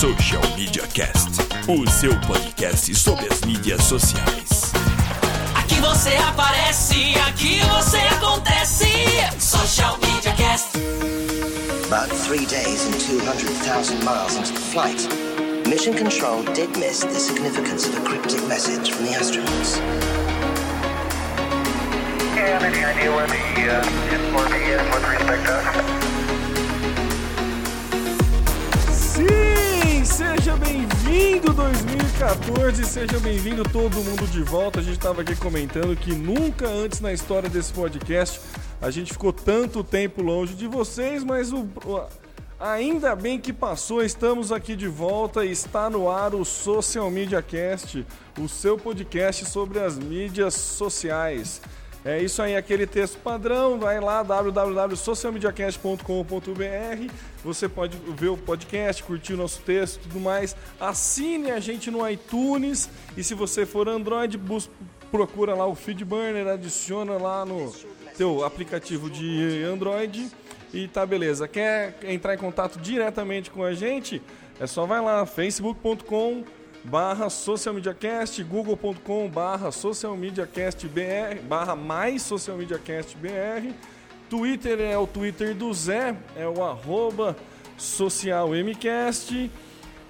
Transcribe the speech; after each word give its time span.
Social 0.00 0.40
Media 0.56 0.86
Cast, 0.94 1.28
o 1.68 1.86
seu 1.90 2.18
podcast 2.20 2.94
sobre 2.94 3.26
as 3.30 3.42
mídias 3.42 3.84
sociais. 3.84 4.72
Aqui 5.54 5.74
você 5.74 6.16
aparece, 6.26 7.14
aqui 7.28 7.60
você 7.60 7.98
acontece. 7.98 8.86
Social 9.38 9.98
Media 9.98 10.32
Cast. 10.36 10.78
About 11.86 12.08
three 12.24 12.46
days 12.46 12.86
and 12.86 12.98
200,000 12.98 14.02
miles 14.02 14.36
into 14.36 14.54
the 14.54 14.60
flight, 14.72 15.06
Mission 15.68 15.92
Control 15.92 16.44
did 16.54 16.74
miss 16.78 17.00
the 17.00 17.20
significance 17.20 17.86
of 17.86 17.94
a 17.98 18.00
cryptic 18.00 18.42
message 18.48 18.92
from 18.92 19.04
the 19.04 19.12
astronauts. 19.12 19.78
have 22.36 22.62
any 22.62 22.82
idea 22.82 23.10
where 23.10 23.26
the 23.26 23.68
uh, 23.68 23.84
influence 24.14 24.54
is 24.64 24.80
with 24.94 25.04
respect 25.10 25.44
to 25.44 25.52
us? 25.52 25.64
Sim, 28.96 29.49
seja 30.10 30.56
bem-vindo 30.56 31.52
2014, 31.52 32.84
seja 32.84 33.20
bem-vindo 33.20 33.62
todo 33.62 33.94
mundo 34.02 34.26
de 34.26 34.42
volta. 34.42 34.80
A 34.80 34.82
gente 34.82 34.96
estava 34.96 35.22
aqui 35.22 35.36
comentando 35.36 35.96
que 35.96 36.12
nunca 36.12 36.66
antes 36.66 37.00
na 37.00 37.12
história 37.12 37.48
desse 37.48 37.72
podcast 37.72 38.40
a 38.82 38.90
gente 38.90 39.12
ficou 39.12 39.32
tanto 39.32 39.84
tempo 39.84 40.20
longe 40.20 40.54
de 40.54 40.66
vocês, 40.66 41.22
mas 41.22 41.52
o, 41.52 41.64
ainda 42.58 43.14
bem 43.14 43.38
que 43.38 43.52
passou, 43.52 44.02
estamos 44.02 44.50
aqui 44.50 44.74
de 44.74 44.88
volta 44.88 45.44
e 45.44 45.52
está 45.52 45.88
no 45.88 46.10
ar 46.10 46.34
o 46.34 46.44
Social 46.44 47.08
Media 47.08 47.40
Cast, 47.40 48.04
o 48.38 48.48
seu 48.48 48.76
podcast 48.76 49.46
sobre 49.46 49.78
as 49.78 49.96
mídias 49.96 50.54
sociais. 50.54 51.62
É 52.02 52.18
isso 52.22 52.40
aí, 52.40 52.56
aquele 52.56 52.86
texto 52.86 53.18
padrão, 53.18 53.78
vai 53.78 54.00
lá 54.00 54.22
www.socialmediacast.com.br. 54.22 57.12
Você 57.44 57.68
pode 57.68 57.96
ver 58.16 58.28
o 58.28 58.36
podcast, 58.36 59.02
curtir 59.02 59.34
o 59.34 59.36
nosso 59.36 59.60
texto 59.62 59.96
e 59.96 60.00
tudo 60.08 60.20
mais. 60.20 60.54
Assine 60.78 61.50
a 61.50 61.58
gente 61.60 61.90
no 61.90 62.08
iTunes 62.08 62.88
e 63.16 63.24
se 63.24 63.34
você 63.34 63.66
for 63.66 63.88
Android, 63.88 64.38
bus- 64.38 64.70
procura 65.10 65.54
lá 65.54 65.66
o 65.66 65.74
Feedburner, 65.74 66.46
adiciona 66.46 67.14
lá 67.18 67.44
no 67.44 67.74
teu 68.16 68.44
aplicativo 68.44 69.10
de 69.10 69.62
Android 69.64 70.30
e 70.72 70.88
tá 70.88 71.04
beleza. 71.04 71.46
Quer 71.48 71.98
entrar 72.04 72.34
em 72.34 72.38
contato 72.38 72.78
diretamente 72.78 73.50
com 73.50 73.62
a 73.62 73.74
gente? 73.74 74.22
É 74.58 74.66
só 74.66 74.86
vai 74.86 75.02
lá 75.02 75.26
facebook.com 75.26 76.44
barra 76.84 77.28
socialmediacast, 77.28 78.42
google.com 78.44 79.28
barra 79.28 79.70
socialmediacastbr, 79.70 81.42
barra 81.46 81.76
mais 81.76 82.22
socialmediacastbr, 82.22 83.72
Twitter 84.28 84.80
é 84.80 84.96
o 84.96 85.06
Twitter 85.06 85.54
do 85.54 85.74
Zé, 85.74 86.16
é 86.36 86.46
o 86.46 86.64
arroba 86.64 87.36
socialmcast. 87.76 89.50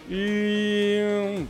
E 0.09 1.47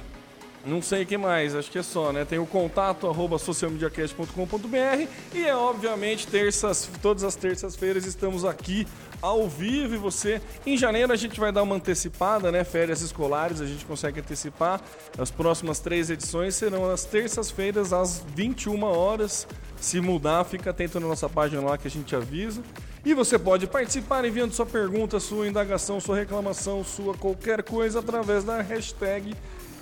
não 0.64 0.82
sei 0.82 1.02
o 1.02 1.06
que 1.06 1.16
mais, 1.16 1.54
acho 1.54 1.70
que 1.70 1.78
é 1.78 1.82
só, 1.82 2.12
né? 2.12 2.24
Tem 2.24 2.38
o 2.38 2.46
contato 2.46 3.08
arroba 3.08 3.38
socialmediacast.com.br 3.38 5.08
e 5.34 5.44
é 5.44 5.56
obviamente 5.56 6.26
terças, 6.26 6.88
todas 7.02 7.24
as 7.24 7.34
terças-feiras 7.34 8.04
estamos 8.04 8.44
aqui 8.44 8.86
ao 9.20 9.48
vivo 9.48 9.94
e 9.94 9.98
você. 9.98 10.40
Em 10.66 10.76
janeiro 10.76 11.12
a 11.12 11.16
gente 11.16 11.38
vai 11.38 11.52
dar 11.52 11.62
uma 11.62 11.76
antecipada, 11.76 12.50
né? 12.50 12.64
Férias 12.64 13.00
escolares, 13.00 13.60
a 13.60 13.66
gente 13.66 13.84
consegue 13.84 14.20
antecipar. 14.20 14.80
As 15.18 15.30
próximas 15.30 15.80
três 15.80 16.10
edições 16.10 16.54
serão 16.54 16.88
nas 16.88 17.04
terças-feiras 17.04 17.92
às 17.92 18.24
21 18.34 18.82
horas. 18.84 19.46
Se 19.80 20.00
mudar, 20.00 20.44
fica 20.44 20.70
atento 20.70 21.00
na 21.00 21.06
nossa 21.06 21.28
página 21.28 21.62
lá 21.62 21.78
que 21.78 21.88
a 21.88 21.90
gente 21.90 22.14
avisa. 22.14 22.62
E 23.04 23.14
você 23.14 23.38
pode 23.38 23.66
participar 23.66 24.24
enviando 24.24 24.52
sua 24.52 24.66
pergunta, 24.66 25.18
sua 25.18 25.48
indagação, 25.48 26.00
sua 26.00 26.16
reclamação, 26.16 26.84
sua 26.84 27.14
qualquer 27.14 27.62
coisa 27.62 28.00
através 28.00 28.44
da 28.44 28.60
hashtag 28.60 29.34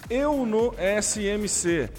eu 0.09 0.47
no 0.47 0.75
SMC. 1.03 1.91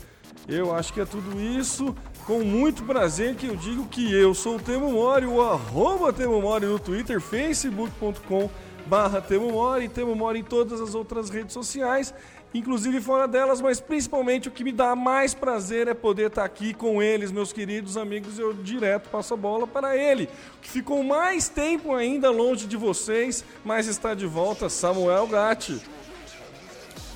Eu 0.48 0.74
acho 0.74 0.92
que 0.94 1.02
é 1.02 1.06
tudo 1.06 1.40
isso. 1.40 1.96
Com 2.30 2.44
muito 2.44 2.84
prazer 2.84 3.34
que 3.34 3.48
eu 3.48 3.56
digo 3.56 3.88
que 3.88 4.14
eu 4.14 4.36
sou 4.36 4.58
o 4.58 4.60
Temo 4.60 4.92
Mori, 4.92 5.26
o 5.26 5.42
arroba 5.42 6.14
Temo 6.14 6.40
Mori 6.40 6.68
no 6.68 6.78
Twitter, 6.78 7.20
facebook.com 7.20 8.52
barra 8.86 9.20
Temo 9.20 9.52
Mori, 9.52 9.90
Temo 9.90 10.14
Mori 10.14 10.42
em 10.42 10.44
todas 10.44 10.80
as 10.80 10.94
outras 10.94 11.32
redes 11.32 11.54
sociais, 11.54 12.14
inclusive 12.54 13.02
fora 13.02 13.28
delas, 13.28 13.60
mas 13.60 13.80
principalmente 13.80 14.48
o 14.48 14.52
que 14.52 14.64
me 14.64 14.72
dá 14.72 14.96
mais 14.96 15.34
prazer 15.34 15.88
é 15.88 15.96
poder 15.96 16.28
estar 16.28 16.46
aqui 16.46 16.72
com 16.72 17.02
eles, 17.02 17.32
meus 17.32 17.52
queridos 17.52 17.98
amigos, 17.98 18.38
eu 18.38 18.54
direto 18.54 19.10
passo 19.10 19.34
a 19.34 19.38
bola 19.38 19.66
para 19.66 19.98
ele, 19.98 20.30
que 20.62 20.70
ficou 20.70 21.04
mais 21.04 21.50
tempo 21.50 21.96
ainda 21.96 22.30
longe 22.30 22.68
de 22.68 22.78
vocês, 22.78 23.44
mas 23.66 23.88
está 23.88 24.14
de 24.14 24.28
volta, 24.28 24.70
Samuel 24.70 25.26
Gatti. 25.26 25.82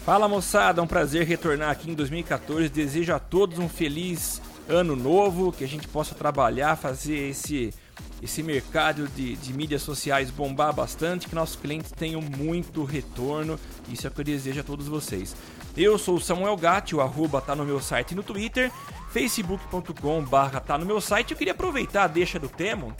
Fala 0.03 0.27
moçada, 0.27 0.81
é 0.81 0.83
um 0.83 0.87
prazer 0.87 1.27
retornar 1.27 1.69
aqui 1.69 1.91
em 1.91 1.93
2014. 1.93 2.67
Desejo 2.67 3.13
a 3.13 3.19
todos 3.19 3.57
um 3.57 3.69
feliz 3.69 4.41
ano 4.67 4.95
novo, 4.95 5.51
que 5.51 5.63
a 5.63 5.67
gente 5.67 5.87
possa 5.87 6.15
trabalhar, 6.15 6.75
fazer 6.75 7.29
esse, 7.29 7.73
esse 8.21 8.41
mercado 8.41 9.07
de, 9.09 9.35
de 9.35 9.53
mídias 9.53 9.81
sociais 9.81 10.31
bombar 10.31 10.73
bastante, 10.73 11.27
que 11.27 11.35
nossos 11.35 11.55
clientes 11.55 11.91
tenham 11.91 12.21
muito 12.21 12.83
retorno. 12.83 13.59
Isso 13.89 14.07
é 14.07 14.09
o 14.09 14.13
que 14.13 14.21
eu 14.21 14.25
desejo 14.25 14.61
a 14.61 14.63
todos 14.63 14.87
vocês. 14.87 15.35
Eu 15.75 15.97
sou 15.97 16.15
o 16.15 16.21
Samuel 16.21 16.55
Gatti, 16.55 16.95
o 16.95 17.01
arroba 17.01 17.41
tá 17.41 17.55
no 17.55 17.65
meu 17.65 17.81
site 17.81 18.11
e 18.11 18.15
no 18.15 18.23
Twitter, 18.23 18.71
facebook.com 19.11 20.21
barra 20.23 20.59
tá 20.59 20.77
no 20.77 20.85
meu 20.85 21.01
site. 21.01 21.31
Eu 21.31 21.37
queria 21.37 21.53
aproveitar 21.53 22.03
a 22.03 22.07
deixa 22.07 22.39
do 22.39 22.47
Temo 22.47 22.95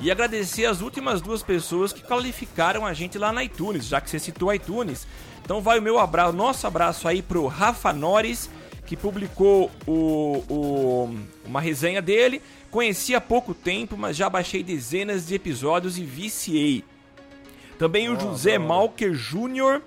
e 0.00 0.10
agradecer 0.10 0.64
as 0.66 0.80
últimas 0.80 1.20
duas 1.20 1.42
pessoas 1.42 1.92
que 1.92 2.02
qualificaram 2.02 2.84
a 2.84 2.92
gente 2.92 3.18
lá 3.18 3.32
na 3.32 3.44
iTunes, 3.44 3.86
já 3.86 4.00
que 4.00 4.10
você 4.10 4.18
citou 4.18 4.52
iTunes. 4.52 5.06
Então 5.44 5.60
vai 5.60 5.78
o 5.78 5.82
meu 5.82 5.98
abraço, 5.98 6.32
nosso 6.32 6.66
abraço 6.66 7.06
aí 7.06 7.22
pro 7.22 7.46
Rafa 7.46 7.92
Nores, 7.92 8.50
que 8.92 8.96
publicou 8.98 9.70
o, 9.86 10.44
o- 10.50 11.16
uma 11.46 11.62
resenha 11.62 12.02
dele. 12.02 12.42
Conheci 12.70 13.14
há 13.14 13.20
pouco 13.22 13.54
tempo, 13.54 13.96
mas 13.96 14.14
já 14.14 14.28
baixei 14.28 14.62
dezenas 14.62 15.26
de 15.26 15.34
episódios 15.34 15.96
e 15.96 16.04
viciei. 16.04 16.84
Também 17.78 18.10
o 18.10 18.20
José 18.20 18.58
Malker 18.58 19.14
Júnior 19.14 19.80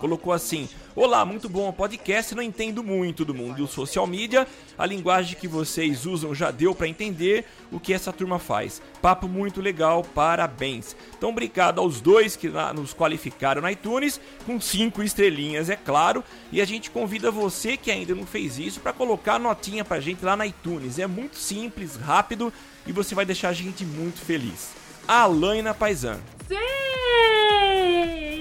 colocou 0.00 0.32
assim: 0.32 0.68
Olá, 0.94 1.24
muito 1.24 1.48
bom 1.48 1.72
podcast. 1.72 2.34
Não 2.34 2.42
entendo 2.42 2.84
muito 2.84 3.24
do 3.24 3.32
mundo 3.32 3.56
do 3.56 3.66
social 3.66 4.06
media. 4.06 4.46
A 4.76 4.84
linguagem 4.84 5.38
que 5.38 5.48
vocês 5.48 6.04
usam 6.04 6.34
já 6.34 6.50
deu 6.50 6.74
para 6.74 6.86
entender 6.86 7.46
o 7.70 7.80
que 7.80 7.94
essa 7.94 8.12
turma 8.12 8.38
faz. 8.38 8.82
Papo 9.00 9.26
muito 9.26 9.62
legal, 9.62 10.04
parabéns. 10.04 10.94
Então, 11.16 11.30
obrigado 11.30 11.80
aos 11.80 11.98
dois 11.98 12.36
que 12.36 12.50
nos 12.74 12.92
qualificaram 12.92 13.62
na 13.62 13.72
iTunes, 13.72 14.20
com 14.44 14.60
cinco 14.60 15.02
estrelinhas, 15.02 15.70
é 15.70 15.76
claro. 15.76 16.22
E 16.52 16.60
a 16.60 16.64
gente 16.66 16.90
convida 16.90 17.30
você 17.30 17.78
que 17.78 17.90
ainda 17.90 18.14
não 18.14 18.26
fez 18.26 18.58
isso 18.58 18.78
para 18.78 18.92
colocar 18.92 19.38
notinha 19.38 19.86
pra 19.86 19.98
gente 19.98 20.22
lá 20.22 20.36
na 20.36 20.46
iTunes. 20.46 20.98
É 20.98 21.06
muito 21.06 21.38
simples, 21.38 21.96
rápido 21.96 22.52
e 22.86 22.92
você 22.92 23.14
vai 23.14 23.24
deixar 23.24 23.48
a 23.48 23.54
gente 23.54 23.82
muito 23.86 24.20
feliz. 24.20 24.72
Alaina 25.08 25.72
Paisan. 25.72 26.20
Sim! 26.46 26.58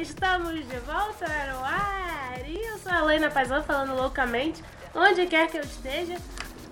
Estamos 0.02 0.56
de 0.68 0.80
volta 0.80 1.26
no 1.50 1.64
ar! 1.64 2.21
Sou 2.82 2.92
a 2.92 3.00
Helena 3.00 3.30
Paisan 3.30 3.62
falando 3.62 3.96
loucamente, 3.96 4.64
onde 4.96 5.28
quer 5.28 5.48
que 5.48 5.58
eu 5.58 5.62
esteja. 5.62 6.18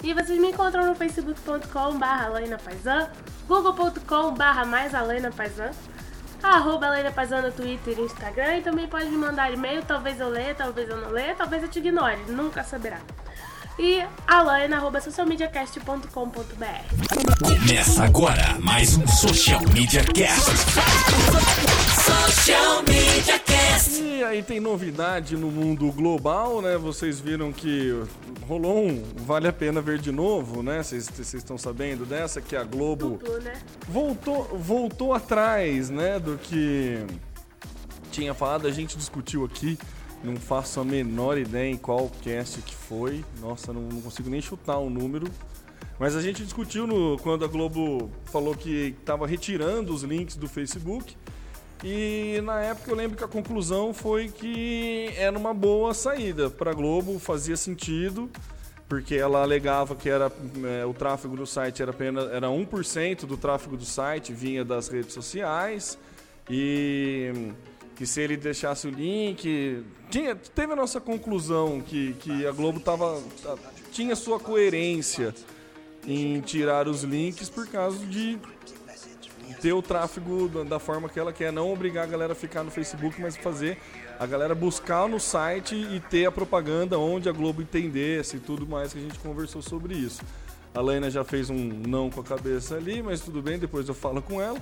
E 0.03 0.13
vocês 0.13 0.39
me 0.39 0.50
encontram 0.50 0.88
no 0.88 0.95
facebook.com 0.95 2.00
barra 2.00 2.27
Helena 2.27 2.57
Paisan, 2.57 3.09
google.com 3.47 4.33
barra 4.33 4.65
mais 4.65 4.94
Helena 4.94 5.29
Paisan, 5.29 5.71
arroba 6.41 6.88
Helena 6.88 7.11
Paisan 7.11 7.41
no 7.41 7.51
Twitter 7.51 8.00
e 8.00 8.01
Instagram. 8.01 8.57
E 8.57 8.61
também 8.61 8.88
pode 8.88 9.06
me 9.06 9.17
mandar 9.17 9.51
e-mail, 9.53 9.83
talvez 9.85 10.19
eu 10.19 10.29
leia, 10.29 10.56
talvez 10.56 10.89
eu 10.89 10.97
não 10.97 11.09
leia, 11.09 11.35
talvez 11.35 11.61
eu 11.61 11.69
te 11.69 11.79
ignore, 11.79 12.17
nunca 12.27 12.63
saberá. 12.63 13.00
E 13.81 14.05
alaina, 14.27 14.75
arroba 14.75 14.99
socialmediacast.com.br 14.99 16.05
Começa 17.41 18.03
agora 18.03 18.59
mais 18.59 18.97
um 18.97 19.07
Social 19.07 19.61
Media 19.73 20.03
Cast. 20.03 20.51
Social 21.95 22.83
Media 22.83 23.39
Cast. 23.39 24.01
E 24.03 24.21
aí 24.21 24.43
tem 24.43 24.59
novidade 24.59 25.37
no 25.37 25.49
mundo 25.49 25.89
global, 25.93 26.61
né? 26.61 26.75
Vocês 26.75 27.21
viram 27.21 27.53
que 27.53 27.93
rolou 28.45 28.85
um 28.85 29.01
Vale 29.15 29.47
a 29.47 29.53
Pena 29.53 29.79
Ver 29.81 29.99
de 29.99 30.11
novo, 30.11 30.61
né? 30.61 30.83
Vocês 30.83 31.07
vocês 31.07 31.35
estão 31.35 31.57
sabendo 31.57 32.05
dessa, 32.05 32.41
que 32.41 32.57
a 32.57 32.65
Globo 32.65 33.11
Duplo, 33.11 33.39
né? 33.39 33.53
voltou, 33.87 34.43
voltou 34.57 35.13
atrás, 35.13 35.89
né? 35.89 36.19
Do 36.19 36.37
que 36.37 36.99
tinha 38.11 38.33
falado, 38.33 38.67
a 38.67 38.71
gente 38.71 38.97
discutiu 38.97 39.45
aqui 39.45 39.79
Não 40.24 40.36
faço 40.36 40.80
a 40.80 40.83
menor 40.83 41.38
ideia 41.38 41.71
em 41.71 41.77
qual 41.77 42.12
cast 42.21 42.62
que 42.62 42.75
foi. 42.75 43.24
Nossa, 43.39 43.71
não, 43.71 43.81
não 43.81 44.01
consigo 44.01 44.30
nem 44.30 44.42
chutar 44.42 44.77
o 44.77 44.88
um 44.88 44.89
número. 44.89 45.27
Mas 45.98 46.16
a 46.16 46.21
gente 46.21 46.44
discutiu 46.44 46.88
no, 46.88 47.18
quando 47.19 47.44
a 47.44 47.48
Globo 47.48 48.10
falou 48.25 48.56
que 48.56 48.95
estava 49.00 49.27
retirando 49.27 49.94
os 49.94 50.04
links 50.04 50.36
do 50.36 50.48
Facebook. 50.48 51.16
E 51.83 52.42
na 52.44 52.62
época 52.62 52.92
eu 52.92 52.95
lembro 52.95 53.18
que 53.18 53.24
a 53.24 53.27
conclusão 53.27 53.94
foi 53.94 54.30
que 54.30 55.13
era 55.18 55.38
uma 55.38 55.54
boa 55.54 55.94
saída 55.94 56.50
para 56.50 56.71
a 56.71 56.74
Globo, 56.74 57.18
fazia 57.19 57.56
sentido, 57.56 58.30
porque 58.88 59.16
ela 59.16 59.42
alegava 59.42 59.95
que 59.95 60.10
era, 60.10 60.31
é, 60.81 60.86
o 60.86 60.94
tráfego 60.94 61.38
do 61.38 61.45
site 61.45 61.81
era 61.81 61.92
apenas 61.92 62.30
era 62.31 62.48
1% 62.48 63.25
do 63.25 63.38
tráfego 63.38 63.77
do 63.77 63.86
site 63.86 64.33
vinha 64.33 64.66
das 64.66 64.89
redes 64.89 65.13
sociais 65.13 65.98
e 66.50 67.54
que 67.99 68.05
se 68.05 68.21
ele 68.21 68.37
deixasse 68.37 68.87
o 68.87 68.89
link. 68.89 69.83
Tinha, 70.09 70.33
teve 70.33 70.71
a 70.71 70.75
nossa 70.75 71.01
conclusão 71.01 71.81
que, 71.81 72.13
que 72.13 72.47
a 72.47 72.51
Globo 72.53 72.79
tava, 72.79 73.21
tinha 73.91 74.15
sua 74.15 74.39
coerência 74.39 75.35
em 76.07 76.39
tirar 76.39 76.87
os 76.87 77.03
links 77.03 77.49
por 77.49 77.67
causa 77.67 78.05
de 78.05 78.39
ter 79.61 79.73
o 79.73 79.81
tráfego 79.81 80.47
da 80.63 80.79
forma 80.79 81.09
que 81.09 81.19
ela 81.19 81.33
quer, 81.33 81.51
não 81.51 81.73
obrigar 81.73 82.05
a 82.05 82.07
galera 82.07 82.31
a 82.31 82.35
ficar 82.37 82.63
no 82.63 82.71
Facebook, 82.71 83.19
mas 83.19 83.35
fazer 83.35 83.77
a 84.17 84.25
galera 84.25 84.55
buscar 84.55 85.05
no 85.09 85.19
site 85.19 85.75
e 85.75 85.99
ter 85.99 86.25
a 86.25 86.31
propaganda 86.31 86.97
onde 86.97 87.27
a 87.27 87.33
Globo 87.33 87.61
entendesse 87.61 88.37
e 88.37 88.39
tudo 88.39 88.65
mais 88.65 88.93
que 88.93 88.99
a 88.99 89.01
gente 89.01 89.19
conversou 89.19 89.61
sobre 89.61 89.93
isso. 89.93 90.21
A 90.73 90.79
Lena 90.79 91.11
já 91.11 91.25
fez 91.25 91.49
um 91.49 91.57
não 91.85 92.09
com 92.09 92.21
a 92.21 92.23
cabeça 92.23 92.77
ali, 92.77 93.03
mas 93.03 93.19
tudo 93.19 93.41
bem, 93.41 93.59
depois 93.59 93.89
eu 93.89 93.93
falo 93.93 94.21
com 94.21 94.41
ela. 94.41 94.57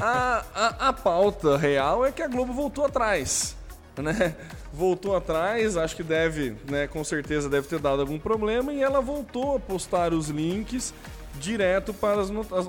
A, 0.00 0.44
a, 0.54 0.88
a 0.88 0.92
pauta 0.92 1.56
real 1.56 2.04
é 2.04 2.12
que 2.12 2.22
a 2.22 2.28
Globo 2.28 2.52
voltou 2.52 2.84
atrás. 2.84 3.56
Né? 3.96 4.36
Voltou 4.72 5.16
atrás, 5.16 5.76
acho 5.76 5.96
que 5.96 6.02
deve, 6.02 6.56
né, 6.70 6.86
com 6.86 7.02
certeza 7.02 7.48
deve 7.48 7.66
ter 7.66 7.80
dado 7.80 8.00
algum 8.00 8.18
problema 8.18 8.72
e 8.72 8.82
ela 8.82 9.00
voltou 9.00 9.56
a 9.56 9.60
postar 9.60 10.12
os 10.12 10.28
links 10.28 10.94
direto 11.38 11.94
para 11.94 12.20
as, 12.20 12.30
as, 12.30 12.68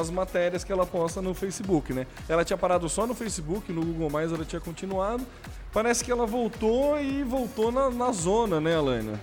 as, 0.00 0.10
matérias 0.10 0.64
que 0.64 0.72
ela 0.72 0.86
posta 0.86 1.20
no 1.20 1.34
Facebook, 1.34 1.92
né? 1.92 2.06
Ela 2.28 2.44
tinha 2.44 2.56
parado 2.56 2.88
só 2.88 3.06
no 3.06 3.14
Facebook, 3.14 3.72
no 3.72 3.84
Google 3.84 4.10
Mais 4.10 4.32
ela 4.32 4.44
tinha 4.44 4.60
continuado. 4.60 5.26
Parece 5.72 6.04
que 6.04 6.12
ela 6.12 6.26
voltou 6.26 6.98
e 7.00 7.22
voltou 7.24 7.72
na, 7.72 7.90
na 7.90 8.12
zona, 8.12 8.60
né, 8.60 8.76
Alana? 8.76 9.20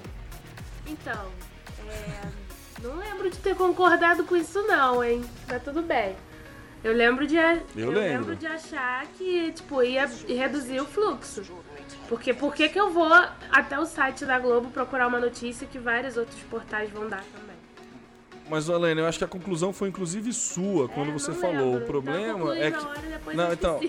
Então, 0.86 1.25
é, 1.88 2.28
não 2.84 2.98
lembro 2.98 3.30
de 3.30 3.38
ter 3.38 3.56
concordado 3.56 4.25
com 4.25 4.36
isso 4.36 4.62
não, 4.63 5.04
hein? 5.04 5.24
Mas 5.48 5.63
tudo 5.63 5.81
bem. 5.81 6.16
Eu 6.83 6.94
lembro 6.94 7.28
de, 7.28 7.36
eu, 7.36 7.42
eu 7.75 7.92
lembro. 7.92 7.94
lembro. 7.94 8.36
de 8.36 8.48
achar 8.48 9.06
que 9.18 9.51
tipo, 9.51 9.83
ia 9.83 10.10
reduzir 10.28 10.80
o 10.80 10.86
fluxo. 10.86 11.44
Porque 12.10 12.33
por 12.33 12.54
que, 12.54 12.72
eu 12.75 12.89
vou 12.89 13.07
até 13.51 13.80
o 13.80 13.86
site 13.86 14.25
da 14.25 14.39
Globo 14.39 14.69
procurar 14.69 15.07
uma 15.07 15.19
notícia 15.19 15.68
que 15.68 15.78
vários 15.78 16.18
outros 16.18 16.39
portais 16.50 16.89
vão 16.89 17.07
dar 17.07 17.24
também? 17.33 17.56
Mas, 18.50 18.68
Helena, 18.68 19.01
eu 19.01 19.07
acho 19.07 19.18
que 19.18 19.24
a 19.24 19.28
conclusão 19.28 19.72
foi 19.72 19.88
inclusive 19.88 20.33
sua 20.33 20.89
quando 20.89 21.10
é, 21.10 21.13
você 21.13 21.31
falou. 21.31 21.74
Lembro. 21.74 21.83
O 21.83 21.88
problema 21.88 22.57
é 22.57 22.72
que. 22.72 23.36
não, 23.36 23.54
então. 23.54 23.80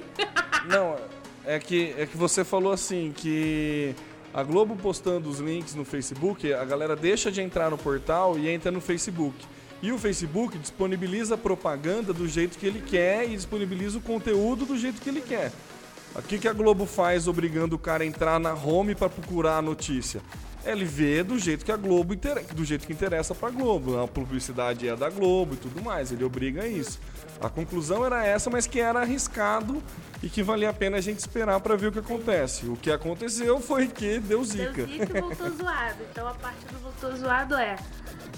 não, 0.69 0.97
é 1.45 1.59
que, 1.59 1.95
é 1.99 2.07
que 2.07 2.17
você 2.17 2.45
falou 2.45 2.73
assim 2.73 3.13
que 3.17 3.95
a 4.33 4.43
Globo 4.43 4.77
postando 4.77 5.29
os 5.29 5.41
links 5.41 5.75
no 5.75 5.85
Facebook, 5.85 6.53
a 6.53 6.65
galera 6.65 6.95
deixa 6.95 7.31
de 7.31 7.41
entrar 7.41 7.71
no 7.71 7.79
portal 7.79 8.39
e 8.39 8.49
entra 8.49 8.71
no 8.71 8.81
Facebook. 8.81 9.37
E 9.83 9.91
o 9.91 9.99
Facebook 9.99 10.57
disponibiliza 10.59 11.35
a 11.35 11.39
propaganda 11.39 12.13
do 12.13 12.29
jeito 12.29 12.57
que 12.57 12.65
ele 12.65 12.81
quer 12.81 13.29
e 13.29 13.35
disponibiliza 13.35 13.99
o 13.99 14.01
conteúdo 14.01 14.65
do 14.65 14.79
jeito 14.79 15.01
que 15.01 15.09
ele 15.09 15.21
quer. 15.21 15.51
O 16.15 16.23
que, 16.23 16.47
a 16.47 16.53
Globo 16.53 16.87
faz 16.87 17.27
obrigando 17.27 17.75
o 17.75 17.79
cara 17.79 18.05
a 18.05 18.07
entrar 18.07 18.39
na 18.39 18.55
home 18.55 18.95
para 18.95 19.09
procurar 19.09 19.57
a 19.57 19.63
notícia? 19.63 20.21
Ele 20.65 20.85
vê 20.85 21.23
do 21.23 21.39
jeito 21.39 21.65
que 21.65 21.73
a 21.73 21.77
Globo 21.77 22.15
do 22.55 22.65
jeito 22.65 22.87
que 22.87 22.93
interessa 22.93 23.35
para 23.35 23.49
a 23.49 23.51
Globo. 23.51 24.01
A 24.01 24.07
publicidade 24.07 24.89
é 24.89 24.95
da 24.95 25.11
Globo 25.11 25.55
e 25.55 25.57
tudo 25.57 25.83
mais. 25.83 26.13
Ele 26.13 26.25
obriga 26.25 26.63
a 26.63 26.69
isso. 26.69 27.01
A 27.41 27.49
conclusão 27.49 28.05
era 28.05 28.25
essa, 28.25 28.49
mas 28.49 28.67
que 28.67 28.81
era 28.81 29.01
arriscado 29.01 29.83
e 30.23 30.29
que 30.29 30.43
valia 30.43 30.71
a 30.71 30.73
pena 30.73 30.99
a 30.99 31.01
gente 31.01 31.19
esperar 31.19 31.59
para 31.61 31.77
ver 31.77 31.89
o 31.89 31.93
que 31.93 31.99
acontece. 31.99 32.67
O 32.67 32.77
que 32.77 32.91
aconteceu 32.91 33.61
foi 33.61 33.89
que 33.89 34.21
deu 34.21 34.45
zica. 34.45 34.73
Deu 34.73 34.87
zica 34.87 35.19
e 35.19 35.21
voltou 35.21 35.51
zoado. 35.57 35.99
Então 36.11 36.29
a 36.29 36.35
parte 36.35 36.65
do 36.67 36.79
voltou 36.79 37.17
zoado 37.17 37.55
é, 37.57 37.77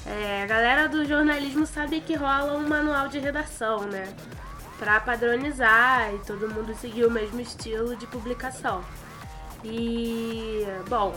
é 0.07 0.43
a 0.43 0.47
galera 0.47 0.89
do 0.89 1.05
jornalismo 1.05 1.67
sabe 1.67 2.01
que 2.01 2.15
rola 2.15 2.57
um 2.57 2.67
manual 2.67 3.09
de 3.09 3.19
redação, 3.19 3.85
né? 3.85 4.09
Para 4.79 4.99
padronizar 5.01 6.13
e 6.15 6.19
todo 6.21 6.49
mundo 6.49 6.75
seguir 6.75 7.05
o 7.05 7.11
mesmo 7.11 7.41
estilo 7.41 7.95
de 7.97 8.07
publicação. 8.07 8.83
E, 9.63 10.67
bom, 10.89 11.15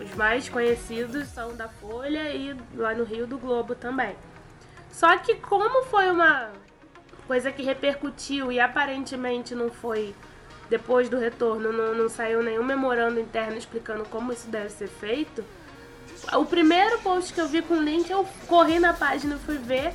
os 0.00 0.14
mais 0.14 0.48
conhecidos 0.48 1.28
são 1.28 1.54
da 1.56 1.68
Folha 1.68 2.32
e 2.34 2.56
lá 2.74 2.94
no 2.94 3.04
Rio 3.04 3.26
do 3.26 3.38
Globo 3.38 3.74
também. 3.74 4.16
Só 4.90 5.16
que 5.18 5.36
como 5.36 5.84
foi 5.84 6.10
uma 6.10 6.50
coisa 7.26 7.50
que 7.50 7.62
repercutiu 7.62 8.52
e 8.52 8.60
aparentemente 8.60 9.54
não 9.54 9.70
foi 9.70 10.14
depois 10.68 11.08
do 11.08 11.18
retorno, 11.18 11.72
não, 11.72 11.94
não 11.94 12.08
saiu 12.08 12.42
nenhum 12.42 12.64
memorando 12.64 13.20
interno 13.20 13.56
explicando 13.56 14.04
como 14.04 14.32
isso 14.32 14.48
deve 14.48 14.70
ser 14.70 14.88
feito. 14.88 15.44
O 16.34 16.44
primeiro 16.44 16.98
post 17.00 17.32
que 17.32 17.40
eu 17.40 17.48
vi 17.48 17.62
com 17.62 17.76
link, 17.76 18.10
eu 18.10 18.26
corri 18.46 18.78
na 18.78 18.92
página, 18.92 19.36
fui 19.36 19.58
ver 19.58 19.92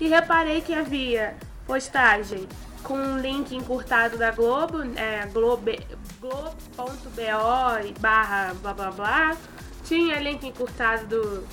e 0.00 0.08
reparei 0.08 0.60
que 0.60 0.74
havia 0.74 1.36
postagem 1.66 2.48
com 2.82 2.94
um 2.94 3.18
link 3.18 3.54
encurtado 3.54 4.16
da 4.16 4.30
Globo, 4.30 4.82
é, 4.96 5.26
globo.bo 5.26 6.54
barra 8.00 8.54
blá 8.54 8.74
blá 8.74 8.90
blá. 8.90 9.36
Tinha 9.84 10.18
link 10.20 10.46
encurtado 10.46 11.06
do, 11.06 11.46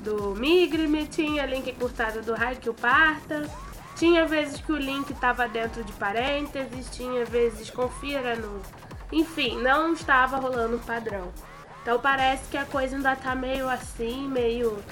do 0.00 0.34
Migrime, 0.36 1.06
tinha 1.06 1.46
link 1.46 1.70
encurtado 1.70 2.22
do 2.22 2.34
Haikyuu 2.34 2.74
Parta. 2.74 3.48
Tinha 3.96 4.26
vezes 4.26 4.60
que 4.60 4.72
o 4.72 4.76
link 4.76 5.10
estava 5.10 5.46
dentro 5.48 5.84
de 5.84 5.92
parênteses, 5.92 6.88
tinha 6.90 7.24
vezes 7.24 7.70
confira 7.70 8.34
no. 8.36 8.60
Enfim, 9.12 9.60
não 9.60 9.92
estava 9.92 10.36
rolando 10.38 10.76
um 10.76 10.80
padrão. 10.80 11.32
Então 11.82 12.00
parece 12.00 12.48
que 12.50 12.56
a 12.56 12.64
coisa 12.64 12.96
ainda 12.96 13.14
tá 13.14 13.34
meio 13.34 13.68
assim, 13.68 14.26
meio 14.26 14.82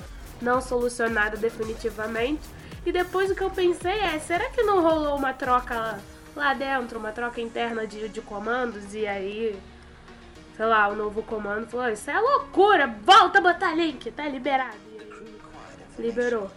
não 0.41 0.61
solucionada 0.61 1.37
definitivamente. 1.37 2.43
E 2.85 2.91
depois 2.93 3.31
o 3.31 3.35
que 3.35 3.43
eu 3.43 3.51
pensei 3.51 3.93
é, 3.93 4.19
será 4.19 4.51
que 4.51 4.63
não 4.63 4.83
rolou 4.83 5.17
uma 5.17 5.33
troca 5.33 6.01
lá 6.35 6.55
dentro, 6.55 6.99
uma 6.99 7.13
troca 7.13 7.41
interna 7.41 7.87
de, 7.87 8.09
de 8.09 8.21
comandos 8.21 8.95
e 8.95 9.07
aí, 9.07 9.59
sei 10.57 10.67
lá, 10.67 10.89
o 10.89 10.97
novo 10.97 11.23
comando 11.23 11.69
falou, 11.69 11.89
isso 11.89 12.11
é 12.11 12.19
loucura, 12.19 12.87
volta 12.87 13.39
a 13.39 13.41
botar 13.41 13.75
link, 13.75 14.11
tá 14.11 14.27
liberado. 14.27 14.77
E 15.99 16.03
liberou. 16.03 16.51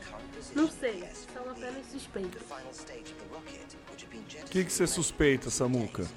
Não 0.56 0.68
sei, 0.70 1.04
são 1.34 1.44
apenas 1.52 1.86
suspeitos. 1.92 2.42
O 4.42 4.50
que, 4.50 4.64
que 4.64 4.72
você 4.72 4.88
suspeita, 4.88 5.50
Samuca? 5.50 6.08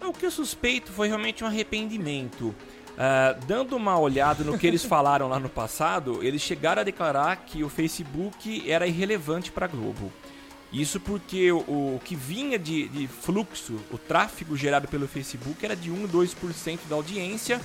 O 0.00 0.12
que 0.12 0.24
eu 0.24 0.30
suspeito 0.30 0.92
foi 0.92 1.08
realmente 1.08 1.44
um 1.44 1.46
arrependimento. 1.46 2.54
Uh, 2.92 3.46
dando 3.46 3.74
uma 3.74 3.98
olhada 3.98 4.44
no 4.44 4.58
que 4.58 4.66
eles 4.66 4.84
falaram 4.84 5.28
lá 5.28 5.40
no 5.40 5.48
passado, 5.48 6.22
eles 6.22 6.42
chegaram 6.42 6.82
a 6.82 6.84
declarar 6.84 7.36
que 7.46 7.64
o 7.64 7.68
Facebook 7.68 8.70
era 8.70 8.86
irrelevante 8.86 9.50
para 9.50 9.64
a 9.64 9.68
Globo. 9.68 10.12
Isso 10.72 10.98
porque 11.00 11.52
o, 11.52 11.58
o 11.58 12.00
que 12.04 12.14
vinha 12.14 12.58
de, 12.58 12.88
de, 12.88 13.06
fluxo, 13.06 13.76
o 13.90 13.98
tráfego 13.98 14.56
gerado 14.56 14.88
pelo 14.88 15.06
Facebook 15.06 15.64
era 15.64 15.76
de 15.76 15.90
1 15.90 16.08
2% 16.08 16.80
da 16.88 16.96
audiência 16.96 17.60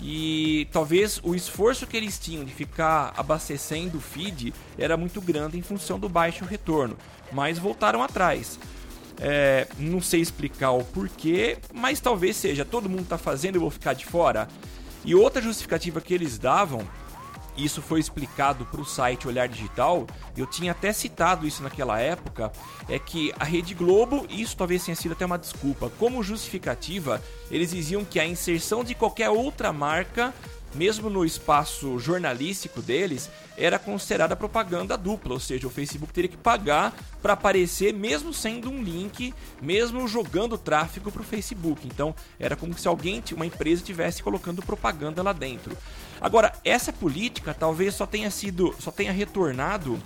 e 0.00 0.66
talvez 0.72 1.20
o 1.22 1.34
esforço 1.34 1.86
que 1.86 1.96
eles 1.96 2.18
tinham 2.18 2.44
de 2.44 2.54
ficar 2.54 3.12
abastecendo 3.16 3.98
o 3.98 4.00
feed 4.00 4.54
era 4.78 4.96
muito 4.96 5.20
grande 5.20 5.58
em 5.58 5.62
função 5.62 5.98
do 5.98 6.08
baixo 6.08 6.44
retorno, 6.44 6.96
mas 7.32 7.58
voltaram 7.58 8.02
atrás. 8.02 8.58
É, 9.20 9.66
não 9.78 10.00
sei 10.00 10.20
explicar 10.20 10.70
o 10.70 10.84
porquê, 10.84 11.58
mas 11.74 11.98
talvez 11.98 12.36
seja 12.36 12.64
todo 12.64 12.88
mundo 12.88 13.02
está 13.02 13.18
fazendo 13.18 13.56
e 13.56 13.58
vou 13.58 13.70
ficar 13.70 13.92
de 13.92 14.06
fora. 14.06 14.48
E 15.04 15.14
outra 15.14 15.42
justificativa 15.42 16.00
que 16.00 16.14
eles 16.14 16.38
davam, 16.38 16.86
isso 17.58 17.82
foi 17.82 17.98
explicado 17.98 18.64
para 18.66 18.80
o 18.80 18.84
site 18.84 19.26
Olhar 19.26 19.48
Digital, 19.48 20.06
eu 20.36 20.46
tinha 20.46 20.70
até 20.70 20.92
citado 20.92 21.46
isso 21.46 21.62
naquela 21.62 21.98
época, 21.98 22.52
é 22.88 22.98
que 22.98 23.32
a 23.38 23.44
Rede 23.44 23.74
Globo, 23.74 24.26
isso 24.30 24.56
talvez 24.56 24.84
tenha 24.84 24.94
sido 24.94 25.12
até 25.12 25.26
uma 25.26 25.38
desculpa, 25.38 25.90
como 25.98 26.22
justificativa, 26.22 27.20
eles 27.50 27.70
diziam 27.72 28.04
que 28.04 28.20
a 28.20 28.26
inserção 28.26 28.84
de 28.84 28.94
qualquer 28.94 29.30
outra 29.30 29.72
marca 29.72 30.32
mesmo 30.74 31.08
no 31.08 31.24
espaço 31.24 31.98
jornalístico 31.98 32.82
deles, 32.82 33.30
era 33.56 33.78
considerada 33.78 34.36
propaganda 34.36 34.96
dupla, 34.96 35.34
ou 35.34 35.40
seja, 35.40 35.66
o 35.66 35.70
Facebook 35.70 36.12
teria 36.12 36.30
que 36.30 36.36
pagar 36.36 36.94
para 37.20 37.32
aparecer, 37.32 37.92
mesmo 37.92 38.32
sendo 38.32 38.70
um 38.70 38.82
link, 38.82 39.34
mesmo 39.60 40.06
jogando 40.06 40.56
tráfego 40.56 41.10
para 41.10 41.22
o 41.22 41.24
Facebook. 41.24 41.86
Então, 41.86 42.14
era 42.38 42.54
como 42.54 42.76
se 42.76 42.86
alguém, 42.86 43.22
uma 43.32 43.46
empresa, 43.46 43.82
estivesse 43.82 44.22
colocando 44.22 44.62
propaganda 44.62 45.22
lá 45.22 45.32
dentro. 45.32 45.76
Agora, 46.20 46.52
essa 46.64 46.92
política 46.92 47.54
talvez 47.54 47.94
só 47.94 48.06
tenha 48.06 48.30
sido, 48.30 48.74
só 48.78 48.90
tenha 48.90 49.12
retornado 49.12 49.98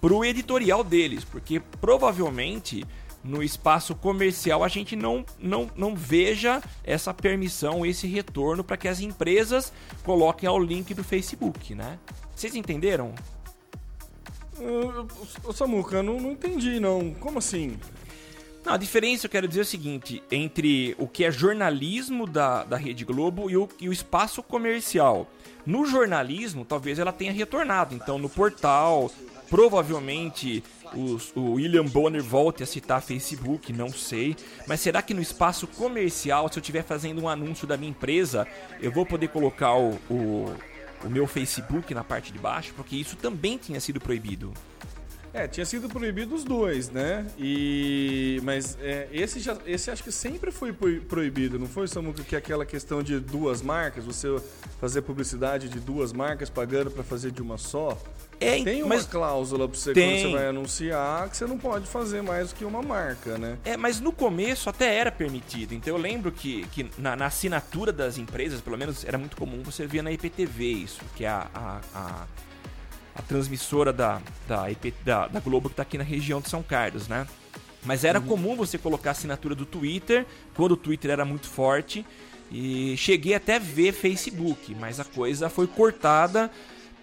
para 0.00 0.14
o 0.14 0.24
editorial 0.24 0.82
deles, 0.82 1.24
porque 1.24 1.60
provavelmente 1.80 2.86
no 3.22 3.42
espaço 3.42 3.94
comercial 3.94 4.64
a 4.64 4.68
gente 4.68 4.96
não, 4.96 5.24
não, 5.38 5.70
não 5.76 5.94
veja 5.94 6.62
essa 6.84 7.12
permissão, 7.12 7.84
esse 7.84 8.06
retorno 8.06 8.64
para 8.64 8.76
que 8.76 8.88
as 8.88 9.00
empresas 9.00 9.72
coloquem 10.02 10.48
ao 10.48 10.58
link 10.58 10.94
do 10.94 11.04
Facebook, 11.04 11.74
né? 11.74 11.98
Vocês 12.34 12.54
entenderam? 12.54 13.14
Uh, 14.58 15.06
Ô 15.44 15.52
Samuca, 15.52 15.96
eu 15.96 16.02
não, 16.02 16.20
não 16.20 16.32
entendi 16.32 16.80
não. 16.80 17.14
Como 17.14 17.38
assim? 17.38 17.78
Não, 18.64 18.74
a 18.74 18.76
diferença, 18.76 19.26
eu 19.26 19.30
quero 19.30 19.48
dizer 19.48 19.60
é 19.60 19.62
o 19.62 19.66
seguinte, 19.66 20.22
entre 20.30 20.94
o 20.98 21.08
que 21.08 21.24
é 21.24 21.30
jornalismo 21.30 22.26
da, 22.26 22.64
da 22.64 22.76
Rede 22.76 23.04
Globo 23.04 23.50
e 23.50 23.56
o, 23.56 23.68
e 23.80 23.88
o 23.88 23.92
espaço 23.92 24.42
comercial. 24.42 25.30
No 25.64 25.86
jornalismo, 25.86 26.64
talvez 26.64 26.98
ela 26.98 27.12
tenha 27.12 27.32
retornado. 27.32 27.94
Então, 27.94 28.18
no 28.18 28.28
portal, 28.28 29.10
provavelmente 29.48 30.62
os, 30.94 31.32
o 31.34 31.52
William 31.52 31.84
Bonner 31.84 32.22
volte 32.22 32.62
a 32.62 32.66
citar 32.66 33.02
Facebook, 33.02 33.72
não 33.72 33.90
sei. 33.90 34.36
Mas 34.66 34.80
será 34.80 35.02
que 35.02 35.14
no 35.14 35.20
espaço 35.20 35.66
comercial, 35.66 36.48
se 36.50 36.58
eu 36.58 36.60
estiver 36.60 36.82
fazendo 36.82 37.22
um 37.22 37.28
anúncio 37.28 37.66
da 37.66 37.76
minha 37.76 37.90
empresa, 37.90 38.46
eu 38.80 38.90
vou 38.90 39.04
poder 39.06 39.28
colocar 39.28 39.74
o, 39.76 39.98
o, 40.10 40.54
o 41.04 41.08
meu 41.08 41.26
Facebook 41.26 41.92
na 41.94 42.04
parte 42.04 42.32
de 42.32 42.38
baixo? 42.38 42.72
Porque 42.74 42.96
isso 42.96 43.16
também 43.16 43.56
tinha 43.58 43.80
sido 43.80 44.00
proibido. 44.00 44.52
É, 45.32 45.46
tinha 45.46 45.64
sido 45.64 45.88
proibido 45.88 46.34
os 46.34 46.42
dois, 46.42 46.90
né? 46.90 47.24
E 47.38 48.40
mas 48.42 48.76
é, 48.80 49.08
esse 49.12 49.38
já, 49.38 49.56
esse 49.64 49.88
acho 49.88 50.02
que 50.02 50.10
sempre 50.10 50.50
foi 50.50 50.72
pro- 50.72 51.00
proibido, 51.02 51.56
não 51.56 51.68
foi 51.68 51.86
Samuca 51.86 52.24
que 52.24 52.34
é 52.34 52.38
aquela 52.38 52.66
questão 52.66 53.00
de 53.00 53.20
duas 53.20 53.62
marcas, 53.62 54.04
você 54.04 54.26
fazer 54.80 55.02
publicidade 55.02 55.68
de 55.68 55.78
duas 55.78 56.12
marcas 56.12 56.50
pagando 56.50 56.90
pra 56.90 57.04
fazer 57.04 57.30
de 57.30 57.40
uma 57.40 57.58
só? 57.58 57.96
É, 58.40 58.64
Tem 58.64 58.82
uma 58.82 58.94
mas- 58.94 59.04
cláusula 59.06 59.68
pra 59.68 59.78
você 59.78 59.92
Tem. 59.92 60.22
quando 60.22 60.30
você 60.30 60.36
vai 60.38 60.46
anunciar 60.48 61.28
que 61.28 61.36
você 61.36 61.46
não 61.46 61.58
pode 61.58 61.86
fazer 61.86 62.22
mais 62.22 62.48
do 62.48 62.54
que 62.54 62.64
uma 62.64 62.80
marca, 62.80 63.36
né? 63.36 63.58
É, 63.66 63.76
mas 63.76 64.00
no 64.00 64.10
começo 64.12 64.70
até 64.70 64.94
era 64.96 65.12
permitido. 65.12 65.74
Então 65.74 65.94
eu 65.94 66.00
lembro 66.00 66.32
que, 66.32 66.66
que 66.68 66.90
na, 66.96 67.14
na 67.14 67.26
assinatura 67.26 67.92
das 67.92 68.16
empresas, 68.16 68.62
pelo 68.62 68.78
menos 68.78 69.04
era 69.04 69.18
muito 69.18 69.36
comum, 69.36 69.62
você 69.62 69.86
via 69.86 70.02
na 70.02 70.10
IPTV 70.10 70.64
isso, 70.64 71.00
que 71.14 71.26
é 71.26 71.28
a, 71.28 71.46
a, 71.54 71.80
a, 71.94 72.26
a 73.16 73.22
transmissora 73.22 73.92
da, 73.92 74.22
da, 74.48 74.70
IP 74.70 74.94
da, 75.04 75.28
da 75.28 75.38
Globo 75.40 75.68
que 75.68 75.74
está 75.74 75.82
aqui 75.82 75.98
na 75.98 76.04
região 76.04 76.40
de 76.40 76.48
São 76.48 76.62
Carlos, 76.62 77.08
né? 77.08 77.26
Mas 77.84 78.04
era 78.04 78.20
comum 78.22 78.56
você 78.56 78.78
colocar 78.78 79.10
a 79.10 79.12
assinatura 79.12 79.54
do 79.54 79.66
Twitter, 79.66 80.26
quando 80.54 80.72
o 80.72 80.76
Twitter 80.76 81.10
era 81.10 81.24
muito 81.26 81.46
forte. 81.46 82.06
E 82.50 82.96
cheguei 82.96 83.34
até 83.34 83.56
a 83.56 83.58
ver 83.60 83.92
Facebook, 83.92 84.74
mas 84.80 84.98
a 84.98 85.04
coisa 85.04 85.48
foi 85.48 85.66
cortada 85.66 86.50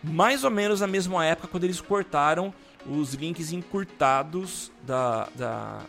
mais 0.03 0.43
ou 0.43 0.51
menos 0.51 0.81
na 0.81 0.87
mesma 0.87 1.25
época 1.25 1.47
quando 1.47 1.63
eles 1.63 1.81
cortaram 1.81 2.53
os 2.85 3.13
links 3.13 3.51
encurtados 3.51 4.71
da, 4.83 5.27
da 5.35 5.81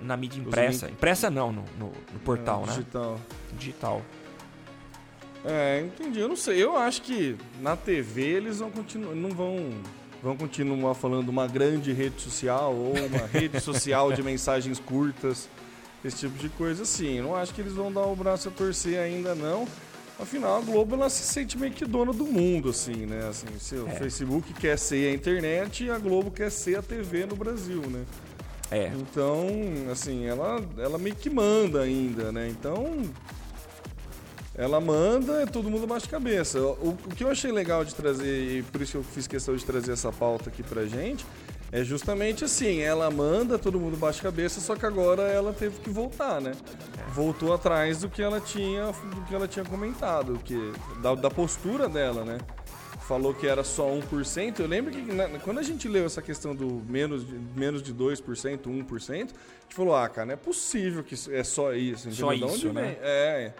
na 0.00 0.16
mídia 0.16 0.40
impressa. 0.40 0.88
Impressa 0.88 1.30
não, 1.30 1.52
no, 1.52 1.64
no, 1.78 1.92
no 2.12 2.18
portal, 2.24 2.62
É, 2.62 2.66
né? 2.66 2.72
Digital. 2.72 3.20
Digital. 3.58 4.02
É, 5.44 5.84
entendi. 5.86 6.18
Eu 6.18 6.28
não 6.28 6.36
sei. 6.36 6.62
Eu 6.62 6.76
acho 6.76 7.02
que 7.02 7.36
na 7.60 7.76
TV 7.76 8.22
eles 8.22 8.58
vão 8.58 8.70
continuar, 8.70 9.14
não 9.14 9.30
vão, 9.30 9.70
vão 10.22 10.36
continuar 10.36 10.94
falando 10.94 11.28
uma 11.28 11.46
grande 11.46 11.92
rede 11.92 12.20
social 12.20 12.74
ou 12.74 12.94
uma 12.96 13.26
rede 13.32 13.60
social 13.60 14.12
de 14.12 14.22
mensagens 14.22 14.80
curtas, 14.80 15.48
esse 16.04 16.16
tipo 16.18 16.38
de 16.38 16.48
coisa 16.48 16.82
assim. 16.82 17.18
Eu 17.18 17.24
não 17.24 17.36
acho 17.36 17.54
que 17.54 17.60
eles 17.60 17.74
vão 17.74 17.92
dar 17.92 18.02
o 18.06 18.16
braço 18.16 18.48
a 18.48 18.50
torcer 18.50 18.98
ainda 18.98 19.34
não. 19.34 19.68
Afinal, 20.18 20.58
a 20.58 20.60
Globo 20.60 20.94
ela 20.94 21.10
se 21.10 21.22
sente 21.22 21.58
meio 21.58 21.72
que 21.72 21.84
dona 21.84 22.12
do 22.12 22.24
mundo, 22.24 22.70
assim, 22.70 23.04
né? 23.04 23.28
Assim, 23.28 23.46
se 23.58 23.76
o 23.76 23.86
Facebook 23.86 24.54
quer 24.54 24.78
ser 24.78 25.10
a 25.10 25.14
internet 25.14 25.84
e 25.84 25.90
a 25.90 25.98
Globo 25.98 26.30
quer 26.30 26.50
ser 26.50 26.78
a 26.78 26.82
TV 26.82 27.26
no 27.26 27.36
Brasil, 27.36 27.82
né? 27.82 28.04
É. 28.70 28.90
Então, 28.96 29.46
assim, 29.92 30.24
ela, 30.24 30.60
ela 30.78 30.98
meio 30.98 31.14
que 31.14 31.28
manda 31.28 31.82
ainda, 31.82 32.32
né? 32.32 32.48
Então, 32.48 33.02
ela 34.54 34.80
manda, 34.80 35.42
é 35.42 35.46
todo 35.46 35.70
mundo 35.70 35.86
baixa 35.86 36.06
cabeça. 36.08 36.60
O, 36.60 36.90
o 36.90 37.14
que 37.14 37.22
eu 37.22 37.30
achei 37.30 37.52
legal 37.52 37.84
de 37.84 37.94
trazer, 37.94 38.58
e 38.58 38.62
por 38.62 38.80
isso 38.80 38.92
que 38.92 38.98
eu 38.98 39.04
fiz 39.04 39.26
questão 39.26 39.54
de 39.54 39.64
trazer 39.64 39.92
essa 39.92 40.10
pauta 40.10 40.48
aqui 40.48 40.62
pra 40.62 40.86
gente, 40.86 41.26
é 41.72 41.82
justamente 41.84 42.44
assim, 42.44 42.80
ela 42.80 43.10
manda, 43.10 43.58
todo 43.58 43.78
mundo 43.78 43.96
baixa 43.96 44.22
cabeça, 44.22 44.60
só 44.60 44.76
que 44.76 44.86
agora 44.86 45.22
ela 45.22 45.52
teve 45.52 45.78
que 45.80 45.90
voltar, 45.90 46.40
né? 46.40 46.52
Voltou 47.12 47.52
atrás 47.52 48.00
do 48.00 48.08
que 48.08 48.22
ela 48.22 48.40
tinha, 48.40 48.86
do 48.86 49.24
que 49.26 49.34
ela 49.34 49.48
tinha 49.48 49.64
comentado, 49.64 50.38
que, 50.44 50.72
da, 51.02 51.14
da 51.14 51.30
postura 51.30 51.88
dela, 51.88 52.24
né? 52.24 52.38
falou 53.06 53.32
que 53.32 53.46
era 53.46 53.62
só 53.62 53.88
1%. 53.88 54.58
Eu 54.58 54.66
lembro 54.66 54.90
que 54.90 55.00
na- 55.00 55.28
quando 55.38 55.58
a 55.58 55.62
gente 55.62 55.86
leu 55.86 56.04
essa 56.06 56.20
questão 56.20 56.54
do 56.54 56.82
menos 56.88 57.24
de, 57.24 57.34
menos 57.54 57.80
de 57.82 57.94
2%, 57.94 58.66
1%, 58.66 59.10
a 59.10 59.14
gente 59.16 59.30
falou, 59.70 59.94
ah, 59.94 60.08
cara, 60.08 60.26
não 60.26 60.34
é 60.34 60.36
possível 60.36 61.04
que 61.04 61.14
é 61.30 61.44
só 61.44 61.72
isso. 61.72 62.10
Só 62.12 62.32
isso, 62.32 62.46
onde 62.46 62.72
né? 62.72 62.82
vem? 62.82 62.98
É. 63.00 63.52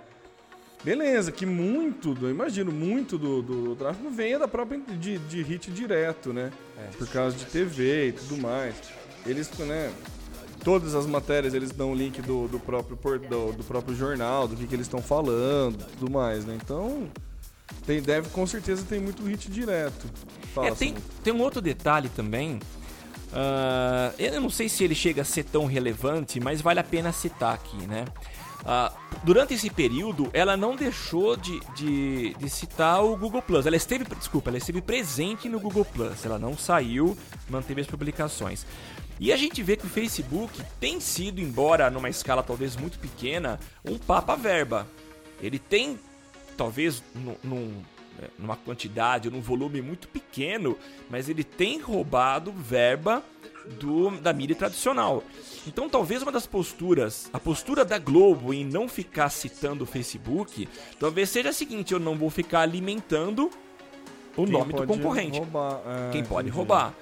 Beleza, 0.87 1.33
que 1.33 1.45
muito, 1.45 2.15
do, 2.15 2.27
eu 2.27 2.31
imagino, 2.31 2.71
muito 2.71 3.19
do, 3.19 3.43
do 3.43 3.75
tráfego 3.75 4.09
venha 4.09 4.39
da 4.39 4.47
própria 4.47 4.79
de, 4.79 5.19
de 5.19 5.43
hit 5.43 5.69
direto, 5.73 6.33
né? 6.33 6.53
Por 6.97 7.09
causa 7.09 7.37
de 7.37 7.45
TV 7.45 8.11
e 8.11 8.13
tudo 8.13 8.37
mais. 8.41 8.77
Eles, 9.27 9.51
né? 9.59 9.93
Todas 10.63 10.95
as 10.95 11.05
matérias 11.05 11.55
eles 11.55 11.73
dão 11.73 11.91
o 11.91 11.95
link 11.95 12.23
do, 12.23 12.47
do 12.47 12.61
próprio 12.61 12.97
do, 13.29 13.53
do 13.53 13.65
próprio 13.65 13.97
jornal, 13.97 14.47
do 14.47 14.55
que, 14.55 14.65
que 14.65 14.77
eles 14.77 14.87
estão 14.87 15.03
falando, 15.03 15.85
tudo 15.99 16.09
mais, 16.09 16.45
né? 16.45 16.57
Então, 16.63 17.09
tem, 17.85 18.01
deve 18.01 18.29
com 18.29 18.47
certeza 18.47 18.85
tem 18.89 19.01
muito 19.01 19.25
hit 19.25 19.51
direto. 19.51 20.07
Fala, 20.55 20.69
É, 20.69 20.71
tem, 20.71 20.95
tem 21.25 21.33
um 21.33 21.41
outro 21.41 21.61
detalhe 21.61 22.09
também. 22.11 22.61
ah, 23.33 24.13
eu 24.21 24.41
não 24.41 24.51
sei 24.51 24.69
se 24.69 24.85
ele 24.85 24.95
chega 24.95 25.23
a 25.23 25.25
ser 25.25 25.43
tão 25.43 25.67
relevante, 25.67 26.39
mas 26.39 26.61
vale 26.61 26.79
a 26.79 26.85
pena 26.85 27.11
citar 27.11 27.55
aqui, 27.55 27.89
né? 27.89 28.05
Ah, 28.69 28.93
durante 29.23 29.55
esse 29.55 29.71
período, 29.71 30.29
ela 30.33 30.57
não 30.57 30.75
deixou 30.75 31.37
de, 31.37 31.61
de, 31.77 32.35
de 32.35 32.51
citar 32.51 33.05
o 33.05 33.17
Google 33.17 33.41
Plus. 33.41 33.65
Ela 33.65 33.77
esteve, 33.77 34.05
desculpa, 34.17 34.51
ela 34.51 34.59
esteve 34.59 34.83
presente 34.83 35.49
no 35.49 35.61
Google 35.61 35.85
Plus. 35.85 36.27
Ela 36.27 36.37
não 36.37 36.59
saiu, 36.59 37.17
manteve 37.49 37.81
as 37.81 37.87
publicações. 37.87 38.67
E 39.21 39.33
a 39.33 39.37
gente 39.37 39.63
vê 39.63 39.77
que 39.77 39.87
o 39.87 39.89
Facebook 39.89 40.61
tem 40.81 40.99
sido, 41.01 41.41
embora 41.41 41.89
numa 41.91 42.11
escala 42.11 42.43
talvez 42.43 42.77
muito 42.77 42.99
pequena, 42.99 43.61
um 43.85 43.97
papa-verba. 43.97 44.87
Ele 45.41 45.59
tem 45.61 45.99
talvez 46.57 47.03
nu- 47.15 47.39
num, 47.45 47.83
é, 48.21 48.29
numa 48.39 48.57
quantidade, 48.57 49.31
num 49.31 49.41
volume 49.41 49.81
muito 49.81 50.09
pequeno, 50.09 50.77
mas 51.09 51.29
ele 51.29 51.45
tem 51.45 51.79
roubado 51.81 52.51
verba 52.53 53.23
do, 53.79 54.11
da 54.21 54.33
mídia 54.33 54.57
tradicional. 54.57 55.23
Então, 55.67 55.89
talvez 55.89 56.23
uma 56.23 56.31
das 56.31 56.47
posturas, 56.47 57.29
a 57.33 57.41
postura 57.41 57.85
da 57.85 57.99
Globo 57.99 58.55
em 58.55 58.65
não 58.65 58.89
ficar 58.89 59.29
citando 59.31 59.85
o 59.85 59.87
Facebook, 59.87 60.69
talvez 60.99 61.29
seja 61.31 61.49
a 61.49 61.53
seguinte: 61.53 61.93
eu 61.93 61.99
não 62.01 62.17
vou 62.17 62.31
ficar 62.31 62.61
alimentando 62.61 63.51
o 64.37 64.45
Quem 64.45 64.53
nome 64.53 64.73
do 64.73 64.87
concorrente 64.87 65.39
roubar, 65.39 65.81
é, 65.87 66.11
quem 66.13 66.25
pode 66.25 66.49
entendi. 66.49 66.57
roubar. 66.57 66.95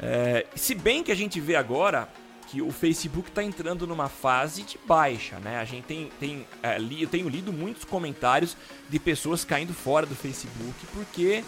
É, 0.00 0.46
se 0.56 0.74
bem 0.74 1.02
que 1.04 1.12
a 1.12 1.14
gente 1.14 1.38
vê 1.40 1.54
agora 1.54 2.08
que 2.48 2.60
o 2.60 2.70
Facebook 2.72 3.28
está 3.28 3.42
entrando 3.42 3.86
numa 3.86 4.08
fase 4.08 4.62
de 4.62 4.78
baixa, 4.86 5.38
né? 5.38 5.58
A 5.58 5.64
gente 5.64 5.84
tem, 5.84 6.10
tem 6.18 6.46
é, 6.62 6.78
li- 6.78 7.02
eu 7.02 7.08
tenho 7.08 7.28
lido 7.28 7.52
muitos 7.52 7.84
comentários 7.84 8.56
de 8.88 8.98
pessoas 8.98 9.44
caindo 9.44 9.72
fora 9.72 10.04
do 10.04 10.14
Facebook 10.14 10.74
porque 10.92 11.44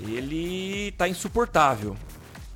ele 0.00 0.88
está 0.88 1.08
insuportável. 1.08 1.96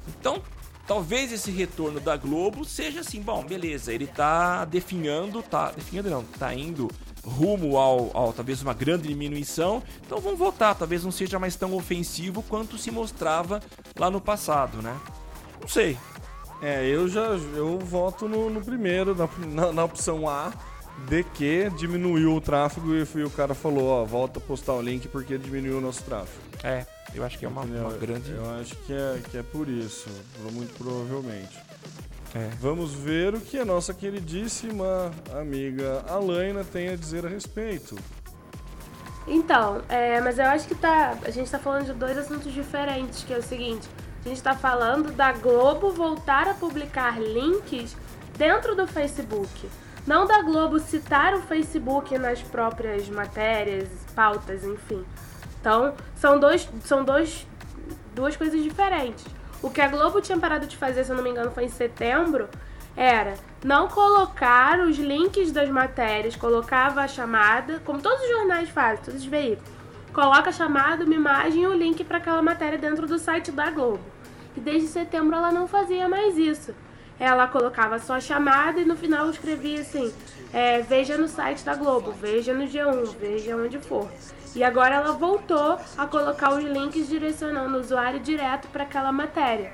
Então, 0.08 0.42
talvez 0.90 1.30
esse 1.30 1.52
retorno 1.52 2.00
da 2.00 2.16
Globo 2.16 2.64
seja 2.64 2.98
assim, 2.98 3.22
bom, 3.22 3.44
beleza, 3.44 3.92
ele 3.92 4.08
tá 4.08 4.64
definhando, 4.64 5.40
tá 5.40 5.70
definhando 5.70 6.10
não, 6.10 6.24
tá 6.24 6.52
indo 6.52 6.90
rumo 7.24 7.78
ao, 7.78 8.10
ao 8.12 8.32
talvez 8.32 8.60
uma 8.60 8.74
grande 8.74 9.06
diminuição, 9.06 9.84
então 10.04 10.20
vamos 10.20 10.36
voltar, 10.36 10.74
talvez 10.74 11.04
não 11.04 11.12
seja 11.12 11.38
mais 11.38 11.54
tão 11.54 11.74
ofensivo 11.74 12.42
quanto 12.42 12.76
se 12.76 12.90
mostrava 12.90 13.62
lá 13.96 14.10
no 14.10 14.20
passado, 14.20 14.82
né? 14.82 14.98
Não 15.60 15.68
sei. 15.68 15.96
É, 16.60 16.84
eu 16.84 17.08
já 17.08 17.20
eu 17.54 17.78
voto 17.78 18.28
no, 18.28 18.50
no 18.50 18.60
primeiro, 18.60 19.14
na, 19.14 19.28
na, 19.46 19.72
na 19.72 19.84
opção 19.84 20.28
A, 20.28 20.52
de 21.08 21.24
que 21.24 21.70
diminuiu 21.70 22.34
o 22.34 22.40
tráfego 22.40 22.94
e 22.94 23.04
fui- 23.04 23.24
o 23.24 23.30
cara 23.30 23.54
falou, 23.54 23.88
ó, 23.88 24.04
volta 24.04 24.38
a 24.38 24.42
postar 24.42 24.74
o 24.74 24.82
link 24.82 25.08
porque 25.08 25.36
diminuiu 25.38 25.78
o 25.78 25.80
nosso 25.80 26.02
tráfego. 26.04 26.40
É, 26.62 26.86
eu 27.14 27.24
acho 27.24 27.38
que 27.38 27.44
é 27.44 27.48
uma, 27.48 27.62
uma 27.62 27.92
grande. 27.94 28.30
Eu 28.30 28.48
acho 28.60 28.76
que 28.76 28.92
é, 28.92 29.20
que 29.30 29.38
é 29.38 29.42
por 29.42 29.68
isso, 29.68 30.08
muito 30.52 30.72
provavelmente. 30.76 31.58
É. 32.34 32.48
Vamos 32.60 32.92
ver 32.94 33.34
o 33.34 33.40
que 33.40 33.58
a 33.58 33.64
nossa 33.64 33.92
queridíssima 33.92 35.10
amiga 35.34 36.04
Alaina 36.08 36.62
tem 36.62 36.88
a 36.88 36.94
dizer 36.96 37.26
a 37.26 37.28
respeito. 37.28 37.96
Então, 39.26 39.82
é, 39.88 40.20
mas 40.20 40.38
eu 40.38 40.46
acho 40.46 40.66
que 40.66 40.74
tá. 40.74 41.16
A 41.24 41.30
gente 41.30 41.50
tá 41.50 41.58
falando 41.58 41.86
de 41.86 41.92
dois 41.92 42.16
assuntos 42.16 42.52
diferentes, 42.52 43.22
que 43.24 43.32
é 43.32 43.38
o 43.38 43.42
seguinte, 43.42 43.86
a 44.24 44.28
gente 44.28 44.42
tá 44.42 44.54
falando 44.54 45.12
da 45.12 45.32
Globo 45.32 45.90
voltar 45.90 46.48
a 46.48 46.54
publicar 46.54 47.20
links 47.20 47.96
dentro 48.38 48.74
do 48.74 48.86
Facebook. 48.86 49.68
Não 50.10 50.26
da 50.26 50.42
Globo 50.42 50.80
citar 50.80 51.34
o 51.34 51.42
Facebook 51.42 52.18
nas 52.18 52.42
próprias 52.42 53.08
matérias, 53.08 53.88
pautas, 54.12 54.64
enfim. 54.64 55.04
Então, 55.60 55.94
são 56.16 56.40
dois. 56.40 56.68
São 56.82 57.04
dois, 57.04 57.46
duas 58.12 58.36
coisas 58.36 58.60
diferentes. 58.60 59.24
O 59.62 59.70
que 59.70 59.80
a 59.80 59.86
Globo 59.86 60.20
tinha 60.20 60.36
parado 60.36 60.66
de 60.66 60.76
fazer, 60.76 61.04
se 61.04 61.12
eu 61.12 61.16
não 61.16 61.22
me 61.22 61.30
engano, 61.30 61.52
foi 61.52 61.66
em 61.66 61.68
setembro, 61.68 62.48
era 62.96 63.34
não 63.64 63.86
colocar 63.86 64.80
os 64.80 64.98
links 64.98 65.52
das 65.52 65.68
matérias, 65.68 66.34
colocava 66.34 67.02
a 67.02 67.06
chamada, 67.06 67.80
como 67.84 68.02
todos 68.02 68.20
os 68.20 68.30
jornais 68.30 68.68
fazem, 68.68 69.04
todos 69.04 69.20
os 69.20 69.26
veículos. 69.26 69.70
Coloca 70.12 70.50
a 70.50 70.52
chamada, 70.52 71.04
uma 71.04 71.14
imagem 71.14 71.62
e 71.62 71.66
o 71.68 71.72
link 71.72 72.02
para 72.02 72.18
aquela 72.18 72.42
matéria 72.42 72.76
dentro 72.76 73.06
do 73.06 73.16
site 73.16 73.52
da 73.52 73.70
Globo. 73.70 74.02
E 74.56 74.60
desde 74.60 74.88
setembro 74.88 75.36
ela 75.36 75.52
não 75.52 75.68
fazia 75.68 76.08
mais 76.08 76.36
isso. 76.36 76.74
Ela 77.20 77.46
colocava 77.46 77.98
só 77.98 78.14
a 78.14 78.20
chamada 78.20 78.80
e 78.80 78.84
no 78.84 78.96
final 78.96 79.28
escrevia 79.28 79.82
assim: 79.82 80.12
é, 80.52 80.80
veja 80.80 81.18
no 81.18 81.28
site 81.28 81.62
da 81.62 81.74
Globo, 81.74 82.10
veja 82.12 82.54
no 82.54 82.64
G1, 82.64 83.14
veja 83.20 83.54
onde 83.54 83.78
for. 83.78 84.10
E 84.56 84.64
agora 84.64 84.96
ela 84.96 85.12
voltou 85.12 85.78
a 85.96 86.06
colocar 86.06 86.54
os 86.54 86.64
links 86.64 87.08
direcionando 87.08 87.76
o 87.76 87.80
usuário 87.80 88.18
direto 88.18 88.66
para 88.68 88.84
aquela 88.84 89.12
matéria. 89.12 89.70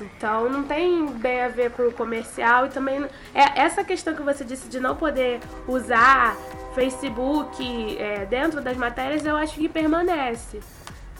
Então 0.00 0.48
não 0.48 0.62
tem 0.64 1.06
bem 1.06 1.42
a 1.42 1.48
ver 1.48 1.72
com 1.72 1.82
o 1.82 1.92
comercial 1.92 2.66
e 2.66 2.70
também 2.70 3.04
é 3.34 3.60
essa 3.60 3.84
questão 3.84 4.14
que 4.14 4.22
você 4.22 4.44
disse 4.44 4.68
de 4.68 4.80
não 4.80 4.96
poder 4.96 5.40
usar 5.68 6.36
Facebook 6.74 7.98
é, 7.98 8.24
dentro 8.24 8.62
das 8.62 8.76
matérias, 8.76 9.26
eu 9.26 9.36
acho 9.36 9.54
que 9.54 9.68
permanece. 9.68 10.60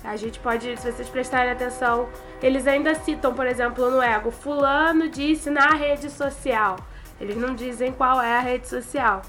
A 0.05 0.17
gente 0.17 0.41
pode, 0.41 0.77
se 0.77 0.91
vocês 0.91 1.09
prestarem 1.09 1.53
atenção, 1.53 2.09
eles 2.43 2.67
ainda 2.67 2.95
citam, 2.95 3.35
por 3.35 3.47
exemplo, 3.47 3.91
no 3.91 4.03
Ego, 4.03 4.31
fulano 4.31 5.09
disse 5.09 5.49
na 5.49 5.71
rede 5.71 6.11
social. 6.11 6.77
Eles 7.21 7.37
não 7.37 7.55
dizem 7.55 7.93
qual 7.93 8.21
é 8.21 8.37
a 8.37 8.41
rede 8.41 8.67
social, 8.69 9.23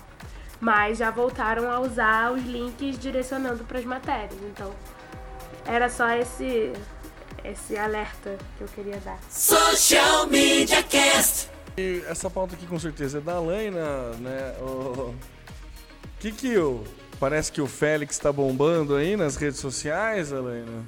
mas 0.59 0.97
já 0.97 1.11
voltaram 1.11 1.71
a 1.71 1.79
usar 1.79 2.31
os 2.31 2.43
links 2.43 2.97
direcionando 2.97 3.63
para 3.63 3.77
as 3.77 3.85
matérias. 3.85 4.39
Então, 4.41 4.71
era 5.65 5.89
só 5.89 6.09
esse 6.09 6.73
esse 7.43 7.77
alerta 7.77 8.37
que 8.57 8.63
eu 8.63 8.67
queria 8.69 8.97
dar. 9.01 9.19
Social 9.29 10.27
Media 10.27 10.81
Cast. 10.81 11.49
E 11.77 12.03
essa 12.07 12.29
pauta 12.29 12.55
aqui 12.55 12.65
com 12.65 12.79
certeza 12.79 13.17
é 13.17 13.21
da 13.21 13.39
Laina, 13.39 14.11
né? 14.19 14.55
O 14.61 15.13
que 16.19 16.31
que 16.31 16.57
o 16.57 16.83
parece 17.23 17.53
que 17.53 17.61
o 17.61 17.67
Félix 17.67 18.19
tá 18.19 18.33
bombando 18.33 18.95
aí 18.95 19.15
nas 19.15 19.37
redes 19.37 19.57
sociais, 19.61 20.29
Helena? 20.29 20.83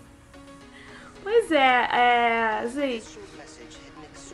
Pois 1.24 1.50
é, 1.50 1.88
é 1.94 2.68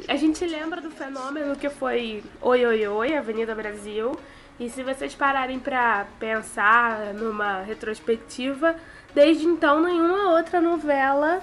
a 0.08 0.16
gente 0.16 0.44
lembra 0.48 0.82
do 0.82 0.90
fenômeno 0.90 1.56
que 1.56 1.70
foi 1.70 2.24
Oi 2.42 2.66
Oi 2.66 2.88
Oi, 2.88 3.16
Avenida 3.16 3.54
Brasil. 3.54 4.18
E 4.60 4.68
se 4.68 4.82
vocês 4.82 5.14
pararem 5.14 5.60
para 5.60 6.08
pensar 6.20 7.14
numa 7.14 7.62
retrospectiva, 7.62 8.76
desde 9.14 9.46
então 9.46 9.80
nenhuma 9.84 10.32
outra 10.32 10.60
novela 10.60 11.40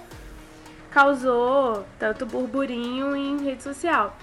causou 0.90 1.86
tanto 2.00 2.26
burburinho 2.26 3.14
em 3.14 3.44
rede 3.44 3.62
social. 3.62 4.18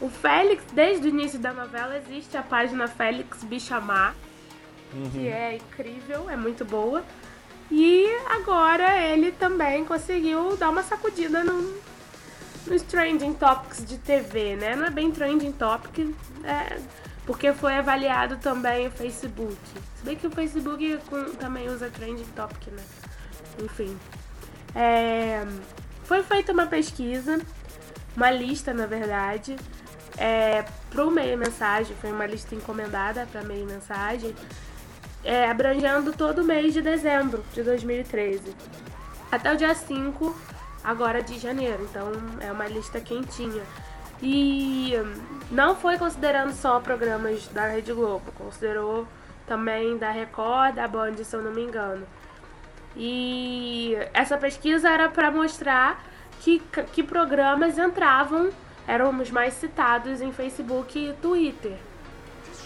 O 0.00 0.08
Félix, 0.08 0.64
desde 0.72 1.06
o 1.06 1.10
início 1.10 1.38
da 1.38 1.52
novela, 1.52 1.96
existe 1.96 2.36
a 2.36 2.42
página 2.42 2.88
Félix 2.88 3.44
Bichamar, 3.44 4.16
que 5.12 5.28
é 5.28 5.56
incrível, 5.56 6.28
é 6.28 6.36
muito 6.36 6.64
boa. 6.64 7.04
E 7.70 8.06
agora 8.28 9.00
ele 9.00 9.30
também 9.32 9.84
conseguiu 9.84 10.56
dar 10.56 10.70
uma 10.70 10.82
sacudida 10.82 11.44
no, 11.44 11.74
nos 12.66 12.82
trending 12.82 13.32
topics 13.34 13.84
de 13.84 13.96
TV, 13.98 14.56
né? 14.56 14.74
Não 14.74 14.86
é 14.86 14.90
bem 14.90 15.10
trending 15.10 15.52
topic, 15.52 16.12
é, 16.42 16.80
porque 17.24 17.52
foi 17.52 17.76
avaliado 17.76 18.38
também 18.38 18.88
o 18.88 18.90
Facebook. 18.90 19.56
Se 19.96 20.04
bem 20.04 20.16
que 20.16 20.26
o 20.26 20.30
Facebook 20.30 20.98
com- 21.08 21.32
também 21.34 21.68
usa 21.68 21.88
trending 21.90 22.24
topic, 22.34 22.72
né? 22.72 22.82
Enfim. 23.62 23.96
É, 24.74 25.44
foi 26.04 26.22
feita 26.24 26.52
uma 26.52 26.66
pesquisa, 26.66 27.40
uma 28.16 28.30
lista, 28.32 28.74
na 28.74 28.86
verdade, 28.86 29.54
é, 30.18 30.64
pro 30.90 31.08
meio 31.10 31.38
mensagem, 31.38 31.94
foi 32.00 32.10
uma 32.10 32.26
lista 32.26 32.54
encomendada 32.54 33.28
para 33.30 33.42
meio 33.42 33.64
mensagem, 33.64 34.34
é, 35.24 35.50
abrangendo 35.50 36.12
todo 36.12 36.40
o 36.40 36.44
mês 36.44 36.72
de 36.72 36.82
dezembro 36.82 37.44
de 37.52 37.62
2013. 37.62 38.54
Até 39.30 39.52
o 39.52 39.56
dia 39.56 39.74
5, 39.74 40.36
agora 40.82 41.22
de 41.22 41.38
janeiro. 41.38 41.86
Então 41.90 42.12
é 42.40 42.50
uma 42.50 42.66
lista 42.66 43.00
quentinha. 43.00 43.62
E 44.22 44.94
hum, 44.96 45.14
não 45.50 45.74
foi 45.74 45.96
considerando 45.98 46.52
só 46.52 46.80
programas 46.80 47.48
da 47.48 47.66
Rede 47.68 47.92
Globo, 47.92 48.30
considerou 48.32 49.06
também 49.46 49.96
da 49.96 50.10
Record, 50.10 50.74
da 50.74 50.86
Band, 50.86 51.16
se 51.24 51.34
eu 51.34 51.42
não 51.42 51.52
me 51.52 51.62
engano. 51.62 52.06
E 52.96 53.96
essa 54.12 54.36
pesquisa 54.36 54.90
era 54.90 55.08
para 55.08 55.30
mostrar 55.30 56.04
que, 56.40 56.60
que 56.92 57.02
programas 57.02 57.78
entravam, 57.78 58.50
eram 58.86 59.10
os 59.20 59.30
mais 59.30 59.54
citados 59.54 60.20
em 60.20 60.32
Facebook 60.32 60.98
e 60.98 61.12
Twitter. 61.14 61.76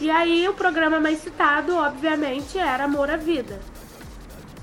E 0.01 0.11
aí 0.11 0.49
o 0.49 0.55
programa 0.55 0.99
mais 1.01 1.21
citado, 1.21 1.77
obviamente, 1.77 2.59
era 2.59 2.85
Amor 2.85 3.11
à 3.11 3.17
Vida. 3.17 3.61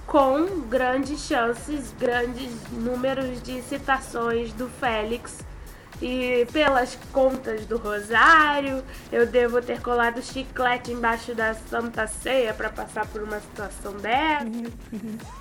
Com 0.06 0.62
grandes 0.62 1.22
chances, 1.22 1.96
grandes 1.98 2.52
números 2.72 3.42
de 3.42 3.62
citações 3.62 4.52
do 4.54 4.68
Félix. 4.68 5.40
E 6.02 6.48
pelas 6.52 6.98
contas 7.14 7.66
do 7.68 7.78
Rosário, 7.78 8.84
eu 9.12 9.26
devo 9.28 9.62
ter 9.62 9.80
colado 9.82 10.22
chiclete 10.22 10.92
embaixo 10.92 11.36
da 11.36 11.54
Santa 11.54 12.08
Ceia 12.08 12.54
para 12.54 12.70
passar 12.70 13.06
por 13.06 13.22
uma 13.22 13.40
situação 13.40 13.94
dessa. 13.94 14.46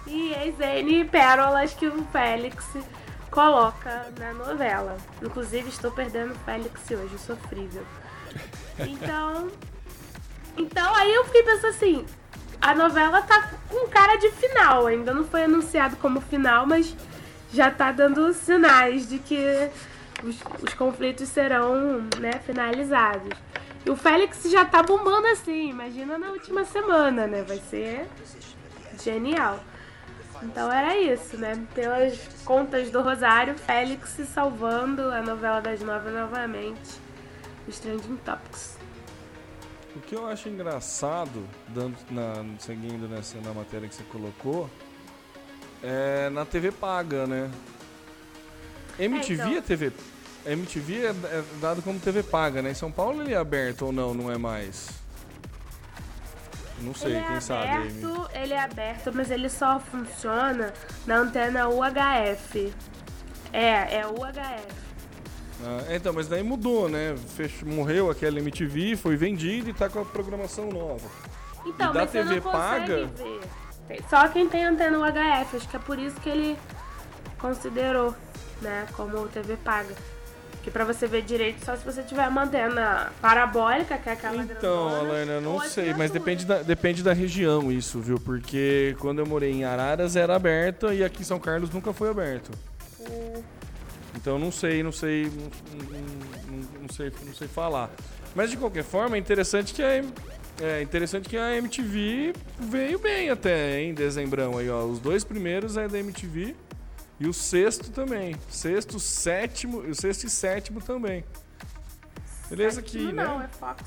E 0.06 0.32
ex 0.34 0.60
N 0.60 1.04
pérolas 1.06 1.72
que 1.72 1.86
o 1.86 2.04
Félix 2.12 2.64
coloca 3.30 4.06
na 4.18 4.34
novela. 4.34 4.98
Inclusive, 5.22 5.70
estou 5.70 5.90
perdendo 5.90 6.32
o 6.32 6.38
Félix 6.44 6.78
hoje, 6.90 7.18
sofrível. 7.18 7.84
Então, 8.78 9.48
então 10.60 10.94
aí 10.94 11.14
eu 11.14 11.24
fiquei 11.24 11.42
pensando 11.42 11.70
assim, 11.70 12.06
a 12.60 12.74
novela 12.74 13.22
tá 13.22 13.50
com 13.68 13.88
cara 13.88 14.16
de 14.16 14.30
final, 14.32 14.86
ainda 14.86 15.14
não 15.14 15.24
foi 15.24 15.44
anunciado 15.44 15.96
como 15.96 16.20
final, 16.20 16.66
mas 16.66 16.94
já 17.52 17.70
tá 17.70 17.90
dando 17.90 18.32
sinais 18.34 19.08
de 19.08 19.18
que 19.18 19.70
os, 20.22 20.36
os 20.62 20.74
conflitos 20.74 21.28
serão 21.28 22.02
né, 22.18 22.32
finalizados. 22.44 23.36
E 23.84 23.90
o 23.90 23.96
Félix 23.96 24.42
já 24.50 24.64
tá 24.64 24.82
bombando 24.82 25.26
assim, 25.28 25.70
imagina 25.70 26.18
na 26.18 26.28
última 26.28 26.64
semana, 26.64 27.26
né? 27.26 27.42
Vai 27.42 27.58
ser 27.58 28.06
genial. 29.02 29.58
Então 30.42 30.70
era 30.70 30.98
isso, 30.98 31.38
né? 31.38 31.66
Pelas 31.74 32.18
contas 32.44 32.90
do 32.90 33.00
Rosário, 33.00 33.54
Félix 33.54 34.20
salvando 34.32 35.10
a 35.10 35.22
novela 35.22 35.60
das 35.60 35.80
nove 35.80 36.10
novamente. 36.10 37.00
Os 37.66 37.78
trending 37.78 38.16
topics. 38.18 38.79
O 39.96 40.00
que 40.00 40.14
eu 40.14 40.26
acho 40.26 40.48
engraçado, 40.48 41.46
dando 41.68 41.96
na, 42.10 42.44
seguindo 42.58 43.08
nessa 43.08 43.40
na 43.40 43.52
matéria 43.52 43.88
que 43.88 43.94
você 43.94 44.04
colocou, 44.04 44.70
é 45.82 46.30
na 46.30 46.44
TV 46.44 46.70
paga, 46.70 47.26
né? 47.26 47.50
MTV 48.98 49.42
É, 49.42 49.46
então. 49.46 49.58
é 49.58 49.60
TV. 49.60 49.92
MTV 50.46 51.06
é, 51.06 51.08
é 51.10 51.44
dado 51.60 51.82
como 51.82 51.98
TV 51.98 52.22
paga, 52.22 52.62
né? 52.62 52.70
Em 52.70 52.74
São 52.74 52.90
Paulo 52.90 53.22
ele 53.22 53.34
é 53.34 53.36
aberto 53.36 53.86
ou 53.86 53.92
não, 53.92 54.14
não 54.14 54.30
é 54.30 54.38
mais? 54.38 55.00
Não 56.80 56.94
sei, 56.94 57.16
ele 57.16 57.24
quem 57.26 57.36
é 57.36 57.40
sabe. 57.40 57.68
Aberto, 57.68 58.30
ele 58.32 58.54
é 58.54 58.60
aberto, 58.60 59.12
mas 59.14 59.30
ele 59.30 59.48
só 59.50 59.78
funciona 59.80 60.72
na 61.06 61.16
antena 61.16 61.68
UHF. 61.68 62.72
É, 63.52 63.96
é 63.98 64.06
UHF. 64.06 64.89
Ah, 65.64 65.94
então, 65.94 66.12
mas 66.12 66.26
daí 66.28 66.42
mudou, 66.42 66.88
né? 66.88 67.14
Fech- 67.36 67.64
morreu 67.64 68.10
aquela 68.10 68.38
MTV, 68.38 68.96
foi 68.96 69.16
vendido 69.16 69.70
e 69.70 69.72
tá 69.74 69.88
com 69.88 70.00
a 70.00 70.04
programação 70.04 70.70
nova. 70.70 71.06
Então, 71.66 71.90
E 71.90 71.94
da 71.94 72.06
TV 72.06 72.40
paga? 72.40 73.06
ver. 73.88 74.00
Só 74.08 74.26
quem 74.28 74.48
tem 74.48 74.64
antena 74.64 74.98
UHF, 74.98 75.56
acho 75.56 75.68
que 75.68 75.76
é 75.76 75.80
por 75.80 75.98
isso 75.98 76.18
que 76.20 76.28
ele 76.28 76.56
considerou, 77.38 78.14
né, 78.62 78.86
como 78.96 79.26
TV 79.28 79.56
paga. 79.56 79.94
Que 80.62 80.70
pra 80.70 80.84
você 80.84 81.06
ver 81.06 81.22
direito 81.22 81.64
só 81.64 81.74
se 81.74 81.84
você 81.84 82.02
tiver 82.02 82.28
uma 82.28 82.42
antena 82.44 83.10
parabólica, 83.20 83.96
que 83.96 84.08
é 84.10 84.12
aquela 84.12 84.42
Então, 84.42 84.88
grandona, 84.90 84.98
Alana, 85.10 85.32
eu 85.32 85.40
não 85.40 85.60
sei, 85.60 85.94
mas 85.94 86.10
depende 86.10 86.44
da, 86.44 86.62
depende 86.62 87.02
da 87.02 87.14
região 87.14 87.72
isso, 87.72 87.98
viu? 87.98 88.20
Porque 88.20 88.94
quando 89.00 89.20
eu 89.20 89.26
morei 89.26 89.50
em 89.52 89.64
Araras 89.64 90.16
era 90.16 90.36
aberta 90.36 90.92
e 90.94 91.02
aqui 91.02 91.22
em 91.22 91.24
São 91.24 91.38
Carlos 91.40 91.70
nunca 91.70 91.92
foi 91.94 92.10
aberto. 92.10 92.50
Então 94.16 94.38
não 94.38 94.50
sei, 94.52 94.82
não 94.82 94.92
sei, 94.92 95.24
não, 95.26 95.50
não- 95.78 96.00
não- 96.58 96.80
não 96.82 96.88
sei, 96.88 97.12
não 97.24 97.34
sei 97.34 97.48
falar. 97.48 97.90
Mas 98.34 98.50
de 98.50 98.56
qualquer 98.56 98.84
forma, 98.84 99.16
é 99.16 99.18
interessante 99.18 99.72
que 99.74 99.82
a 99.82 100.02
é 100.62 100.82
interessante 100.82 101.26
que 101.26 101.38
a 101.38 101.56
MTV 101.56 102.34
veio 102.58 102.98
bem 102.98 103.30
até 103.30 103.80
em 103.80 103.94
dezembrão 103.94 104.58
aí, 104.58 104.68
ó. 104.68 104.84
Os 104.84 104.98
dois 104.98 105.24
primeiros 105.24 105.76
é 105.78 105.88
da 105.88 105.98
MTV 105.98 106.54
e 107.18 107.26
o 107.26 107.32
sexto 107.32 107.90
também. 107.90 108.36
Sexto, 108.50 109.00
sétimo, 109.00 109.78
o 109.78 109.94
sexto 109.94 110.24
e 110.24 110.30
sétimo 110.30 110.80
também. 110.82 111.24
Beleza 112.50 112.80
aqui, 112.80 112.92
Sétimo 112.92 113.12
né? 113.12 113.24
Não, 113.24 113.40
é 113.40 113.48
Fox. 113.48 113.82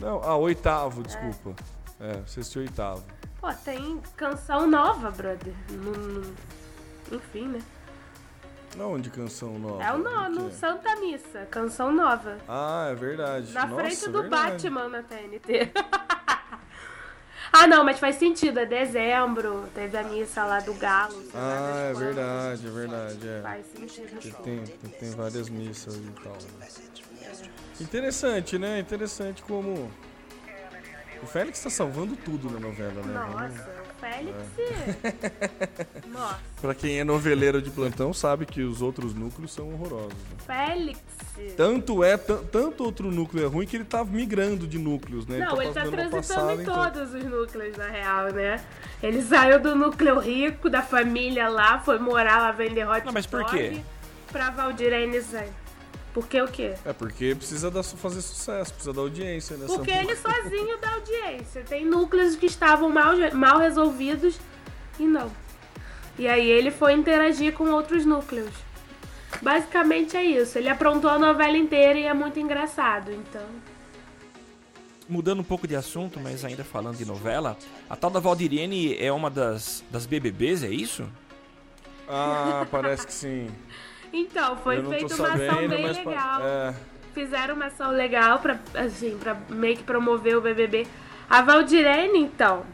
Não, 0.00 0.22
ah, 0.24 0.36
oitavo, 0.36 1.02
desculpa. 1.02 1.54
É, 2.00 2.20
sexto 2.26 2.56
e 2.56 2.58
oitavo. 2.60 3.04
Pô, 3.40 3.52
tem 3.52 4.00
canção 4.16 4.66
nova, 4.66 5.10
brother. 5.10 5.52
Não- 5.70 5.92
não- 5.92 6.34
Enfim, 7.12 7.48
né? 7.48 7.60
Onde 8.78 9.10
canção 9.10 9.58
nova? 9.58 9.82
É 9.82 9.92
o 9.92 9.98
nono? 9.98 10.50
Santa 10.52 10.96
Missa, 10.96 11.46
canção 11.50 11.92
nova. 11.92 12.38
Ah, 12.48 12.88
é 12.90 12.94
verdade. 12.94 13.52
Na 13.52 13.66
Nossa, 13.66 13.82
frente 13.82 14.08
do 14.08 14.22
verdade. 14.22 14.68
Batman 14.68 14.88
na 14.88 15.02
TNT. 15.02 15.72
ah, 17.52 17.66
não, 17.66 17.84
mas 17.84 17.98
faz 17.98 18.16
sentido. 18.16 18.58
É 18.58 18.66
dezembro. 18.66 19.68
Teve 19.74 19.96
a 19.98 20.02
missa 20.04 20.44
lá 20.44 20.60
do 20.60 20.72
Galo. 20.74 21.22
Ah, 21.34 21.90
é 21.90 21.94
verdade, 21.94 22.66
é 22.66 22.70
verdade. 22.70 23.28
É. 23.28 23.40
Faz 23.42 23.66
sentido. 23.66 24.42
Tem, 24.42 24.64
tem, 24.64 24.90
tem 24.90 25.10
várias 25.10 25.48
missas 25.48 25.96
e 25.96 26.10
tal. 26.22 26.32
Astronauts. 26.34 27.80
Interessante, 27.80 28.58
né? 28.58 28.78
Interessante 28.78 29.42
como. 29.42 29.90
O 31.22 31.26
Félix 31.26 31.62
tá 31.62 31.70
salvando 31.70 32.16
tudo 32.16 32.50
na 32.50 32.58
novela, 32.58 33.00
né? 33.02 33.14
Nossa, 33.14 33.81
Félix. 34.02 34.36
Nossa, 36.08 36.40
Pra 36.60 36.74
quem 36.74 36.98
é 36.98 37.04
noveleiro 37.04 37.62
de 37.62 37.70
plantão, 37.70 38.12
sabe 38.12 38.44
que 38.46 38.62
os 38.62 38.82
outros 38.82 39.14
núcleos 39.14 39.52
são 39.52 39.72
horrorosos. 39.72 40.12
Félix. 40.46 40.98
Tanto 41.56 42.04
é, 42.04 42.16
tan- 42.16 42.42
tanto 42.44 42.84
outro 42.84 43.10
núcleo 43.10 43.44
é 43.44 43.46
ruim 43.48 43.66
que 43.66 43.76
ele 43.76 43.84
tá 43.84 44.04
migrando 44.04 44.66
de 44.66 44.78
núcleos, 44.78 45.26
né? 45.26 45.38
Não, 45.38 45.60
ele 45.62 45.72
tá 45.72 45.80
fazendo 45.82 45.94
uma 46.00 46.08
transitando 46.10 46.16
passada 46.46 46.54
em 46.54 46.62
em 46.62 46.64
todo. 46.64 46.92
todos 46.92 47.14
os 47.14 47.24
núcleos, 47.24 47.76
na 47.76 47.86
real, 47.88 48.32
né? 48.32 48.62
Ele 49.02 49.22
saiu 49.22 49.58
do 49.60 49.74
núcleo 49.74 50.18
rico, 50.18 50.68
da 50.68 50.82
família 50.82 51.48
lá, 51.48 51.78
foi 51.80 51.98
morar 51.98 52.38
lá, 52.38 52.52
vender 52.52 52.86
hot 52.88 53.04
Não, 53.06 53.12
mas 53.12 53.26
por 53.26 53.40
dog, 53.40 53.50
quê? 53.56 53.80
Pra 54.30 54.50
Valdirene 54.50 55.20
Zé. 55.20 55.48
Por 56.12 56.28
que 56.28 56.40
o 56.40 56.46
quê? 56.48 56.74
É 56.84 56.92
porque 56.92 57.34
precisa 57.34 57.70
dar, 57.70 57.82
fazer 57.82 58.20
sucesso, 58.20 58.72
precisa 58.74 58.92
da 58.92 59.00
audiência, 59.00 59.56
né? 59.56 59.66
Porque 59.66 59.90
Essa- 59.90 60.02
ele 60.02 60.16
sozinho 60.16 60.78
dá 60.78 60.92
audiência. 60.92 61.64
Tem 61.66 61.86
núcleos 61.86 62.36
que 62.36 62.46
estavam 62.46 62.90
mal, 62.90 63.14
mal 63.32 63.58
resolvidos 63.58 64.38
e 64.98 65.04
não. 65.04 65.30
E 66.18 66.28
aí 66.28 66.48
ele 66.50 66.70
foi 66.70 66.92
interagir 66.92 67.54
com 67.54 67.70
outros 67.70 68.04
núcleos. 68.04 68.50
Basicamente 69.40 70.14
é 70.16 70.22
isso. 70.22 70.58
Ele 70.58 70.68
aprontou 70.68 71.08
a 71.10 71.18
novela 71.18 71.56
inteira 71.56 71.98
e 71.98 72.04
é 72.04 72.12
muito 72.12 72.38
engraçado, 72.38 73.10
então. 73.10 73.46
Mudando 75.08 75.40
um 75.40 75.44
pouco 75.44 75.66
de 75.66 75.74
assunto, 75.74 76.20
mas 76.20 76.44
ainda 76.44 76.62
falando 76.62 76.96
de 76.96 77.04
novela, 77.06 77.56
a 77.88 77.96
tal 77.96 78.10
da 78.10 78.20
Valdirene 78.20 78.96
é 78.98 79.10
uma 79.10 79.30
das, 79.30 79.82
das 79.90 80.04
BBBs, 80.06 80.62
é 80.62 80.68
isso? 80.70 81.08
Ah, 82.08 82.66
parece 82.70 83.06
que 83.06 83.12
sim. 83.12 83.50
Então, 84.12 84.56
foi 84.56 84.82
feita 84.84 85.14
uma 85.14 85.28
ação 85.28 85.68
bem 85.68 85.86
legal. 85.90 86.42
É. 86.42 86.74
Fizeram 87.14 87.54
uma 87.54 87.66
ação 87.66 87.90
legal 87.90 88.38
pra, 88.38 88.58
assim, 88.74 89.16
pra 89.18 89.36
meio 89.48 89.76
que 89.76 89.82
promover 89.82 90.36
o 90.36 90.40
BBB. 90.40 90.86
A 91.28 91.42
Valdirene, 91.42 92.18
então, 92.18 92.64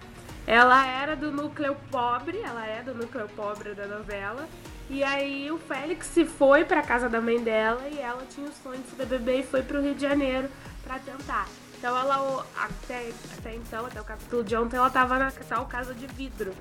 ela 0.46 0.87
era 0.87 1.14
do 1.14 1.31
núcleo 1.31 1.77
pobre, 1.90 2.38
ela 2.38 2.66
é 2.66 2.83
do 2.83 2.94
núcleo 2.94 3.29
pobre 3.37 3.74
da 3.74 3.87
novela. 3.87 4.48
E 4.90 5.05
aí 5.05 5.51
o 5.51 5.59
Félix 5.59 6.07
se 6.07 6.24
foi 6.24 6.64
pra 6.64 6.83
casa 6.83 7.09
da 7.09 7.20
mãe 7.20 7.38
dela 7.38 7.83
e 7.92 7.98
ela 7.98 8.22
tinha 8.31 8.48
o 8.48 8.53
sonho 8.62 8.81
de 8.81 8.88
ser 8.88 8.96
BBB 8.96 9.40
e 9.40 9.42
foi 9.42 9.62
pro 9.62 9.83
Rio 9.83 9.94
de 9.94 10.01
Janeiro 10.01 10.48
pra 10.83 10.98
tentar. 10.98 11.46
Então 11.79 11.96
ela, 11.96 12.46
até, 12.57 13.11
até 13.38 13.55
então, 13.55 13.85
até 13.87 14.01
o 14.01 14.05
capítulo 14.05 14.42
de 14.42 14.57
ontem, 14.57 14.77
ela 14.77 14.90
tava 14.90 15.18
na 15.18 15.31
tal 15.31 15.66
casa 15.66 15.92
de 15.92 16.07
vidro. 16.07 16.53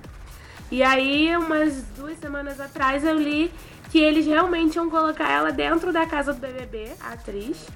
E 0.69 0.83
aí, 0.83 1.35
umas 1.37 1.83
duas 1.95 2.19
semanas 2.19 2.59
atrás, 2.59 3.05
eu 3.05 3.15
li 3.15 3.51
que 3.89 3.99
eles 3.99 4.25
realmente 4.25 4.75
iam 4.75 4.89
colocar 4.89 5.29
ela 5.29 5.51
dentro 5.51 5.93
da 5.93 6.05
casa 6.05 6.33
do 6.33 6.39
BBB, 6.39 6.91
a 7.01 7.13
atriz, 7.13 7.67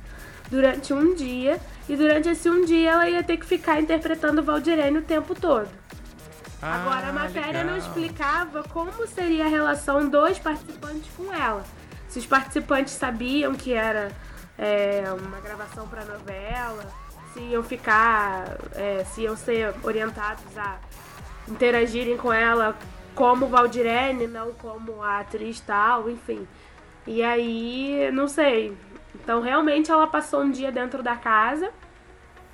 durante 0.49 0.93
um 0.93 1.15
dia. 1.15 1.59
E 1.87 1.95
durante 1.95 2.29
esse 2.29 2.49
um 2.49 2.65
dia, 2.65 2.91
ela 2.91 3.09
ia 3.09 3.23
ter 3.23 3.37
que 3.37 3.45
ficar 3.45 3.79
interpretando 3.79 4.43
Valdirene 4.43 4.99
o 4.99 5.01
tempo 5.01 5.33
todo. 5.33 5.69
Agora, 6.61 7.07
a 7.07 7.13
matéria 7.13 7.63
não 7.63 7.75
explicava 7.75 8.63
como 8.63 9.07
seria 9.07 9.45
a 9.45 9.47
relação 9.47 10.07
dos 10.07 10.37
participantes 10.37 11.09
com 11.17 11.33
ela. 11.33 11.63
Se 12.07 12.19
os 12.19 12.25
participantes 12.25 12.93
sabiam 12.93 13.55
que 13.55 13.73
era 13.73 14.11
é, 14.59 15.03
uma 15.19 15.39
gravação 15.39 15.87
para 15.87 16.05
novela, 16.05 16.85
se 17.33 17.39
iam 17.39 17.63
ficar, 17.63 18.57
é, 18.75 19.03
se 19.05 19.21
iam 19.21 19.35
ser 19.35 19.73
orientados 19.81 20.55
a 20.55 20.77
interagirem 21.47 22.15
com 22.15 22.31
ela 22.31 22.77
como 23.15 23.47
Valdirene, 23.47 24.27
não 24.27 24.51
como 24.53 25.01
a 25.03 25.19
atriz 25.19 25.59
tal, 25.59 26.09
enfim. 26.09 26.47
E 27.05 27.21
aí, 27.23 28.09
não 28.13 28.27
sei. 28.27 28.75
Então, 29.15 29.41
realmente, 29.41 29.91
ela 29.91 30.07
passou 30.07 30.41
um 30.41 30.51
dia 30.51 30.71
dentro 30.71 31.01
da 31.03 31.15
casa. 31.15 31.69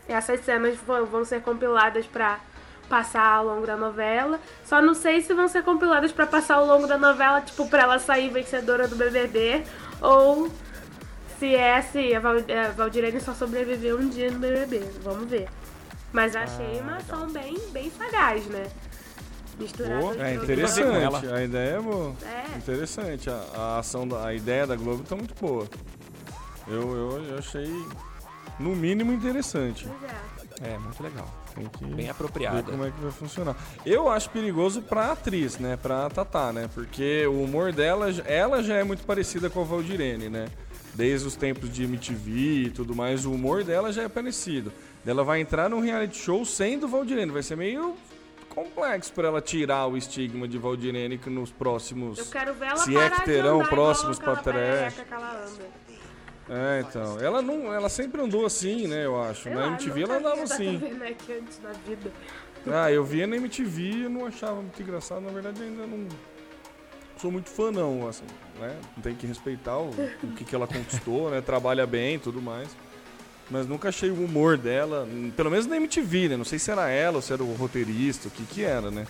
Essas 0.07 0.39
cenas 0.41 0.75
vão, 0.77 1.25
ser 1.25 1.41
compiladas 1.41 2.05
pra 2.05 2.39
passar 2.89 3.25
ao 3.25 3.45
longo 3.45 3.67
da 3.67 3.75
novela. 3.75 4.39
Só 4.63 4.81
não 4.81 4.93
sei 4.93 5.21
se 5.21 5.33
vão 5.33 5.47
ser 5.47 5.63
compiladas 5.63 6.11
pra 6.11 6.25
passar 6.25 6.55
ao 6.55 6.65
longo 6.65 6.87
da 6.87 6.97
novela, 6.97 7.41
tipo, 7.41 7.67
pra 7.69 7.83
ela 7.83 7.99
sair 7.99 8.29
vencedora 8.29 8.87
do 8.87 8.95
BBB, 8.95 9.63
ou 10.01 10.49
se 11.37 11.53
é 11.53 11.81
se 11.81 12.15
a 12.15 12.19
Val- 12.21 12.35
a 12.37 12.71
Valdirene 12.71 13.19
só 13.19 13.33
sobreviveu 13.33 13.97
um 13.99 14.07
dia 14.07 14.31
no 14.31 14.39
BBB. 14.39 14.79
Vamos 15.03 15.29
ver. 15.29 15.47
Mas 16.13 16.35
achei 16.37 16.79
uma 16.79 16.95
ação 16.95 17.27
bem, 17.27 17.57
bem 17.71 17.91
sagaz, 17.91 18.45
né? 18.47 18.65
De 19.57 20.21
é 20.21 20.35
interessante. 20.35 21.27
A 21.27 21.43
ideia 21.43 21.77
é 21.77 21.81
boa. 21.81 22.13
É. 22.23 22.57
Interessante. 22.57 23.29
A, 23.29 23.43
a 23.55 23.79
ação, 23.79 24.07
da, 24.07 24.27
a 24.27 24.33
ideia 24.33 24.67
da 24.67 24.75
Globo 24.75 25.03
tá 25.03 25.15
muito 25.15 25.33
boa. 25.39 25.67
Eu, 26.67 26.95
eu, 26.95 27.23
eu 27.23 27.37
achei, 27.37 27.71
no 28.59 28.75
mínimo, 28.75 29.11
interessante. 29.11 29.87
É. 30.03 30.37
É, 30.61 30.77
muito 30.77 31.01
legal. 31.01 31.27
Tem 31.55 31.65
que 31.67 31.85
Bem 31.85 32.05
ver 32.05 32.09
apropriada. 32.09 32.63
como 32.63 32.85
é 32.85 32.91
que 32.91 32.99
vai 32.99 33.11
funcionar. 33.11 33.55
Eu 33.85 34.09
acho 34.09 34.29
perigoso 34.29 34.81
pra 34.81 35.11
atriz, 35.11 35.57
né? 35.57 35.77
Pra 35.77 36.09
Tatá, 36.09 36.51
né? 36.51 36.69
Porque 36.73 37.25
o 37.27 37.43
humor 37.43 37.71
dela, 37.71 38.07
ela 38.25 38.63
já 38.63 38.75
é 38.75 38.83
muito 38.83 39.03
parecida 39.05 39.49
com 39.49 39.61
a 39.61 39.63
Valdirene, 39.63 40.29
né? 40.29 40.47
Desde 40.93 41.27
os 41.27 41.35
tempos 41.35 41.71
de 41.71 41.83
MTV 41.83 42.31
e 42.31 42.69
tudo 42.71 42.95
mais, 42.95 43.25
o 43.25 43.31
humor 43.31 43.63
dela 43.63 43.91
já 43.93 44.03
é 44.03 44.09
parecido. 44.09 44.71
Ela 45.05 45.23
vai 45.23 45.39
entrar 45.39 45.69
num 45.69 45.79
reality 45.79 46.17
show 46.17 46.43
sendo 46.43 46.87
Valdirene. 46.87 47.31
Vai 47.31 47.43
ser 47.43 47.55
meio 47.55 47.95
complexo 48.57 49.13
pra 49.13 49.27
ela 49.27 49.39
tirar 49.39 49.85
o 49.85 49.95
estigma 49.95 50.47
de 50.47 50.57
Valdirene 50.57 51.19
que 51.19 51.29
nos 51.29 51.51
próximos... 51.51 52.17
Eu 52.17 52.25
quero 52.25 52.55
ver 52.55 52.65
ela 52.65 52.77
Se 52.77 52.91
parar 52.91 53.05
é 53.05 53.09
que 53.11 53.21
terão 53.23 53.63
próximos 53.65 54.19
anda. 54.19 54.87
É, 56.49 56.79
então. 56.79 57.19
Ela 57.19 57.41
não, 57.41 57.71
ela 57.71 57.87
sempre 57.87 58.19
andou 58.19 58.45
assim, 58.45 58.87
né? 58.87 59.05
Eu 59.05 59.21
acho. 59.21 59.43
Sei 59.43 59.53
Na 59.53 59.61
lá, 59.61 59.67
MTV 59.67 60.01
ela 60.01 60.17
andava 60.17 60.41
assim. 60.41 60.79
Vida. 61.85 62.11
Ah, 62.65 62.91
eu 62.91 63.03
via 63.03 63.27
na 63.27 63.35
MTV 63.35 63.81
e 63.81 64.09
não 64.09 64.25
achava 64.25 64.55
muito 64.55 64.81
engraçado. 64.81 65.21
Na 65.21 65.31
verdade, 65.31 65.61
ainda 65.61 65.85
não 65.85 66.07
sou 67.17 67.29
muito 67.29 67.49
fã, 67.49 67.69
não. 67.69 68.07
Assim, 68.07 68.23
né? 68.59 68.75
Tem 69.03 69.13
que 69.13 69.27
respeitar 69.27 69.77
o, 69.77 69.89
o 69.89 70.31
que, 70.35 70.45
que 70.45 70.55
ela 70.55 70.65
conquistou, 70.65 71.29
né? 71.29 71.41
Trabalha 71.41 71.85
bem 71.85 72.15
e 72.15 72.19
tudo 72.19 72.41
mais. 72.41 72.69
Mas 73.49 73.65
nunca 73.67 73.89
achei 73.89 74.09
o 74.09 74.25
humor 74.25 74.57
dela, 74.57 75.07
hum, 75.09 75.31
pelo 75.35 75.49
menos 75.49 75.65
na 75.65 75.77
MTV, 75.77 76.29
né? 76.29 76.37
Não 76.37 76.43
sei 76.43 76.59
se 76.59 76.69
era 76.69 76.89
ela 76.89 77.17
ou 77.17 77.21
se 77.21 77.31
era 77.31 77.43
o 77.43 77.53
roteirista, 77.55 78.27
o 78.27 78.31
que 78.31 78.43
que 78.43 78.63
era, 78.63 78.91
né? 78.91 79.07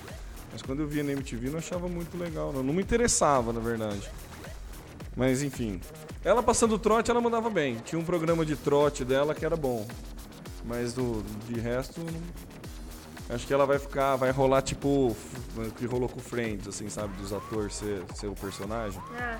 Mas 0.52 0.62
quando 0.62 0.82
eu 0.82 0.88
via 0.88 1.04
na 1.04 1.12
MTV, 1.12 1.50
não 1.50 1.58
achava 1.58 1.88
muito 1.88 2.18
legal, 2.18 2.54
não. 2.54 2.64
Não 2.64 2.74
me 2.74 2.82
interessava, 2.82 3.52
na 3.52 3.60
verdade. 3.60 4.10
Mas 5.16 5.42
enfim. 5.42 5.82
Ela 6.24 6.44
passando 6.44 6.78
trote, 6.78 7.10
ela 7.10 7.20
mandava 7.20 7.50
bem. 7.50 7.78
Tinha 7.84 8.00
um 8.00 8.06
programa 8.06 8.46
de 8.46 8.56
trote 8.56 9.04
dela 9.04 9.34
que 9.34 9.46
era 9.46 9.56
bom. 9.56 9.88
Mas 10.64 10.94
do, 10.94 11.24
de 11.48 11.60
resto, 11.60 12.02
acho 13.30 13.48
que 13.48 13.54
ela 13.54 13.66
vai 13.66 13.80
ficar, 13.80 14.16
vai 14.18 14.32
rolar 14.32 14.62
tipo 14.62 15.16
o 15.58 15.72
que 15.78 15.86
rolou 15.86 16.10
com 16.10 16.20
Friends, 16.20 16.68
assim, 16.68 16.90
sabe? 16.90 17.16
Dos 17.18 17.34
atores 17.34 17.76
ser, 17.76 18.04
ser 18.14 18.28
o 18.28 18.36
personagem. 18.36 19.02
Ah. 19.18 19.40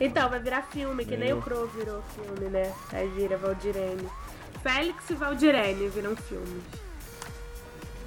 Então, 0.00 0.28
vai 0.30 0.38
virar 0.40 0.62
filme, 0.62 1.04
que 1.04 1.16
nem 1.16 1.32
o 1.32 1.42
Crow 1.42 1.66
virou 1.68 2.02
filme, 2.14 2.48
né? 2.50 2.72
Aí 2.92 3.08
vira 3.08 3.36
Valdirene. 3.36 4.08
Félix 4.62 5.10
e 5.10 5.14
Valdirene 5.14 5.88
viram 5.88 6.14
filmes. 6.16 6.62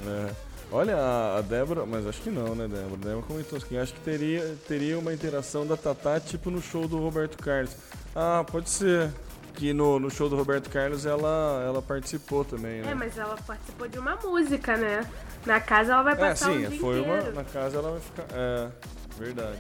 É. 0.08 0.32
Olha, 0.73 0.95
a- 0.97 1.41
Débora, 1.41 1.86
mas 1.86 2.08
acho 2.08 2.21
que 2.21 2.30
não, 2.30 2.56
né, 2.56 2.65
Débora? 2.67 2.93
A 2.93 3.06
Débora 3.06 3.25
comentou 3.27 3.58
assim, 3.58 3.77
acho 3.77 3.93
que 3.93 3.99
teria, 3.99 4.56
teria 4.67 4.97
uma 4.97 5.13
interação 5.13 5.67
da 5.67 5.75
Tatá 5.75 6.17
tipo 6.19 6.49
no 6.49 6.62
show 6.62 6.88
do 6.88 6.97
Roberto 6.97 7.38
Carlos. 7.43 7.75
Ah, 8.15 8.43
pode 8.49 8.69
ser. 8.69 9.12
Que 9.54 9.73
no, 9.73 9.99
no 9.99 10.10
show 10.10 10.30
do 10.30 10.38
Roberto 10.38 10.69
Carlos 10.69 11.06
ela, 11.06 11.62
ela 11.67 11.82
participou 11.82 12.45
também, 12.45 12.82
né? 12.82 12.91
É, 12.91 12.95
mas 12.95 13.17
ela 13.17 13.36
participou 13.45 13.86
de 13.86 13.99
uma 13.99 14.15
música, 14.15 14.77
né? 14.77 15.06
Na 15.45 15.60
casa 15.60 15.91
ela 15.91 16.04
vai 16.04 16.13
É, 16.13 16.15
passar 16.15 16.45
sim, 16.54 16.65
um 16.65 16.69
dia 16.69 16.80
foi 16.80 17.01
uma. 17.01 17.17
inteiro. 17.17 17.36
Na 17.36 17.43
casa 17.43 17.77
ela 17.77 17.91
vai 17.91 17.99
ficar. 17.99 18.25
É, 18.34 18.69
verdade. 19.17 19.60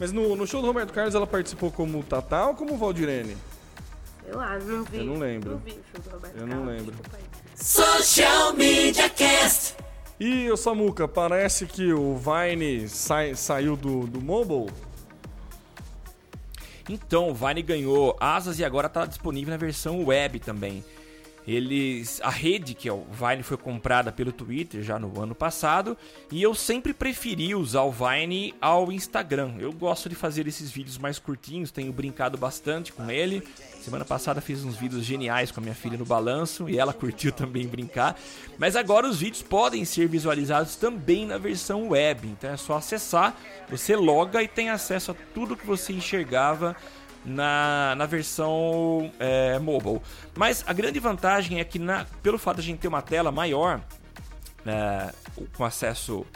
Mas 0.00 0.10
no, 0.12 0.34
no 0.34 0.46
show 0.46 0.60
do 0.62 0.66
Roberto 0.66 0.92
Carlos 0.92 1.14
ela 1.14 1.26
participou 1.26 1.70
como 1.70 2.02
Tatá 2.02 2.46
ou 2.48 2.54
como 2.54 2.76
Valdirene? 2.76 3.36
Sei 4.24 4.32
lá, 4.34 4.58
não 4.58 4.82
vi. 4.82 4.96
Eu 4.98 5.04
não 5.04 5.18
lembro. 5.18 5.50
Não 5.52 5.58
vi 5.58 5.72
o 5.72 5.74
show 5.92 6.02
do 6.02 6.10
Roberto 6.10 6.36
Eu 6.36 6.46
não 6.46 6.56
Carlos, 6.56 6.68
lembro. 6.76 6.92
desculpa 6.92 7.16
aí. 7.18 7.24
Social 7.62 8.52
Media 8.54 9.08
Cast. 9.10 9.76
E, 10.18 10.50
ô 10.50 10.56
Samuca, 10.56 11.06
parece 11.06 11.66
que 11.66 11.92
o 11.92 12.16
Vine 12.16 12.88
sai- 12.88 13.34
saiu 13.34 13.76
do, 13.76 14.06
do 14.06 14.20
mobile? 14.20 14.70
Então, 16.88 17.28
o 17.30 17.34
Vine 17.34 17.62
ganhou 17.62 18.16
asas 18.18 18.58
e 18.58 18.64
agora 18.64 18.86
está 18.86 19.06
disponível 19.06 19.50
na 19.50 19.56
versão 19.56 20.04
web 20.04 20.40
também. 20.40 20.84
Eles, 21.50 22.20
a 22.22 22.30
rede 22.30 22.74
que 22.74 22.88
é 22.88 22.92
o 22.92 23.04
Vine 23.10 23.42
foi 23.42 23.56
comprada 23.56 24.12
pelo 24.12 24.30
Twitter 24.30 24.84
já 24.84 25.00
no 25.00 25.20
ano 25.20 25.34
passado 25.34 25.98
e 26.30 26.40
eu 26.40 26.54
sempre 26.54 26.94
preferi 26.94 27.56
usar 27.56 27.82
o 27.82 27.90
Vine 27.90 28.54
ao 28.60 28.92
Instagram. 28.92 29.54
Eu 29.58 29.72
gosto 29.72 30.08
de 30.08 30.14
fazer 30.14 30.46
esses 30.46 30.70
vídeos 30.70 30.96
mais 30.96 31.18
curtinhos, 31.18 31.72
tenho 31.72 31.92
brincado 31.92 32.38
bastante 32.38 32.92
com 32.92 33.10
ele. 33.10 33.42
Semana 33.82 34.04
passada 34.04 34.40
fiz 34.40 34.64
uns 34.64 34.76
vídeos 34.76 35.04
geniais 35.04 35.50
com 35.50 35.58
a 35.58 35.62
minha 35.62 35.74
filha 35.74 35.98
no 35.98 36.04
balanço 36.04 36.70
e 36.70 36.78
ela 36.78 36.92
curtiu 36.92 37.32
também 37.34 37.66
brincar. 37.66 38.16
Mas 38.56 38.76
agora 38.76 39.08
os 39.08 39.18
vídeos 39.18 39.42
podem 39.42 39.84
ser 39.84 40.06
visualizados 40.06 40.76
também 40.76 41.26
na 41.26 41.36
versão 41.36 41.88
web, 41.88 42.28
então 42.28 42.50
é 42.50 42.56
só 42.56 42.76
acessar, 42.76 43.36
você 43.68 43.96
loga 43.96 44.40
e 44.40 44.46
tem 44.46 44.70
acesso 44.70 45.10
a 45.10 45.14
tudo 45.34 45.56
que 45.56 45.66
você 45.66 45.92
enxergava 45.92 46.76
na, 47.24 47.94
na 47.96 48.06
versão 48.06 49.12
é, 49.18 49.58
mobile. 49.58 50.00
Mas 50.36 50.64
a 50.66 50.72
grande 50.72 50.98
vantagem 50.98 51.60
é 51.60 51.64
que, 51.64 51.78
na, 51.78 52.06
pelo 52.22 52.38
fato 52.38 52.56
de 52.56 52.62
a 52.62 52.64
gente 52.64 52.78
ter 52.78 52.88
uma 52.88 53.02
tela 53.02 53.30
maior, 53.30 53.80
é, 54.66 55.12
com 55.56 55.64
acesso 55.64 56.26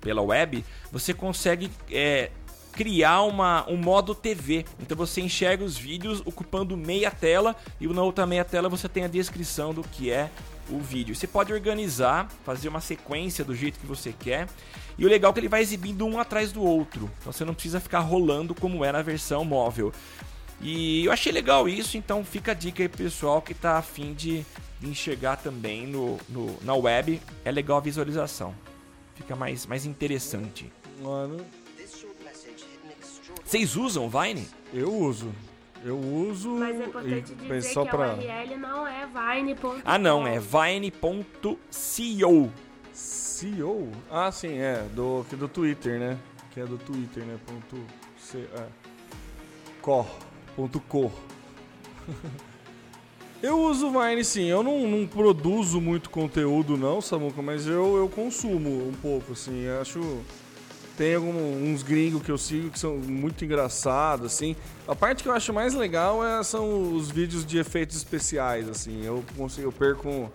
pela 0.00 0.20
web, 0.20 0.64
você 0.90 1.14
consegue 1.14 1.70
é, 1.90 2.30
criar 2.72 3.22
uma, 3.22 3.68
um 3.68 3.76
modo 3.76 4.14
TV. 4.14 4.64
Então 4.80 4.96
você 4.96 5.20
enxerga 5.20 5.62
os 5.62 5.76
vídeos 5.76 6.20
ocupando 6.24 6.76
meia 6.76 7.10
tela 7.10 7.54
e 7.80 7.86
na 7.86 8.02
outra 8.02 8.26
meia 8.26 8.44
tela 8.44 8.68
você 8.68 8.88
tem 8.88 9.04
a 9.04 9.08
descrição 9.08 9.72
do 9.72 9.82
que 9.82 10.10
é 10.10 10.30
o 10.70 10.78
vídeo. 10.78 11.14
Você 11.14 11.26
pode 11.26 11.52
organizar, 11.52 12.28
fazer 12.44 12.68
uma 12.68 12.80
sequência 12.80 13.44
do 13.44 13.54
jeito 13.54 13.78
que 13.78 13.86
você 13.86 14.12
quer. 14.12 14.48
E 14.96 15.04
o 15.04 15.08
legal 15.08 15.30
é 15.30 15.34
que 15.34 15.40
ele 15.40 15.48
vai 15.48 15.62
exibindo 15.62 16.06
um 16.06 16.18
atrás 16.18 16.52
do 16.52 16.62
outro. 16.62 17.10
Então 17.20 17.32
você 17.32 17.44
não 17.44 17.54
precisa 17.54 17.80
ficar 17.80 18.00
rolando 18.00 18.54
como 18.54 18.84
é 18.84 18.92
na 18.92 19.02
versão 19.02 19.44
móvel. 19.44 19.92
E 20.60 21.04
eu 21.04 21.12
achei 21.12 21.32
legal 21.32 21.68
isso, 21.68 21.96
então 21.96 22.24
fica 22.24 22.52
a 22.52 22.54
dica 22.54 22.82
aí 22.82 22.88
pessoal 22.88 23.42
que 23.42 23.52
está 23.52 23.78
afim 23.78 24.14
de 24.14 24.44
enxergar 24.82 25.36
também 25.36 25.86
no, 25.86 26.18
no, 26.28 26.56
na 26.62 26.74
web. 26.74 27.20
É 27.44 27.50
legal 27.50 27.78
a 27.78 27.80
visualização. 27.80 28.54
Fica 29.14 29.34
mais, 29.34 29.66
mais 29.66 29.84
interessante. 29.84 30.72
Mano, 31.02 31.44
Vocês 33.44 33.76
usam 33.76 34.08
Vine? 34.08 34.46
eu 34.72 34.94
uso. 34.94 35.32
Eu 35.84 35.98
uso. 35.98 36.50
Mas 36.50 36.80
é 36.80 36.84
importante 36.84 37.32
e- 37.32 37.34
dizer 37.34 37.62
só 37.72 37.84
que 37.84 37.90
pra... 37.90 38.12
a 38.12 38.14
URL 38.14 38.56
não 38.56 38.86
é 38.86 39.06
vine.com. 39.06 39.80
Ah 39.84 39.98
não, 39.98 40.26
é 40.26 40.38
vine.co. 40.38 41.58
CEO? 42.92 43.90
Ah, 44.10 44.30
sim, 44.30 44.58
é. 44.58 44.86
Do, 44.94 45.24
que 45.28 45.34
do 45.34 45.48
Twitter, 45.48 45.98
né? 45.98 46.18
Que 46.52 46.60
é 46.60 46.64
do 46.64 46.78
Twitter, 46.78 47.24
né? 47.24 47.36
Ponto 47.44 47.76
C, 48.16 48.46
é. 48.54 48.66
Cor. 49.80 50.06
Ponto 50.54 50.78
cor. 50.80 51.10
eu 53.42 53.58
uso 53.58 53.88
o 53.88 53.90
Vine, 53.90 54.24
sim. 54.24 54.44
Eu 54.44 54.62
não, 54.62 54.86
não 54.86 55.06
produzo 55.06 55.80
muito 55.80 56.10
conteúdo, 56.10 56.76
não, 56.76 57.00
Samuca, 57.00 57.42
mas 57.42 57.66
eu, 57.66 57.96
eu 57.96 58.08
consumo 58.08 58.86
um 58.88 58.92
pouco, 58.92 59.32
assim. 59.32 59.62
Eu 59.62 59.80
acho. 59.80 60.00
Tem 61.02 61.16
algum- 61.16 61.72
uns 61.72 61.82
gringos 61.82 62.22
que 62.22 62.30
eu 62.30 62.38
sigo 62.38 62.70
que 62.70 62.78
são 62.78 62.96
muito 62.96 63.44
engraçados, 63.44 64.24
assim. 64.26 64.54
A 64.86 64.94
parte 64.94 65.24
que 65.24 65.28
eu 65.28 65.32
acho 65.32 65.52
mais 65.52 65.74
legal 65.74 66.24
é, 66.24 66.40
são 66.44 66.94
os 66.94 67.10
vídeos 67.10 67.44
de 67.44 67.58
efeitos 67.58 67.96
especiais, 67.96 68.68
assim. 68.68 69.04
Eu 69.04 69.24
consigo, 69.36 69.66
eu 69.66 69.72
perco. 69.72 70.30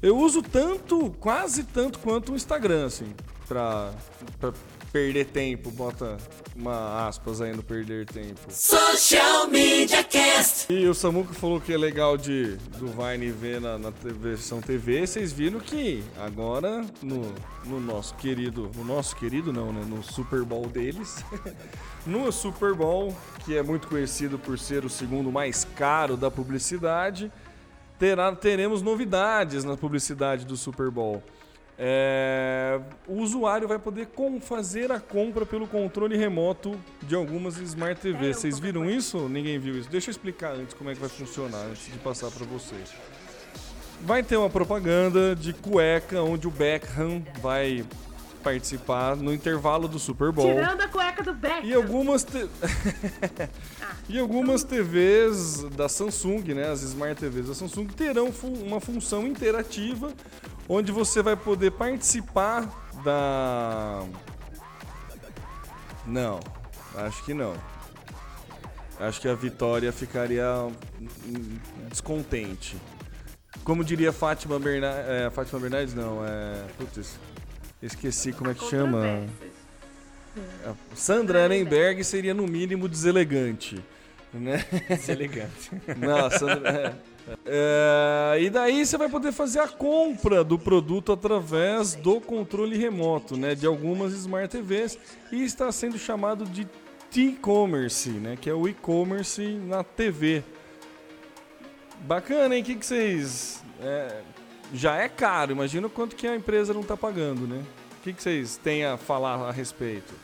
Eu 0.00 0.16
uso 0.16 0.40
tanto, 0.42 1.10
quase 1.20 1.64
tanto 1.64 1.98
quanto 1.98 2.32
o 2.32 2.34
Instagram, 2.34 2.86
assim, 2.86 3.12
pra, 3.46 3.92
pra 4.40 4.54
perder 4.92 5.26
tempo. 5.26 5.70
Bota 5.70 6.16
uma 6.54 7.06
aspas 7.06 7.40
aí 7.40 7.54
no 7.54 7.62
perder 7.62 8.06
tempo. 8.06 8.40
Social 8.48 9.48
Media 9.48 10.02
Cast. 10.04 10.72
E 10.72 10.86
o 10.86 10.94
Samuca 10.94 11.32
falou 11.32 11.60
que 11.60 11.72
é 11.72 11.78
legal 11.78 12.16
de 12.16 12.56
do 12.78 12.88
Vine 12.88 13.30
ver 13.30 13.60
na, 13.60 13.78
na 13.78 13.90
versão 13.90 14.60
TV. 14.60 15.06
Vocês 15.06 15.32
viram 15.32 15.60
que 15.60 16.02
agora 16.18 16.84
no, 17.02 17.32
no 17.64 17.80
nosso 17.80 18.14
querido, 18.16 18.70
no 18.76 18.84
nosso 18.84 19.16
querido 19.16 19.52
não, 19.52 19.72
né? 19.72 19.82
No 19.86 20.02
Super 20.02 20.42
Bowl 20.42 20.66
deles, 20.66 21.24
no 22.06 22.30
Super 22.32 22.74
Bowl 22.74 23.16
que 23.44 23.56
é 23.56 23.62
muito 23.62 23.88
conhecido 23.88 24.38
por 24.38 24.58
ser 24.58 24.84
o 24.84 24.88
segundo 24.90 25.30
mais 25.30 25.66
caro 25.76 26.16
da 26.16 26.30
publicidade, 26.30 27.32
terá, 27.98 28.34
teremos 28.34 28.82
novidades 28.82 29.64
na 29.64 29.76
publicidade 29.76 30.44
do 30.44 30.56
Super 30.56 30.90
Bowl. 30.90 31.22
É, 31.82 32.78
o 33.08 33.14
usuário 33.22 33.66
vai 33.66 33.78
poder 33.78 34.06
fazer 34.42 34.92
a 34.92 35.00
compra 35.00 35.46
pelo 35.46 35.66
controle 35.66 36.14
remoto 36.14 36.78
de 37.02 37.14
algumas 37.14 37.56
Smart 37.56 37.98
TVs. 37.98 38.36
Vocês 38.36 38.58
viram 38.58 38.88
isso? 38.90 39.30
Ninguém 39.30 39.58
viu 39.58 39.78
isso. 39.78 39.88
Deixa 39.88 40.10
eu 40.10 40.12
explicar 40.12 40.52
antes 40.52 40.74
como 40.74 40.90
é 40.90 40.94
que 40.94 41.00
vai 41.00 41.08
funcionar, 41.08 41.64
antes 41.70 41.90
de 41.90 41.98
passar 42.00 42.30
para 42.30 42.44
vocês. 42.44 42.92
Vai 44.02 44.22
ter 44.22 44.36
uma 44.36 44.50
propaganda 44.50 45.34
de 45.34 45.54
cueca 45.54 46.22
onde 46.22 46.46
o 46.46 46.50
Beckham 46.50 47.24
vai 47.40 47.82
participar 48.42 49.16
no 49.16 49.32
intervalo 49.32 49.88
do 49.88 49.98
Super 49.98 50.32
Bowl. 50.32 50.52
Tirando 50.54 50.82
a 50.82 50.88
cueca 50.88 51.22
do 51.22 51.32
Beck. 51.32 51.66
E 51.66 51.72
algumas 51.72 52.24
te- 52.24 52.48
e 54.06 54.18
algumas 54.18 54.64
TVs 54.64 55.64
da 55.70 55.88
Samsung, 55.88 56.42
né, 56.54 56.70
as 56.70 56.82
Smart 56.82 57.18
TVs 57.18 57.48
da 57.48 57.54
Samsung 57.54 57.86
terão 57.86 58.30
uma 58.62 58.80
função 58.80 59.26
interativa 59.26 60.12
onde 60.72 60.92
você 60.92 61.20
vai 61.20 61.34
poder 61.34 61.72
participar 61.72 62.62
da 63.02 64.04
Não, 66.06 66.38
acho 66.94 67.24
que 67.24 67.34
não. 67.34 67.54
Acho 69.00 69.20
que 69.20 69.28
a 69.28 69.34
Vitória 69.34 69.90
ficaria 69.92 70.44
descontente. 71.88 72.76
Como 73.64 73.84
diria 73.84 74.12
Fátima 74.12 74.60
Bernardes, 74.60 75.08
é, 75.08 75.30
Fátima 75.30 75.58
Bernardes 75.58 75.94
não, 75.94 76.24
é, 76.24 76.66
putz, 76.78 77.18
esqueci 77.82 78.32
como 78.32 78.50
é 78.50 78.54
que 78.54 78.64
chama. 78.68 79.26
Sandra 80.94 81.44
Ehrenberg 81.46 82.04
seria 82.04 82.32
no 82.32 82.46
mínimo 82.46 82.88
deselegante, 82.88 83.84
né? 84.32 84.64
Deselegante. 84.88 85.70
Não, 85.98 86.30
Sandra, 86.30 86.96
é. 87.06 87.10
É, 87.46 88.42
e 88.42 88.50
daí 88.50 88.84
você 88.84 88.96
vai 88.96 89.08
poder 89.08 89.32
fazer 89.32 89.60
a 89.60 89.68
compra 89.68 90.42
do 90.42 90.58
produto 90.58 91.12
através 91.12 91.94
do 91.94 92.20
controle 92.20 92.76
remoto, 92.76 93.36
né? 93.36 93.54
De 93.54 93.66
algumas 93.66 94.12
Smart 94.12 94.48
TVs 94.48 94.98
e 95.30 95.44
está 95.44 95.70
sendo 95.70 95.98
chamado 95.98 96.44
de 96.44 96.66
T-commerce, 97.10 98.10
né? 98.10 98.36
Que 98.40 98.48
é 98.50 98.54
o 98.54 98.68
e-commerce 98.68 99.42
na 99.42 99.84
TV. 99.84 100.42
Bacana, 102.00 102.56
hein? 102.56 102.62
O 102.62 102.64
que, 102.64 102.74
que 102.76 102.86
vocês... 102.86 103.62
é, 103.80 104.22
já 104.72 104.96
é 104.96 105.08
caro, 105.08 105.52
imagina 105.52 105.86
o 105.86 105.90
quanto 105.90 106.14
que 106.14 106.26
a 106.26 106.36
empresa 106.36 106.72
não 106.72 106.82
está 106.82 106.96
pagando, 106.96 107.46
né? 107.46 107.62
O 107.98 108.02
que, 108.02 108.12
que 108.12 108.22
vocês 108.22 108.56
têm 108.56 108.84
a 108.84 108.96
falar 108.96 109.34
a 109.48 109.50
respeito? 109.50 110.14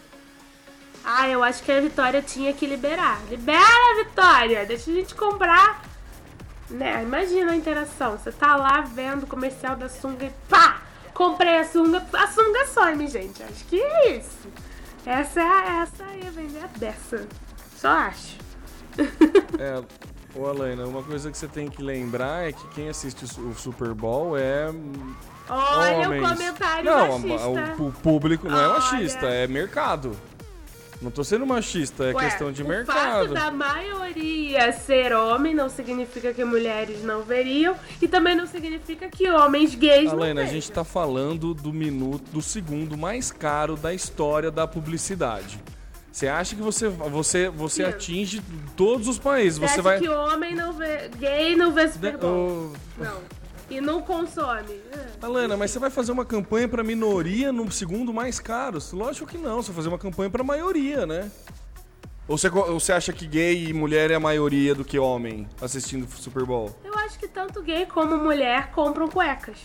Ah, 1.09 1.29
eu 1.29 1.43
acho 1.45 1.63
que 1.63 1.71
a 1.71 1.81
Vitória 1.81 2.21
tinha 2.21 2.53
que 2.53 2.67
liberar. 2.67 3.21
Libera, 3.31 4.05
Vitória! 4.05 4.67
Deixa 4.67 4.91
a 4.91 4.95
gente 4.95 5.15
comprar. 5.15 5.83
Né? 6.69 7.03
Imagina 7.05 7.53
a 7.53 7.57
interação. 7.57 8.19
Você 8.19 8.33
tá 8.33 8.57
lá 8.57 8.81
vendo 8.81 9.23
o 9.23 9.27
comercial 9.27 9.77
da 9.77 9.89
sunga 9.89 10.25
e 10.27 10.31
pá! 10.49 10.79
Comprei 11.15 11.59
a 11.59 11.65
sunga. 11.65 12.05
A 12.13 12.27
sunga 12.27 12.67
some, 12.67 13.07
gente. 13.07 13.41
Acho 13.43 13.65
que 13.67 13.81
é 13.81 14.17
isso. 14.19 14.49
Essa 15.07 15.41
é 15.41 15.45
a, 15.45 15.83
essa 15.83 16.05
ia 16.17 16.31
vender 16.33 16.65
a 16.65 16.67
dessa. 16.79 17.27
Só 17.77 17.89
acho. 17.89 18.37
É, 19.59 19.83
ô 20.35 20.47
Alaina, 20.47 20.87
uma 20.87 21.03
coisa 21.03 21.31
que 21.31 21.39
você 21.39 21.47
tem 21.47 21.69
que 21.69 21.83
lembrar 21.83 22.49
é 22.49 22.53
que 22.53 22.67
quem 22.69 22.89
assiste 22.89 23.25
o 23.25 23.29
Su- 23.29 23.41
o 23.41 23.55
Super 23.55 23.95
Bowl 23.95 24.37
é 24.37 24.67
Olha 25.49 26.09
homens. 26.09 26.23
o 26.25 26.29
comentário 26.29 26.85
não, 26.85 27.19
machista. 27.19 27.83
o, 27.83 27.89
o 27.89 27.93
público 27.93 28.49
não 28.49 28.59
é 28.61 28.69
machista, 28.69 29.27
é 29.27 29.47
mercado. 29.47 30.15
Não 31.03 31.11
tô 31.11 31.23
sendo 31.23 31.47
machista, 31.47 32.05
é 32.05 32.15
Ué, 32.15 32.25
questão 32.25 32.51
de 32.51 32.63
o 32.63 32.67
mercado. 32.69 33.29
fato 33.29 33.35
da 33.35 33.51
maioria 33.51 34.73
ser 34.73 35.13
homem 35.13 35.55
não 35.55 35.69
significa 35.69 36.33
que 36.33 36.43
mulheres 36.45 37.03
não 37.05 37.23
veriam 37.23 37.77
e 38.01 38.09
também 38.09 38.35
não 38.35 38.47
significa 38.47 39.09
que 39.09 39.29
homens 39.31 39.75
gays 39.75 40.05
não 40.07 40.13
Alaina, 40.19 40.41
a 40.41 40.45
vejam. 40.45 40.61
gente 40.61 40.73
tá 40.73 40.85
falando 40.85 41.53
do 41.53 41.73
minuto, 41.73 42.25
do 42.33 42.41
segundo 42.41 42.97
mais 42.97 43.31
caro 43.31 43.77
da 43.77 43.93
história 43.93 44.51
da 44.51 44.67
publicidade. 44.67 45.61
Você 46.11 46.29
acha 46.29 46.57
que 46.57 46.63
você, 46.63 46.89
você, 46.89 47.51
você 47.51 47.83
Sim. 47.85 47.91
atinge 47.91 48.43
todos 48.75 49.07
os 49.07 49.19
países? 49.19 49.59
Você 49.59 49.67
Você 49.69 49.73
acha 49.75 49.83
vai. 49.83 50.01
que 50.01 50.09
homem 50.09 50.55
não 50.55 50.73
vê, 50.73 51.11
gay 51.19 51.55
não 51.55 51.73
vê 51.73 51.89
Super 51.89 52.17
Bowl? 52.17 52.73
Ô, 52.99 53.05
Não. 53.05 53.21
E 53.69 53.81
não 53.81 54.01
consome. 54.01 54.81
É. 54.93 55.25
Alana, 55.25 55.57
mas 55.57 55.71
você 55.73 55.79
vai 55.79 55.91
fazer 55.91 56.13
uma 56.13 56.25
campanha 56.25 56.69
pra 56.69 56.85
minoria 56.85 57.53
no 57.53 57.71
segundo 57.71 58.13
mais 58.15 58.39
caro? 58.39 58.79
Lógico 58.93 59.27
que 59.27 59.37
não, 59.39 59.57
você 59.63 59.69
vai 59.69 59.77
fazer 59.77 59.89
uma 59.89 59.99
campanha 59.99 60.31
pra 60.31 60.45
maioria, 60.45 61.05
né? 61.05 61.31
Ou 62.29 62.37
você, 62.39 62.49
ou 62.49 62.79
você 62.81 62.93
acha 62.93 63.13
que 63.13 63.27
gay 63.27 63.67
e 63.69 63.73
mulher 63.73 64.11
é 64.11 64.15
a 64.15 64.21
maioria 64.21 64.75
do 64.75 64.85
que 64.85 64.99
homem 64.99 65.49
assistindo 65.61 66.09
Super 66.17 66.45
Bowl? 66.45 66.77
Eu 66.85 66.95
acho 66.95 67.19
que 67.19 67.27
tanto 67.29 67.63
gay 67.63 67.87
como 67.87 68.17
mulher 68.19 68.71
compram 68.73 69.09
cuecas. 69.09 69.59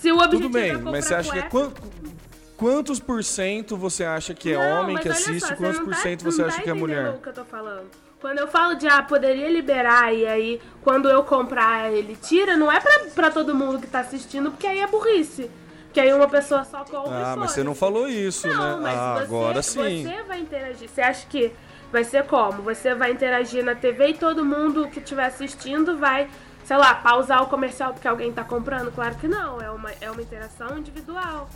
Se 0.00 0.10
o 0.12 0.16
objetivo 0.16 0.42
Tudo 0.42 0.52
bem, 0.52 0.70
é 0.72 0.76
mas 0.76 1.06
você 1.06 1.14
acha 1.14 1.32
que 1.32 1.38
é 1.38 1.42
cueca- 1.42 1.80
quan- 1.80 2.12
quantos 2.56 3.00
por 3.00 3.24
cento 3.24 3.76
você 3.76 4.04
acha 4.04 4.34
que 4.34 4.52
é 4.52 4.58
Não, 4.58 4.82
homem 4.82 4.98
que 4.98 5.08
assiste? 5.08 5.46
só, 5.48 5.56
quantos 5.56 5.80
por 5.80 5.94
tá- 5.94 6.00
cento 6.02 6.24
não 6.24 6.30
você 6.30 6.42
tá 6.42 6.48
acha 6.48 6.62
que 6.62 6.68
é 6.70 6.74
mulher? 6.74 7.10
o 7.14 7.18
que 7.18 7.28
eu 7.30 7.32
tô 7.34 7.44
falando. 7.44 7.86
Quando 8.24 8.38
eu 8.38 8.48
falo 8.48 8.74
de, 8.74 8.88
ah, 8.88 9.02
poderia 9.02 9.50
liberar 9.50 10.10
e 10.10 10.26
aí 10.26 10.58
quando 10.80 11.10
eu 11.10 11.22
comprar 11.24 11.92
ele 11.92 12.16
tira, 12.16 12.56
não 12.56 12.72
é 12.72 12.80
pra, 12.80 13.00
pra 13.14 13.30
todo 13.30 13.54
mundo 13.54 13.78
que 13.78 13.86
tá 13.86 14.00
assistindo, 14.00 14.50
porque 14.50 14.66
aí 14.66 14.80
é 14.80 14.86
burrice. 14.86 15.50
Que 15.92 16.00
aí 16.00 16.10
uma 16.10 16.26
pessoa 16.26 16.64
só 16.64 16.86
compra 16.86 17.20
e 17.20 17.22
Ah, 17.22 17.36
mas 17.36 17.50
você 17.50 17.62
não 17.62 17.74
falou 17.74 18.08
isso, 18.08 18.48
Não, 18.48 18.78
né? 18.78 18.82
mas 18.82 18.98
Ah, 18.98 19.14
você, 19.16 19.22
agora 19.24 19.62
sim. 19.62 20.06
Você 20.06 20.22
vai 20.22 20.40
interagir. 20.40 20.88
Você 20.88 21.02
acha 21.02 21.26
que 21.26 21.52
vai 21.92 22.02
ser 22.02 22.24
como? 22.24 22.62
Você 22.62 22.94
vai 22.94 23.12
interagir 23.12 23.62
na 23.62 23.74
TV 23.74 24.08
e 24.08 24.14
todo 24.14 24.42
mundo 24.42 24.88
que 24.88 25.00
estiver 25.00 25.26
assistindo 25.26 25.98
vai, 25.98 26.26
sei 26.64 26.78
lá, 26.78 26.94
pausar 26.94 27.42
o 27.42 27.46
comercial 27.48 27.92
porque 27.92 28.08
alguém 28.08 28.32
tá 28.32 28.42
comprando? 28.42 28.90
Claro 28.90 29.16
que 29.16 29.28
não. 29.28 29.60
É 29.60 29.70
uma, 29.70 29.90
é 30.00 30.10
uma 30.10 30.22
interação 30.22 30.78
individual. 30.78 31.46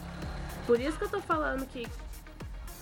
Por 0.66 0.78
isso 0.78 0.98
que 0.98 1.04
eu 1.04 1.08
tô 1.08 1.20
falando 1.22 1.64
que 1.64 1.86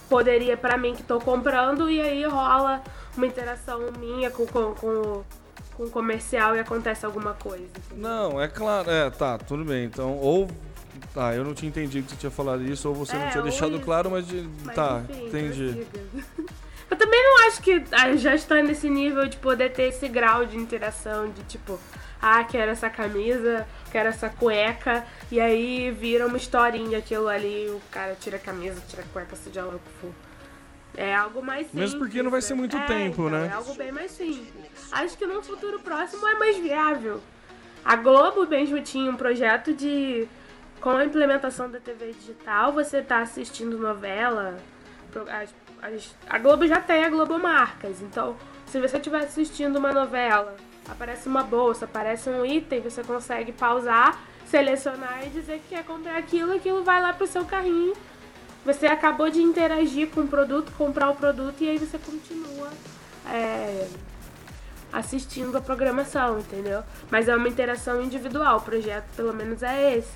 poderia 0.09 0.57
pra 0.57 0.77
mim 0.77 0.95
que 0.95 1.03
tô 1.03 1.19
comprando 1.21 1.90
e 1.90 2.01
aí 2.01 2.25
rola 2.25 2.83
uma 3.16 3.27
interação 3.27 3.81
minha 3.99 4.31
com, 4.31 4.47
com, 4.47 4.75
com, 4.75 4.87
o- 4.87 5.25
com 5.77 5.85
o 5.85 5.90
comercial 5.90 6.57
e 6.57 6.61
acontece 6.61 7.05
alguma 7.05 7.35
coisa. 7.35 7.64
entendeu? 7.64 8.09
Não, 8.09 8.40
é 8.40 8.49
claro. 8.49 8.90
É, 8.90 9.11
tá, 9.11 9.37
tudo 9.38 9.64
bem. 9.64 9.85
Então, 9.85 10.16
ou. 10.19 10.49
Tá, 11.12 11.35
eu 11.35 11.45
não 11.45 11.55
tinha 11.55 11.69
entendido 11.69 12.05
que 12.07 12.12
você 12.12 12.16
tinha 12.19 12.31
falado 12.31 12.62
isso, 12.62 12.88
ou 12.88 12.95
você 12.95 13.14
não 13.16 13.23
É, 13.25 13.31
tinha 13.31 13.42
ou 13.42 13.49
deixado 13.49 13.75
isso. 13.77 13.85
claro, 13.85 14.11
mas. 14.11 14.27
de- 14.27 14.49
Mas, 14.64 14.75
tá, 14.75 15.03
enfim, 15.11 15.27
entendi. 15.27 15.87
Eu 16.90 16.97
também 16.97 17.21
não 17.23 17.49
acho 17.49 17.61
que 17.62 17.83
já 18.16 18.35
está 18.35 18.62
nesse 18.62 18.88
nível 18.88 19.27
de 19.27 19.37
poder 19.38 19.73
ter 19.73 19.85
esse 19.88 20.07
grau 20.09 20.47
de 20.47 20.57
interação, 20.57 21.29
de 21.31 21.42
tipo, 21.45 21.79
ah, 22.23 22.45
quero 22.45 22.71
essa 22.71 22.88
camisa, 22.88 23.66
quero 23.97 24.11
essa 24.11 24.29
cueca, 24.29 25.07
e 25.33 25.41
aí 25.41 25.91
vira 25.91 26.27
uma 26.27 26.37
historinha 26.37 26.99
aquilo 26.99 27.29
ali, 27.29 27.67
o 27.71 27.81
cara 27.91 28.15
tira 28.21 28.37
a 28.37 28.41
camisa, 28.41 28.79
tira 28.87 29.01
a 29.03 29.07
cueca, 29.07 29.35
seja 29.37 29.65
lá 29.65 29.75
o 29.75 29.79
que 29.79 29.91
for. 30.03 30.13
É 30.95 31.15
algo 31.15 31.43
mais 31.43 31.67
simples. 31.67 31.81
Mesmo 31.93 31.99
porque 32.01 32.23
não 32.23 32.31
vai 32.31 32.43
ser 32.43 32.53
né? 32.55 32.61
muito 32.61 32.77
É, 32.77 32.85
tempo, 32.87 33.23
então, 33.27 33.31
né? 33.31 33.49
É 33.51 33.55
algo 33.55 33.75
bem 33.75 33.91
mais 33.93 34.11
simples. 34.11 34.93
Acho 34.93 35.17
que 35.17 35.27
num 35.27 35.43
futuro 35.43 35.79
próximo 35.81 36.27
é 36.29 36.35
mais 36.35 36.59
viável. 36.59 37.23
A 37.83 37.97
Globo 37.97 38.47
mesmo 38.47 38.83
tinha 38.83 39.11
um 39.11 39.17
projeto 39.17 39.73
de. 39.73 40.29
Com 40.79 40.91
a 40.91 41.05
implementação 41.07 41.71
da 41.71 41.81
TV 41.81 42.13
digital, 42.13 42.71
você 42.73 43.01
tá 43.01 43.21
assistindo 43.21 43.79
novela. 43.79 44.59
as- 45.81 46.15
a 46.29 46.39
Globo 46.39 46.67
já 46.67 46.81
tem 46.81 47.03
a 47.05 47.09
Globo 47.09 47.39
Marcas. 47.39 48.03
Então, 48.03 48.37
se 48.67 48.79
você 48.79 48.97
estiver 48.99 49.21
assistindo 49.25 49.77
uma 49.79 49.91
novela, 49.93 50.55
aparece 50.88 51.29
uma 51.29 51.42
bolsa, 51.42 51.85
aparece 51.85 52.29
um 52.31 52.44
item, 52.44 52.81
você 52.81 53.03
consegue 53.03 53.53
pausar, 53.53 54.20
selecionar 54.49 55.27
e 55.27 55.31
dizer 55.31 55.61
que 55.61 55.75
quer 55.75 55.85
comprar 55.85 56.16
aquilo, 56.16 56.53
aquilo 56.55 56.85
vai 56.85 57.01
lá 57.01 57.12
pro 57.12 57.27
seu 57.27 57.44
carrinho. 57.44 57.94
Você 58.64 58.87
acabou 58.87 59.31
de 59.31 59.40
interagir 59.40 60.09
com 60.11 60.22
o 60.22 60.29
produto, 60.29 60.72
comprar 60.77 61.11
o 61.11 61.14
produto 61.14 61.61
e 61.61 61.68
aí 61.68 61.79
você 61.79 61.99
continua 61.99 62.68
é, 63.31 63.88
assistindo 64.92 65.57
a 65.57 65.61
programação, 65.61 66.38
entendeu? 66.38 66.83
Mas 67.11 67.29
é 67.29 67.37
uma 67.37 67.49
interação 67.49 68.03
individual, 68.03 68.59
o 68.59 68.62
projeto 68.62 69.07
pelo 69.14 69.33
menos 69.33 69.62
é 69.62 69.99
esse. 69.99 70.12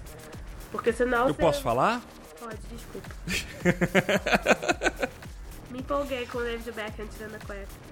Porque 0.73 0.93
senão 0.93 1.29
Eu 1.29 1.35
você... 1.35 1.41
posso 1.43 1.63
falar? 1.63 2.01
Pode, 2.39 2.59
desculpa. 2.73 3.09
Me 5.71 5.81
empolguei 5.81 6.27
com 6.27 6.39
o 6.39 6.43
David 6.43 6.73
Beckham 6.73 7.07
tirando 7.07 7.35
a 7.37 7.39
cueca. 7.47 7.90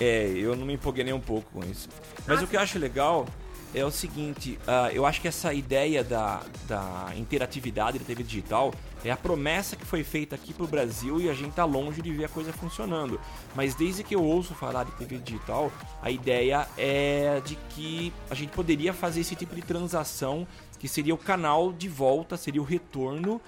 É, 0.00 0.26
eu 0.36 0.56
não 0.56 0.66
me 0.66 0.74
empolguei 0.74 1.04
nem 1.04 1.14
um 1.14 1.20
pouco 1.20 1.50
com 1.52 1.64
isso. 1.64 1.88
Mas 2.26 2.42
o 2.42 2.46
que 2.46 2.56
eu 2.56 2.60
acho 2.60 2.78
legal 2.78 3.26
é 3.74 3.84
o 3.84 3.90
seguinte, 3.90 4.58
ah, 4.66 4.88
eu 4.92 5.04
acho 5.04 5.20
que 5.20 5.26
essa 5.28 5.52
ideia 5.52 6.02
da, 6.04 6.42
da 6.68 7.12
interatividade 7.16 7.98
da 7.98 8.04
TV 8.04 8.22
digital 8.22 8.72
é 9.04 9.10
a 9.10 9.16
promessa 9.16 9.74
que 9.76 9.84
foi 9.84 10.02
feita 10.04 10.34
aqui 10.36 10.54
pro 10.54 10.66
Brasil 10.66 11.20
e 11.20 11.28
a 11.28 11.34
gente 11.34 11.52
tá 11.54 11.64
longe 11.64 12.00
de 12.00 12.12
ver 12.12 12.24
a 12.24 12.28
coisa 12.28 12.52
funcionando. 12.52 13.20
Mas 13.54 13.74
desde 13.74 14.02
que 14.04 14.14
eu 14.14 14.22
ouço 14.22 14.54
falar 14.54 14.84
de 14.84 14.92
TV 14.92 15.18
digital, 15.18 15.72
a 16.00 16.10
ideia 16.10 16.66
é 16.78 17.40
de 17.44 17.56
que 17.70 18.12
a 18.30 18.34
gente 18.34 18.50
poderia 18.50 18.92
fazer 18.92 19.20
esse 19.22 19.34
tipo 19.34 19.54
de 19.56 19.62
transação, 19.62 20.46
que 20.78 20.86
seria 20.88 21.14
o 21.14 21.18
canal 21.18 21.72
de 21.72 21.88
volta, 21.88 22.36
seria 22.36 22.60
o 22.62 22.64
retorno 22.64 23.40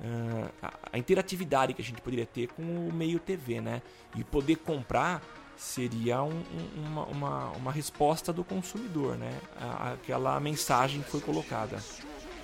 ah, 0.00 0.48
a- 0.62 0.72
a 0.92 0.98
interatividade 0.98 1.72
que 1.74 1.82
a 1.82 1.84
gente 1.84 2.00
poderia 2.00 2.26
ter 2.26 2.48
com 2.48 2.62
o 2.62 2.92
meio 2.92 3.18
TV, 3.18 3.60
né? 3.60 3.82
E 4.16 4.22
poder 4.24 4.56
comprar 4.56 5.22
seria 5.58 6.22
um- 6.22 6.30
um- 6.76 6.86
uma, 6.86 7.04
uma, 7.06 7.44
uma 7.50 7.72
resposta 7.72 8.32
do 8.32 8.44
consumidor, 8.44 9.16
né? 9.18 9.32
A- 9.60 9.92
Aquela 9.92 10.38
mensagem 10.40 11.02
que 11.02 11.10
foi 11.10 11.20
colocada. 11.20 11.78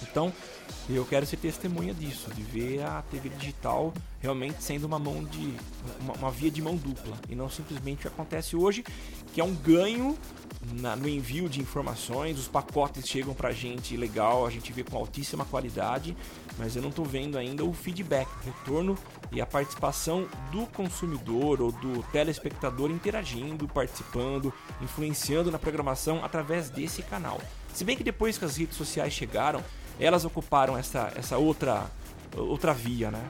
Então, 0.03 0.33
eu 0.91 1.05
quero 1.07 1.25
ser 1.25 1.37
testemunha 1.39 1.95
disso, 1.95 2.29
de 2.35 2.43
ver 2.43 2.83
a 2.83 3.03
TV 3.11 3.29
digital 3.31 3.95
realmente 4.21 4.63
sendo 4.63 4.85
uma 4.87 4.99
mão 4.99 5.25
de 5.25 5.55
uma, 6.01 6.13
uma 6.15 6.31
via 6.31 6.51
de 6.51 6.61
mão 6.61 6.77
dupla 6.77 7.17
e 7.29 7.35
não 7.35 7.49
simplesmente 7.49 7.99
o 7.99 8.01
que 8.03 8.09
acontece 8.09 8.57
hoje, 8.57 8.85
que 9.33 9.41
é 9.41 9.45
um 9.45 9.55
ganho 9.55 10.19
na- 10.73 10.97
no 10.97 11.09
envio 11.09 11.49
de 11.49 11.61
informações, 11.61 12.39
os 12.39 12.49
pacotes 12.49 13.09
chegam 13.09 13.33
pra 13.35 13.53
gente 13.53 13.97
legal, 13.97 14.45
a 14.47 14.51
gente 14.51 14.73
vê 14.73 14.83
com 14.83 14.97
altíssima 14.97 15.45
qualidade, 15.45 16.17
mas 16.59 16.77
eu 16.77 16.83
não 16.83 16.91
tô 16.91 17.03
vendo 17.03 17.37
ainda 17.37 17.65
o 17.65 17.73
feedback, 17.73 18.29
o 18.29 18.45
retorno 18.45 18.97
e 19.33 19.41
a 19.41 19.47
participação 19.47 20.29
do 20.53 20.67
consumidor 20.67 21.61
ou 21.61 21.73
do 21.73 22.03
telespectador 22.13 22.91
interagindo, 22.91 23.67
participando, 23.67 24.53
influenciando 24.81 25.51
na 25.51 25.59
programação 25.59 26.25
através 26.25 26.71
desse 26.71 27.03
canal. 27.03 27.41
Se 27.73 27.85
bem 27.85 27.97
que 27.97 28.05
depois 28.05 28.39
que 28.39 28.45
as 28.45 28.57
redes 28.57 28.77
sociais 28.77 29.13
chegaram, 29.13 29.63
elas 29.99 30.25
ocuparam 30.25 30.77
essa, 30.77 31.13
essa 31.17 31.39
outra, 31.39 31.87
outra 32.37 32.73
via, 32.73 33.11
né? 33.11 33.23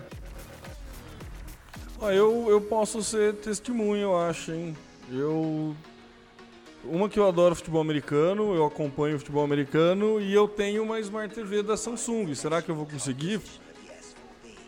Ó, 2.00 2.10
eu, 2.10 2.46
eu 2.50 2.60
posso 2.60 3.02
ser 3.02 3.36
testemunha, 3.36 4.02
eu 4.02 4.18
acho, 4.18 4.52
hein? 4.52 4.76
Eu. 5.10 5.74
Uma 6.86 7.08
que 7.08 7.18
eu 7.18 7.26
adoro 7.26 7.54
futebol 7.54 7.80
americano, 7.80 8.54
eu 8.54 8.64
acompanho 8.66 9.18
futebol 9.18 9.42
americano 9.44 10.20
e 10.20 10.32
eu 10.34 10.46
tenho 10.46 10.82
uma 10.82 11.00
Smart 11.00 11.34
TV 11.34 11.62
da 11.62 11.76
Samsung. 11.76 12.34
Será 12.34 12.60
que 12.60 12.70
eu 12.70 12.74
vou 12.74 12.84
conseguir 12.86 13.40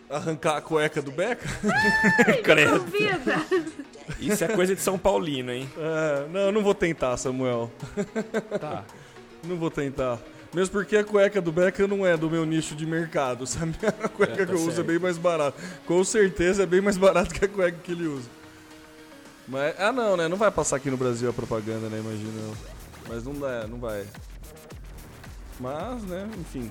arrancar 0.08 0.56
a 0.56 0.60
cueca 0.60 1.02
do 1.02 1.10
Beca? 1.10 1.46
Credo. 2.42 2.84
Isso 4.18 4.44
é 4.44 4.48
coisa 4.48 4.74
de 4.74 4.80
São 4.80 4.98
Paulino, 4.98 5.52
hein? 5.52 5.68
É, 5.76 6.26
não, 6.32 6.40
eu 6.40 6.52
não 6.52 6.62
vou 6.62 6.74
tentar, 6.74 7.16
Samuel. 7.16 7.70
Tá. 8.60 8.84
Não 9.44 9.56
vou 9.56 9.70
tentar. 9.70 10.18
Mesmo 10.52 10.72
porque 10.72 10.96
a 10.96 11.04
cueca 11.04 11.40
do 11.40 11.52
Beca 11.52 11.86
não 11.86 12.04
é 12.04 12.16
do 12.16 12.28
meu 12.28 12.44
nicho 12.44 12.74
de 12.74 12.84
mercado, 12.84 13.46
sabe? 13.46 13.76
A 14.02 14.08
cueca 14.08 14.32
É, 14.32 14.36
tá 14.38 14.46
que 14.46 14.52
eu 14.52 14.56
uso 14.56 14.70
é 14.70 14.74
certo. 14.76 14.86
bem 14.88 14.98
mais 14.98 15.18
barata. 15.18 15.56
Com 15.86 16.02
certeza 16.02 16.64
é 16.64 16.66
bem 16.66 16.80
mais 16.80 16.96
barato 16.96 17.32
que 17.32 17.44
a 17.44 17.48
cueca 17.48 17.78
que 17.84 17.92
ele 17.92 18.08
usa. 18.08 18.28
Mas, 19.48 19.74
ah 19.78 19.92
não, 19.92 20.16
né? 20.16 20.28
Não 20.28 20.36
vai 20.36 20.50
passar 20.50 20.76
aqui 20.76 20.90
no 20.90 20.96
Brasil 20.96 21.30
a 21.30 21.32
propaganda, 21.32 21.88
né? 21.88 21.98
Imagina. 22.00 22.54
Mas 23.08 23.24
não 23.24 23.34
dá, 23.34 23.66
não 23.66 23.78
vai. 23.78 24.04
Mas, 25.60 26.02
né, 26.04 26.28
enfim. 26.38 26.70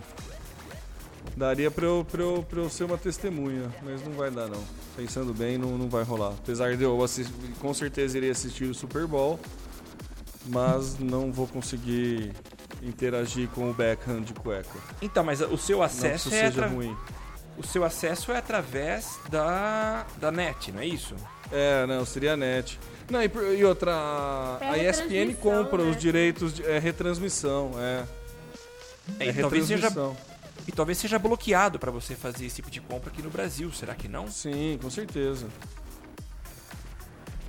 Daria 1.35 1.71
pra 1.71 1.85
eu, 1.85 2.05
pra, 2.09 2.21
eu, 2.21 2.45
pra 2.47 2.59
eu 2.59 2.69
ser 2.69 2.83
uma 2.83 2.97
testemunha, 2.97 3.73
mas 3.83 4.03
não 4.05 4.11
vai 4.13 4.29
dar 4.29 4.47
não. 4.47 4.61
Pensando 4.95 5.33
bem, 5.33 5.57
não, 5.57 5.77
não 5.77 5.89
vai 5.89 6.03
rolar. 6.03 6.29
Apesar 6.38 6.75
de 6.77 6.83
eu 6.83 7.01
assistir, 7.03 7.33
com 7.59 7.73
certeza 7.73 8.17
irei 8.17 8.29
assistir 8.29 8.65
o 8.65 8.73
Super 8.75 9.07
Bowl, 9.07 9.39
mas 10.47 10.97
não 10.99 11.31
vou 11.33 11.47
conseguir 11.47 12.31
interagir 12.81 13.49
com 13.49 13.69
o 13.69 13.73
Beckham 13.73 14.21
de 14.21 14.33
cueca. 14.33 14.77
Então, 15.01 15.23
mas 15.23 15.41
o 15.41 15.57
seu 15.57 15.79
Não 15.79 15.88
que 15.88 15.93
acesso 15.93 16.27
isso 16.29 16.35
é 16.38 16.45
seja 16.47 16.61
atra- 16.65 16.67
ruim. 16.75 16.95
O 17.57 17.63
seu 17.63 17.83
acesso 17.83 18.31
é 18.31 18.37
através 18.37 19.19
da, 19.29 20.05
da 20.17 20.31
net, 20.31 20.71
não 20.71 20.81
é 20.81 20.85
isso? 20.85 21.15
É, 21.51 21.85
não, 21.85 22.05
seria 22.05 22.35
net. 22.35 22.79
Não, 23.09 23.21
e, 23.21 23.29
e 23.57 23.63
outra, 23.63 23.91
a- 23.93 24.57
É 24.61 24.69
a 24.69 24.89
ESPN 24.89 25.33
compra 25.35 25.83
né? 25.83 25.89
os 25.91 25.97
direitos 25.97 26.53
de 26.53 26.63
é, 26.65 26.79
retransmissão, 26.79 27.71
é. 27.77 28.03
É, 29.19 29.27
É, 29.27 29.29
e, 29.29 29.33
talvez 29.33 29.67
seja, 29.67 29.87
retransmissão. 29.87 30.17
e 30.67 30.71
talvez 30.71 30.97
seja 30.97 31.19
bloqueado 31.19 31.77
para 31.77 31.91
você 31.91 32.15
fazer 32.15 32.45
esse 32.47 32.55
tipo 32.57 32.71
de 32.71 32.81
compra 32.81 33.11
aqui 33.11 33.21
no 33.21 33.29
Brasil, 33.29 33.71
será 33.71 33.93
que 33.93 34.07
não? 34.07 34.27
Sim, 34.29 34.79
com 34.81 34.89
certeza. 34.89 35.47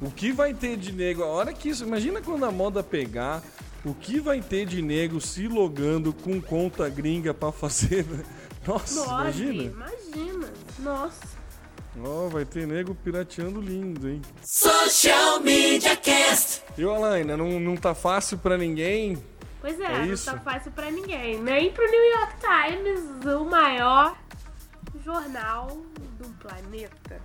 O 0.00 0.10
que 0.10 0.30
vai 0.30 0.52
ter 0.52 0.76
de 0.76 0.92
nego? 0.92 1.22
A 1.22 1.26
hora 1.26 1.52
que 1.54 1.70
isso. 1.70 1.84
Imagina 1.84 2.20
quando 2.20 2.44
a 2.44 2.50
moda 2.52 2.82
pegar. 2.82 3.42
O 3.84 3.94
que 3.94 4.20
vai 4.20 4.40
ter 4.42 4.66
de 4.66 4.82
nego 4.82 5.20
se 5.20 5.46
logando 5.48 6.12
com 6.12 6.38
conta 6.40 6.86
gringa 6.88 7.32
pra 7.32 7.50
fazer. 7.52 8.04
Nossa, 8.66 9.00
Nossa, 9.00 9.12
imagina. 9.22 9.62
imagina. 9.62 10.48
Nossa. 10.80 11.36
Ó, 12.04 12.28
vai 12.28 12.44
ter 12.44 12.66
nego 12.66 12.94
pirateando 12.94 13.60
lindo, 13.60 14.08
hein? 14.08 14.20
Social 14.42 15.40
Media 15.40 15.96
Cast. 15.96 16.62
E 16.76 16.84
o 16.84 16.90
Alaina, 16.90 17.36
não, 17.36 17.58
não 17.58 17.76
tá 17.76 17.94
fácil 17.94 18.36
pra 18.38 18.58
ninguém. 18.58 19.16
Pois 19.60 19.80
é, 19.80 19.84
É 19.84 19.98
não 19.98 20.04
isso? 20.12 20.30
tá 20.30 20.38
fácil 20.38 20.70
pra 20.72 20.90
ninguém. 20.90 21.40
Nem 21.40 21.72
pro 21.72 21.90
New 21.90 22.10
York 22.18 22.34
Times, 22.40 23.00
o 23.34 23.44
maior 23.46 24.16
jornal 25.04 25.68
do 26.18 26.28
planeta. 26.38 27.20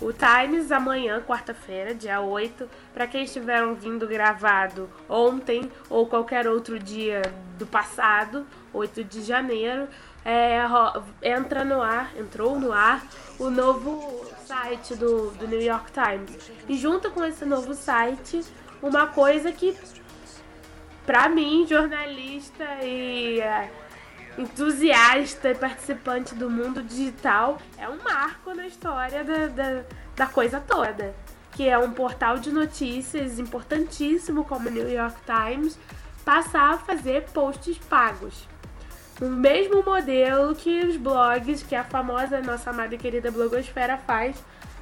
O 0.00 0.12
Times 0.12 0.70
amanhã, 0.70 1.22
quarta-feira, 1.22 1.94
dia 1.94 2.20
8, 2.20 2.68
pra 2.92 3.06
quem 3.06 3.24
estiver 3.24 3.62
ouvindo 3.64 4.06
gravado 4.06 4.88
ontem 5.08 5.70
ou 5.88 6.06
qualquer 6.06 6.46
outro 6.46 6.78
dia 6.78 7.22
do 7.58 7.66
passado, 7.66 8.46
8 8.74 9.02
de 9.02 9.22
janeiro, 9.22 9.88
é, 10.28 10.60
entra 11.22 11.64
no 11.64 11.80
ar, 11.80 12.10
entrou 12.18 12.58
no 12.58 12.72
ar 12.72 13.06
o 13.38 13.48
novo 13.48 14.26
site 14.44 14.96
do, 14.96 15.30
do 15.30 15.46
New 15.46 15.62
York 15.62 15.92
Times. 15.92 16.50
E 16.68 16.76
junto 16.76 17.12
com 17.12 17.24
esse 17.24 17.44
novo 17.44 17.74
site, 17.74 18.44
uma 18.82 19.06
coisa 19.06 19.52
que 19.52 19.78
pra 21.06 21.28
mim, 21.28 21.64
jornalista 21.64 22.64
e 22.82 23.40
é, 23.40 23.70
entusiasta 24.36 25.50
e 25.50 25.54
participante 25.54 26.34
do 26.34 26.50
mundo 26.50 26.82
digital, 26.82 27.58
é 27.78 27.88
um 27.88 28.02
marco 28.02 28.52
na 28.52 28.66
história 28.66 29.22
da, 29.22 29.46
da, 29.46 29.84
da 30.16 30.26
coisa 30.26 30.58
toda. 30.58 31.14
Que 31.52 31.68
é 31.68 31.78
um 31.78 31.92
portal 31.92 32.36
de 32.36 32.50
notícias 32.50 33.38
importantíssimo 33.38 34.44
como 34.44 34.68
o 34.68 34.72
New 34.72 34.90
York 34.90 35.18
Times 35.24 35.78
passar 36.24 36.74
a 36.74 36.78
fazer 36.78 37.26
posts 37.32 37.78
pagos. 37.78 38.55
O 39.20 39.26
mesmo 39.26 39.82
modelo 39.82 40.54
que 40.54 40.84
os 40.84 40.96
blogs, 40.96 41.62
que 41.62 41.74
a 41.74 41.82
famosa 41.82 42.40
nossa 42.42 42.70
amada 42.70 42.94
e 42.94 42.98
querida 42.98 43.30
blogosfera 43.30 43.96
faz 43.96 44.36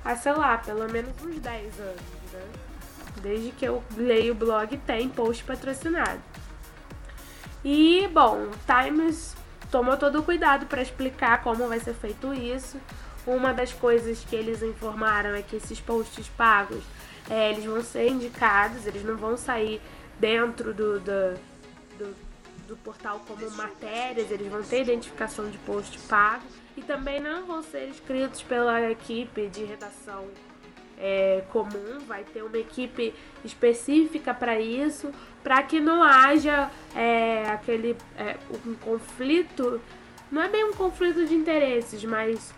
há, 0.05 0.17
sei 0.17 0.33
lá, 0.33 0.59
pelo 0.59 0.91
menos 0.91 1.13
uns 1.23 1.39
10 1.39 1.81
anos, 1.81 2.03
né? 2.33 2.43
Desde 3.23 3.53
que 3.53 3.65
eu 3.65 3.83
leio 3.97 4.33
o 4.33 4.37
blog 4.37 4.77
tem 4.79 5.09
post 5.09 5.45
patrocinado. 5.45 6.21
E, 7.65 8.09
bom, 8.13 8.49
Times 8.67 9.37
tomou 9.71 9.97
todo 9.97 10.19
o 10.19 10.23
cuidado 10.23 10.67
para 10.67 10.83
explicar 10.83 11.43
como 11.43 11.67
vai 11.69 11.81
ser 11.81 11.95
feito 11.95 12.35
isso. 12.35 12.79
Uma 13.27 13.55
das 13.55 13.73
coisas 13.73 14.23
que 14.25 14.37
eles 14.37 14.63
informaram 14.63 15.31
é 15.31 15.41
que 15.41 15.57
esses 15.57 15.81
posts 15.81 16.29
pagos, 16.37 16.83
é, 17.31 17.53
eles 17.53 17.65
vão 17.65 17.83
ser 17.83 18.09
indicados, 18.09 18.87
eles 18.87 19.03
não 19.03 19.17
vão 19.17 19.37
sair 19.37 19.81
dentro 20.21 20.75
do, 20.75 21.01
do, 21.01 21.35
do, 21.99 22.15
do 22.67 22.77
portal 22.77 23.21
como 23.27 23.49
matérias, 23.53 24.31
eles 24.31 24.49
vão 24.49 24.63
ter 24.63 24.83
identificação 24.83 25.49
de 25.51 25.59
post 25.59 25.99
pago 26.01 26.45
e 26.77 26.83
também 26.83 27.21
não 27.21 27.47
vão 27.47 27.63
ser 27.63 27.89
escritos 27.89 28.43
pela 28.43 28.91
equipe 28.91 29.49
de 29.49 29.65
redação 29.65 30.27
é, 30.99 31.45
comum, 31.51 32.01
vai 32.07 32.25
ter 32.25 32.43
uma 32.43 32.59
equipe 32.59 33.15
específica 33.45 34.33
para 34.33 34.59
isso, 34.59 35.13
para 35.43 35.63
que 35.63 35.81
não 35.81 36.03
haja 36.03 36.71
é, 36.95 37.45
aquele 37.49 37.97
é, 38.17 38.37
um 38.67 38.75
conflito, 38.75 39.81
não 40.31 40.43
é 40.43 40.49
bem 40.49 40.65
um 40.65 40.73
conflito 40.73 41.25
de 41.27 41.35
interesses, 41.35 42.03
mas 42.05 42.55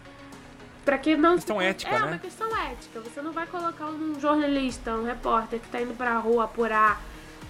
para 0.85 0.99
que 0.99 1.17
não 1.17 1.35
Questão 1.35 1.61
ética, 1.61 1.91
é 1.91 1.99
né? 1.99 2.07
uma 2.07 2.19
questão 2.19 2.57
ética. 2.57 3.01
Você 3.01 3.21
não 3.21 3.33
vai 3.33 3.47
colocar 3.47 3.87
um 3.87 4.21
jornalista, 4.21 4.93
um 4.93 5.05
repórter 5.05 5.59
que 5.59 5.67
está 5.67 5.81
indo 5.81 5.95
para 5.95 6.13
a 6.13 6.19
rua 6.19 6.45
apurar 6.45 7.01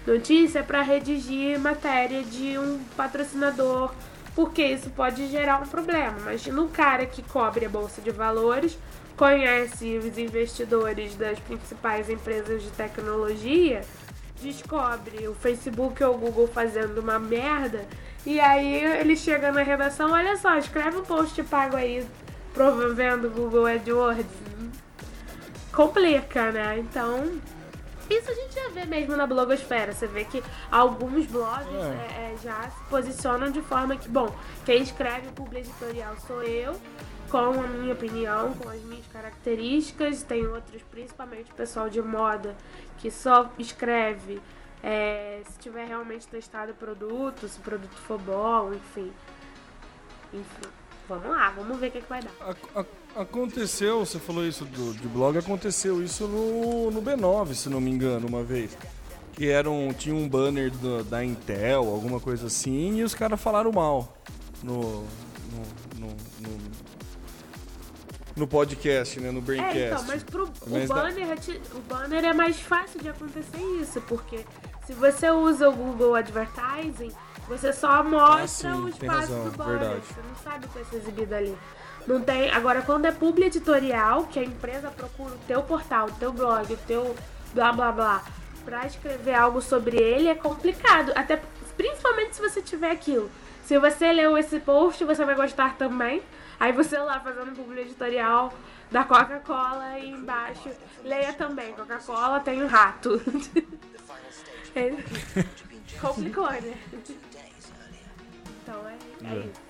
notícia 0.06 0.62
para 0.62 0.82
redigir 0.82 1.58
matéria 1.58 2.22
de 2.22 2.58
um 2.58 2.78
patrocinador, 2.96 3.92
porque 4.34 4.62
isso 4.62 4.90
pode 4.90 5.26
gerar 5.28 5.62
um 5.62 5.66
problema. 5.66 6.18
Imagina 6.20 6.60
um 6.60 6.68
cara 6.68 7.06
que 7.06 7.22
cobre 7.22 7.66
a 7.66 7.68
bolsa 7.68 8.00
de 8.00 8.10
valores, 8.10 8.78
conhece 9.16 9.98
os 9.98 10.16
investidores 10.18 11.16
das 11.16 11.38
principais 11.40 12.08
empresas 12.08 12.62
de 12.62 12.70
tecnologia, 12.70 13.82
descobre 14.40 15.26
o 15.26 15.34
Facebook 15.34 16.02
ou 16.04 16.14
o 16.14 16.18
Google 16.18 16.46
fazendo 16.46 16.98
uma 16.98 17.18
merda, 17.18 17.86
e 18.24 18.38
aí 18.38 18.84
ele 18.84 19.16
chega 19.16 19.50
na 19.50 19.62
redação, 19.62 20.12
olha 20.12 20.36
só, 20.36 20.56
escreve 20.58 20.98
um 20.98 21.04
post 21.04 21.42
pago 21.44 21.76
aí 21.76 22.06
promovendo 22.52 23.28
o 23.28 23.30
Google 23.30 23.66
AdWords. 23.66 24.26
Complica, 25.72 26.50
né? 26.50 26.78
Então, 26.78 27.38
isso 28.10 28.30
a 28.30 28.34
gente 28.34 28.54
já 28.54 28.68
vê 28.70 28.84
mesmo 28.84 29.16
na 29.16 29.26
blogosfera. 29.26 29.92
Você 29.92 30.06
vê 30.06 30.24
que 30.24 30.42
alguns 30.70 31.26
blogs 31.26 31.66
é, 31.74 32.32
é, 32.32 32.36
já 32.42 32.68
se 32.70 32.82
posicionam 32.90 33.50
de 33.50 33.60
forma 33.62 33.96
que, 33.96 34.08
bom, 34.08 34.34
quem 34.64 34.82
escreve 34.82 35.28
o 35.28 35.32
publi 35.32 35.58
editorial 35.60 36.16
sou 36.26 36.42
eu, 36.42 36.80
com 37.30 37.38
a 37.38 37.66
minha 37.66 37.92
opinião, 37.92 38.52
com 38.54 38.68
as 38.68 38.80
minhas 38.82 39.06
características. 39.08 40.22
Tem 40.22 40.46
outros, 40.46 40.82
principalmente 40.90 41.50
o 41.50 41.54
pessoal 41.54 41.88
de 41.88 42.00
moda, 42.02 42.56
que 42.98 43.10
só 43.10 43.50
escreve 43.58 44.40
é, 44.82 45.42
se 45.50 45.58
tiver 45.58 45.86
realmente 45.86 46.26
testado 46.28 46.72
o 46.72 46.74
produto, 46.74 47.48
se 47.48 47.58
o 47.58 47.62
produto 47.62 47.94
for 47.96 48.18
bom, 48.18 48.72
enfim. 48.72 49.12
Enfim, 50.32 50.68
vamos 51.08 51.28
lá, 51.28 51.50
vamos 51.50 51.78
ver 51.78 51.88
o 51.88 51.90
que, 51.92 52.00
que 52.00 52.08
vai 52.08 52.20
dar. 52.22 52.30
A- 52.40 52.80
a- 52.80 52.84
aconteceu, 53.16 54.04
você 54.04 54.18
falou 54.18 54.46
isso 54.46 54.64
do, 54.64 54.92
de 54.94 55.08
blog, 55.08 55.36
aconteceu 55.38 56.02
isso 56.02 56.26
no, 56.26 56.90
no 56.90 57.02
B9, 57.02 57.54
se 57.54 57.68
não 57.68 57.80
me 57.80 57.90
engano, 57.90 58.26
uma 58.26 58.42
vez. 58.42 58.76
Que 59.32 59.48
era 59.48 59.70
um, 59.70 59.92
tinha 59.92 60.14
um 60.14 60.28
banner 60.28 60.70
do- 60.70 61.04
da 61.04 61.22
Intel, 61.24 61.88
alguma 61.88 62.18
coisa 62.20 62.46
assim, 62.46 62.96
e 62.98 63.02
os 63.04 63.14
caras 63.14 63.40
falaram 63.40 63.70
mal 63.72 64.16
no, 64.62 65.02
no, 65.02 65.62
no, 65.98 66.06
no, 66.40 66.58
no 68.36 68.46
podcast, 68.46 69.20
né? 69.20 69.30
No 69.30 69.40
Braincast. 69.42 69.78
É, 69.78 69.86
então, 69.92 70.04
mas 70.04 70.22
pro, 70.22 70.50
Mas 70.66 70.88
o, 70.90 70.94
banner, 70.94 71.28
é 71.28 71.76
o 71.76 71.80
banner 71.82 72.24
é 72.24 72.32
mais 72.32 72.58
fácil 72.58 73.00
de 73.00 73.08
acontecer 73.10 73.60
isso, 73.80 74.00
porque 74.02 74.40
se 74.86 74.92
você 74.94 75.30
usa 75.30 75.68
o 75.68 75.72
Google 75.74 76.14
Advertising, 76.14 77.12
você 77.48 77.72
só 77.72 78.02
mostra 78.02 78.70
Ah, 78.70 78.74
sim, 78.74 78.82
o 78.84 78.88
espaço 78.88 79.20
razão, 79.32 79.44
do 79.44 79.50
banner. 79.56 79.78
verdade. 79.78 80.02
Você 80.06 80.20
não 80.28 80.36
sabe 80.52 80.64
o 80.64 80.68
que 80.68 80.74
vai 80.78 80.84
ser 80.84 80.96
exibido 80.96 81.34
ali. 81.34 81.56
Não 82.06 82.20
tem. 82.20 82.50
Agora, 82.52 82.82
quando 82.82 83.06
é 83.06 83.12
publi 83.12 83.46
editorial, 83.46 84.24
que 84.26 84.38
a 84.38 84.44
empresa 84.44 84.90
procura 84.90 85.34
o 85.34 85.38
teu 85.46 85.62
portal, 85.62 86.06
o 86.06 86.12
teu 86.12 86.32
blog, 86.32 86.72
o 86.72 86.76
teu 86.76 87.16
blá 87.52 87.72
blá 87.72 87.90
blá, 87.90 88.24
pra 88.64 88.86
escrever 88.86 89.34
algo 89.34 89.60
sobre 89.60 89.96
ele, 89.96 90.28
é 90.28 90.34
complicado. 90.34 91.12
Até 91.16 91.42
principalmente 91.76 92.36
se 92.36 92.42
você 92.42 92.62
tiver 92.62 92.90
aquilo. 92.90 93.30
Se 93.64 93.78
você 93.78 94.12
leu 94.12 94.38
esse 94.38 94.60
post, 94.60 95.04
você 95.04 95.24
vai 95.24 95.34
gostar 95.34 95.76
também. 95.76 96.22
Aí 96.58 96.72
você 96.72 96.96
lá 96.98 97.20
fazendo 97.20 97.54
publi 97.56 97.80
editorial 97.80 98.52
da 98.90 99.02
Coca-Cola 99.02 99.98
e 99.98 100.10
embaixo 100.10 100.70
leia 101.04 101.32
também. 101.32 101.72
Coca-Cola 101.72 102.40
tem 102.40 102.62
um 102.62 102.66
rato. 102.66 103.20
É. 104.76 104.90
Complicou, 105.98 106.50
né? 106.50 106.78
Então 108.62 108.86
é, 108.86 108.98
é 109.24 109.38
isso. 109.38 109.65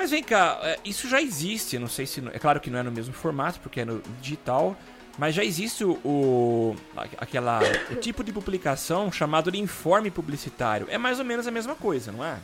Mas 0.00 0.10
vem 0.10 0.22
cá, 0.24 0.58
é, 0.62 0.78
isso 0.82 1.06
já 1.10 1.20
existe, 1.20 1.78
não 1.78 1.86
sei 1.86 2.06
se. 2.06 2.26
É 2.32 2.38
claro 2.38 2.58
que 2.58 2.70
não 2.70 2.78
é 2.78 2.82
no 2.82 2.90
mesmo 2.90 3.12
formato, 3.12 3.60
porque 3.60 3.80
é 3.80 3.84
no 3.84 4.00
digital, 4.22 4.74
mas 5.18 5.34
já 5.34 5.44
existe 5.44 5.84
o, 5.84 6.74
aquela, 7.18 7.60
o 7.90 7.96
tipo 7.96 8.24
de 8.24 8.32
publicação 8.32 9.12
chamado 9.12 9.52
de 9.52 9.58
informe 9.58 10.10
publicitário. 10.10 10.86
É 10.88 10.96
mais 10.96 11.18
ou 11.18 11.24
menos 11.26 11.46
a 11.46 11.50
mesma 11.50 11.74
coisa, 11.74 12.10
não 12.10 12.24
é? 12.24 12.38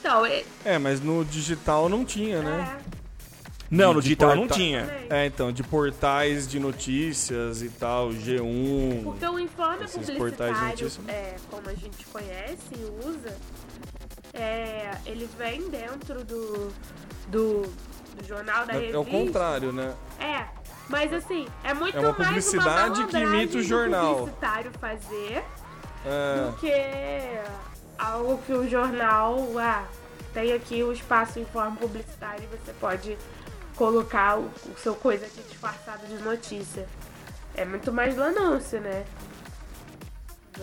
Então, 0.00 0.24
é, 0.24 0.42
É, 0.64 0.78
mas 0.78 0.98
no 0.98 1.26
digital 1.26 1.90
não 1.90 2.06
tinha, 2.06 2.40
né? 2.40 2.78
é, 2.80 2.98
Não, 3.70 3.92
no 3.92 4.00
digital 4.00 4.30
não 4.34 4.46
porta- 4.46 4.54
tinha. 4.54 4.86
também. 4.86 5.06
É, 5.10 5.26
então, 5.26 5.52
de 5.52 5.62
portais 5.62 6.48
de 6.48 6.58
notícias 6.58 7.60
e 7.60 7.68
tal, 7.68 8.08
G1. 8.14 9.02
Porque 9.04 9.26
o 9.26 9.38
informe 9.38 9.84
Esses 9.84 10.08
portais 10.16 10.56
de 10.58 10.64
publicitário, 10.84 10.90
é, 11.08 11.36
como 11.50 11.68
a 11.68 11.74
gente 11.74 12.06
conhece 12.10 12.62
e 12.74 13.06
usa, 13.06 13.36
é, 14.38 14.96
ele 15.06 15.28
vem 15.38 15.68
dentro 15.68 16.24
do, 16.24 16.72
do, 17.28 17.62
do 17.62 18.24
jornal 18.26 18.66
da 18.66 18.72
É, 18.74 18.76
revista. 18.76 18.96
é 18.96 19.00
o 19.00 19.04
contrário, 19.04 19.72
né? 19.72 19.94
É, 20.18 20.44
mas 20.88 21.12
assim, 21.12 21.46
é 21.64 21.74
muito 21.74 21.96
É 21.96 22.00
uma 22.00 22.12
mais 22.12 22.28
publicidade 22.28 23.00
uma 23.00 23.08
que 23.08 23.16
imita 23.18 23.58
o 23.58 23.62
jornal. 23.62 24.14
publicitário 24.16 24.72
fazer 24.80 25.44
É, 26.06 26.46
do 26.50 26.56
que 26.58 26.72
algo 27.98 28.38
que 28.46 28.52
o 28.52 28.68
jornal, 28.68 29.36
ah, 29.58 29.84
tem 30.32 30.52
aqui 30.52 30.82
o 30.82 30.92
espaço 30.92 31.38
informe 31.40 31.76
publicitário 31.78 32.44
e 32.44 32.56
você 32.56 32.72
pode 32.80 33.18
colocar 33.76 34.38
o, 34.38 34.42
o 34.44 34.78
seu 34.78 34.94
coisa 34.94 35.26
aqui 35.26 35.42
disfarçado 35.48 36.06
de 36.06 36.16
notícia. 36.22 36.86
É 37.54 37.64
muito 37.64 37.92
mais 37.92 38.14
do 38.14 38.22
anúncio, 38.22 38.80
né? 38.80 39.04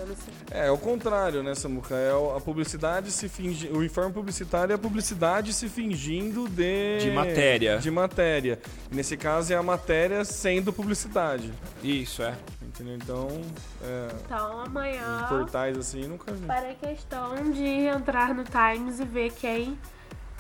Anúncio. 0.02 0.24
é, 0.52 0.68
é 0.68 0.72
o 0.72 0.78
contrário, 0.78 1.42
né, 1.44 1.54
Samuca? 1.56 1.96
É 1.96 2.14
o- 2.14 2.36
a 2.36 2.42
publicidade 2.42 3.12
se 3.12 3.28
fingi... 3.30 3.68
O 3.70 3.84
informe 3.84 4.12
publicitário 4.14 4.72
é 4.72 4.76
a 4.76 4.78
publicidade 4.78 5.54
se 5.54 5.68
fingindo 5.70 6.48
de... 6.50 7.00
De 7.00 7.12
matéria. 7.12 7.78
De 7.78 7.90
matéria. 7.92 8.60
Nesse 8.92 9.16
caso 9.18 9.54
é 9.54 9.56
a 9.56 9.64
matéria 9.64 10.24
sendo 10.26 10.72
publicidade. 10.74 11.52
Isso, 11.84 12.22
é. 12.24 12.36
Entendeu? 12.62 12.96
Então, 12.96 13.42
é, 13.84 14.08
Então 14.26 14.60
amanhã 14.62 15.26
portais 15.30 15.78
assim, 15.78 16.06
nunca 16.08 16.34
vi. 16.34 16.46
farei 16.46 16.76
questão 16.76 17.52
de 17.52 17.64
entrar 17.64 18.34
no 18.36 18.44
Times 18.44 19.00
e 19.00 19.06
ver 19.06 19.32
quem 19.32 19.78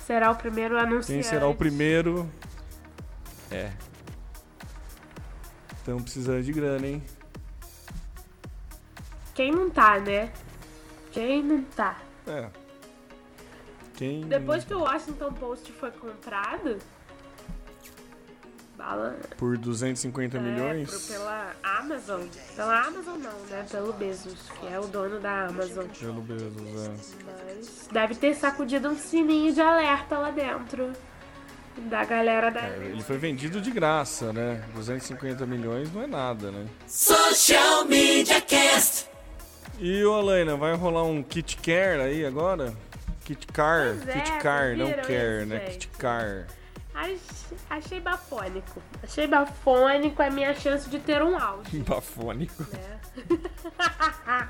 será 0.06 0.32
o 0.32 0.36
primeiro 0.36 0.78
anunciante. 0.78 1.14
Quem 1.14 1.24
será 1.24 1.48
o 1.48 1.56
primeiro? 1.56 2.30
É. 3.50 3.72
Estamos 5.78 6.04
precisando 6.04 6.44
de 6.44 6.52
grana, 6.52 6.86
hein? 6.88 7.04
Quem 9.36 9.52
não 9.52 9.70
tá, 9.70 10.00
né? 10.00 10.32
Quem 11.12 11.44
não 11.44 11.62
tá? 11.64 11.98
É. 12.26 12.48
Quem... 13.96 14.22
Depois 14.28 14.64
que 14.64 14.74
o 14.74 14.80
Washington 14.80 15.32
Post 15.34 15.72
foi 15.74 15.92
comprado, 15.92 16.78
Fala. 18.78 19.18
Por 19.38 19.58
250 19.58 20.38
É, 20.38 20.40
milhões? 20.42 20.90
pro- 20.90 21.00
pela 21.16 21.52
Amazon. 21.64 22.22
Pela 22.58 22.82
Amazon 22.82 23.18
não, 23.20 23.40
né? 23.50 23.66
Pelo 23.72 23.94
Bezos, 23.94 24.38
que 24.60 24.68
é 24.68 24.78
o 24.78 24.86
dono 24.88 25.18
da 25.22 25.46
Amazon. 25.48 25.86
Pelo 25.98 26.22
Bezos, 26.22 26.52
é. 26.86 27.24
Mas 27.26 27.88
deve 27.90 28.16
ter 28.16 28.36
sacudido 28.36 28.90
um 28.90 28.98
sininho 28.98 29.54
de 29.54 29.62
alerta 29.62 30.18
lá 30.18 30.30
dentro. 30.30 30.92
Da 31.78 32.04
galera 32.04 32.52
da. 32.52 32.62
É, 32.62 32.76
Ele 32.92 33.02
foi 33.02 33.18
vendido 33.18 33.62
de 33.62 33.72
graça, 33.72 34.32
né? 34.34 34.62
250 34.76 35.46
milhões 35.46 35.92
não 35.94 36.04
é 36.04 36.08
nada, 36.08 36.52
né? 36.52 36.68
Social 36.86 37.86
Media 37.86 38.42
Cast. 38.42 39.08
E 39.80 40.04
o 40.06 40.14
Alaina, 40.14 40.56
vai 40.56 40.74
rolar 40.76 41.04
um 41.04 41.22
Kit 41.22 41.58
Care 41.58 42.02
aí 42.02 42.26
agora? 42.26 42.74
Kit 43.26 43.48
Car, 43.48 43.96
Pois 43.98 44.08
é, 44.08 44.14
Kit 44.14 44.32
Car, 44.40 44.78
não 44.78 44.92
Care, 44.92 45.38
isso, 45.42 45.46
né? 45.48 45.60
gente? 45.66 45.72
Kit 45.72 45.88
Car. 45.98 46.48
Ach- 46.94 47.56
Achei 47.70 48.00
bafônico. 48.00 48.82
Achei 49.04 49.28
bafônico 49.28 50.22
a 50.24 50.30
minha 50.30 50.54
chance 50.56 50.90
de 50.90 51.00
ter 51.00 51.22
um 51.22 51.38
áudio. 51.38 51.84
Bafônico. 51.84 52.64
né? 52.72 54.48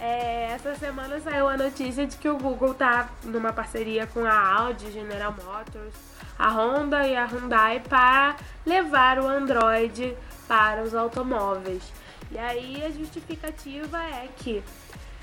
É, 0.00 0.52
essa 0.52 0.76
semana 0.76 1.18
saiu 1.18 1.48
a 1.48 1.56
notícia 1.56 2.06
de 2.06 2.16
que 2.16 2.28
o 2.28 2.38
Google 2.38 2.72
tá 2.72 3.08
numa 3.24 3.52
parceria 3.52 4.06
com 4.06 4.24
a 4.24 4.32
Audi, 4.60 4.92
General 4.92 5.32
Motors, 5.32 5.92
a 6.38 6.48
Honda 6.50 7.04
e 7.04 7.16
a 7.16 7.24
Hyundai 7.26 7.80
para 7.80 8.36
levar 8.64 9.18
o 9.18 9.26
Android 9.26 10.16
para 10.46 10.84
os 10.84 10.94
automóveis. 10.94 11.82
E 12.30 12.38
aí 12.38 12.82
a 12.84 12.90
justificativa 12.90 13.98
é 14.02 14.28
que 14.36 14.62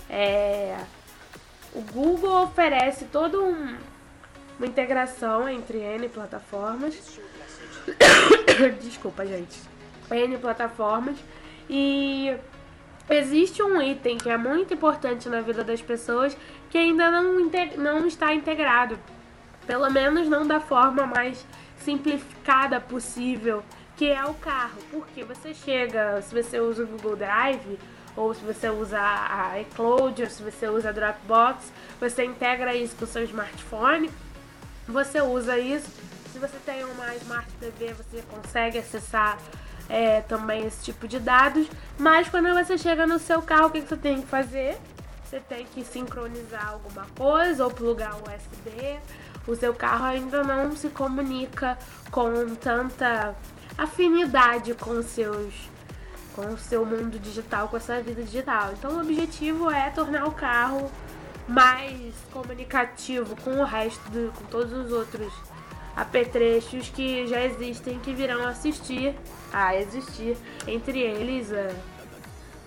é, 0.09 0.77
o 1.73 1.81
Google 1.81 2.43
oferece 2.43 3.05
toda 3.05 3.39
um- 3.39 3.77
uma 4.57 4.67
integração 4.67 5.47
entre 5.47 5.77
N 5.79 6.09
plataformas. 6.09 7.19
Desculpa, 8.81 9.25
gente. 9.25 9.59
N 10.09 10.37
plataformas 10.37 11.17
e 11.69 12.35
existe 13.09 13.61
um 13.61 13.81
item 13.81 14.17
que 14.17 14.29
é 14.29 14.37
muito 14.37 14.73
importante 14.73 15.27
na 15.29 15.41
vida 15.41 15.63
das 15.63 15.81
pessoas 15.81 16.35
que 16.69 16.77
ainda 16.77 17.09
não, 17.11 17.49
não 17.77 18.07
está 18.07 18.33
integrado. 18.33 18.97
Pelo 19.67 19.89
menos 19.91 20.27
não 20.27 20.45
da 20.45 20.59
forma 20.59 21.05
mais 21.05 21.45
simplificada 21.79 22.79
possível, 22.79 23.63
que 23.97 24.11
é 24.11 24.25
o 24.25 24.33
carro. 24.33 24.77
Porque 24.91 25.23
você 25.23 25.53
chega, 25.53 26.21
se 26.21 26.33
você 26.33 26.59
usa 26.59 26.83
o 26.83 26.87
Google 26.87 27.15
Drive, 27.15 27.79
ou 28.15 28.33
se 28.33 28.41
você 28.43 28.69
usa 28.69 28.99
a 28.99 29.59
iCloud, 29.61 30.23
ou 30.23 30.29
se 30.29 30.41
você 30.41 30.67
usa 30.67 30.89
a 30.89 30.91
Dropbox, 30.91 31.71
você 31.99 32.23
integra 32.23 32.73
isso 32.75 32.95
com 32.95 33.05
o 33.05 33.07
seu 33.07 33.23
smartphone, 33.23 34.09
você 34.87 35.21
usa 35.21 35.57
isso. 35.57 35.89
Se 36.31 36.39
você 36.39 36.57
tem 36.65 36.83
uma 36.83 37.15
Smart 37.15 37.49
TV, 37.59 37.93
você 37.93 38.21
consegue 38.29 38.77
acessar 38.77 39.37
é, 39.89 40.21
também 40.21 40.65
esse 40.65 40.83
tipo 40.83 41.07
de 41.07 41.19
dados. 41.19 41.67
Mas 41.97 42.27
quando 42.29 42.53
você 42.53 42.77
chega 42.77 43.05
no 43.07 43.19
seu 43.19 43.41
carro, 43.41 43.67
o 43.67 43.69
que 43.71 43.81
que 43.81 43.87
você 43.87 43.97
tem 43.97 44.21
que 44.21 44.27
fazer? 44.27 44.77
Você 45.23 45.39
tem 45.39 45.65
que 45.65 45.83
sincronizar 45.83 46.69
alguma 46.69 47.05
coisa 47.17 47.63
ou 47.63 47.71
plugar 47.71 48.15
USB. 48.15 48.99
O 49.47 49.55
seu 49.55 49.73
carro 49.73 50.05
ainda 50.05 50.43
não 50.43 50.75
se 50.75 50.89
comunica 50.89 51.77
com 52.11 52.55
tanta 52.55 53.35
afinidade 53.77 54.73
com 54.73 55.01
seus 55.01 55.53
com 56.35 56.53
o 56.53 56.57
seu 56.57 56.85
mundo 56.85 57.17
digital, 57.17 57.69
com 57.69 57.77
a 57.77 57.79
sua 57.79 58.01
vida 58.01 58.21
digital. 58.21 58.73
Então 58.73 58.97
o 58.97 59.01
objetivo 59.01 59.71
é 59.71 59.89
tornar 59.89 60.27
o 60.27 60.31
carro 60.31 60.91
mais 61.47 62.13
comunicativo 62.31 63.35
com 63.37 63.51
o 63.51 63.63
resto, 63.63 64.01
do, 64.09 64.33
com 64.33 64.43
todos 64.45 64.73
os 64.73 64.91
outros 64.91 65.31
apetrechos 65.95 66.89
que 66.89 67.25
já 67.25 67.41
existem, 67.45 67.99
que 67.99 68.13
virão 68.13 68.45
assistir, 68.45 69.15
a 69.53 69.77
existir, 69.77 70.35
entre 70.67 70.99
eles 70.99 71.53
é, 71.53 71.73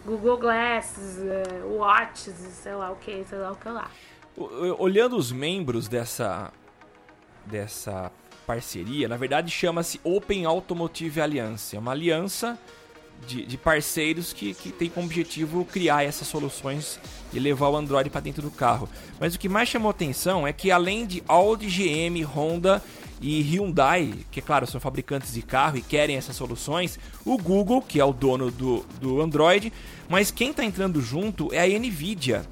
Google 0.06 0.38
Glasses, 0.38 1.18
é, 1.18 1.62
Watches, 1.64 2.36
sei 2.36 2.74
lá 2.74 2.90
o 2.90 2.96
que, 2.96 3.22
sei 3.28 3.38
lá 3.38 3.52
o 3.52 3.56
que 3.56 3.68
lá. 3.68 3.90
Olhando 4.78 5.16
os 5.16 5.30
membros 5.30 5.88
dessa 5.88 6.52
dessa 7.44 8.12
parceria, 8.48 9.06
na 9.06 9.18
verdade 9.18 9.50
chama-se 9.50 10.00
Open 10.02 10.46
Automotive 10.46 11.20
Alliance. 11.20 11.76
É 11.76 11.78
uma 11.78 11.92
aliança 11.92 12.58
de, 13.26 13.44
de 13.44 13.58
parceiros 13.58 14.32
que, 14.32 14.54
que 14.54 14.72
tem 14.72 14.88
como 14.88 15.04
objetivo 15.04 15.66
criar 15.66 16.02
essas 16.02 16.26
soluções 16.26 16.98
e 17.30 17.38
levar 17.38 17.68
o 17.68 17.76
Android 17.76 18.08
para 18.08 18.22
dentro 18.22 18.40
do 18.40 18.50
carro. 18.50 18.88
Mas 19.20 19.34
o 19.34 19.38
que 19.38 19.50
mais 19.50 19.68
chamou 19.68 19.90
atenção 19.90 20.46
é 20.46 20.52
que 20.54 20.70
além 20.70 21.04
de 21.04 21.22
Audi, 21.28 21.66
GM, 21.66 22.24
Honda 22.24 22.82
e 23.20 23.42
Hyundai, 23.42 24.14
que 24.30 24.40
é 24.40 24.42
claro 24.42 24.66
são 24.66 24.80
fabricantes 24.80 25.34
de 25.34 25.42
carro 25.42 25.76
e 25.76 25.82
querem 25.82 26.16
essas 26.16 26.34
soluções, 26.34 26.98
o 27.26 27.36
Google, 27.36 27.82
que 27.82 28.00
é 28.00 28.04
o 28.04 28.14
dono 28.14 28.50
do, 28.50 28.82
do 28.98 29.20
Android, 29.20 29.70
mas 30.08 30.30
quem 30.30 30.52
está 30.52 30.64
entrando 30.64 31.02
junto 31.02 31.52
é 31.52 31.62
a 31.62 31.78
Nvidia, 31.78 32.46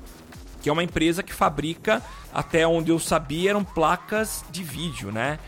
que 0.61 0.68
é 0.68 0.72
uma 0.72 0.84
empresa 0.84 1.22
que 1.22 1.32
fabrica, 1.32 2.03
até 2.34 2.66
onde 2.66 2.90
eu 2.90 2.99
sabia, 2.99 3.49
eram 3.49 3.64
placas 3.64 4.44
de 4.51 4.62
vídeo, 4.62 5.11
né? 5.11 5.38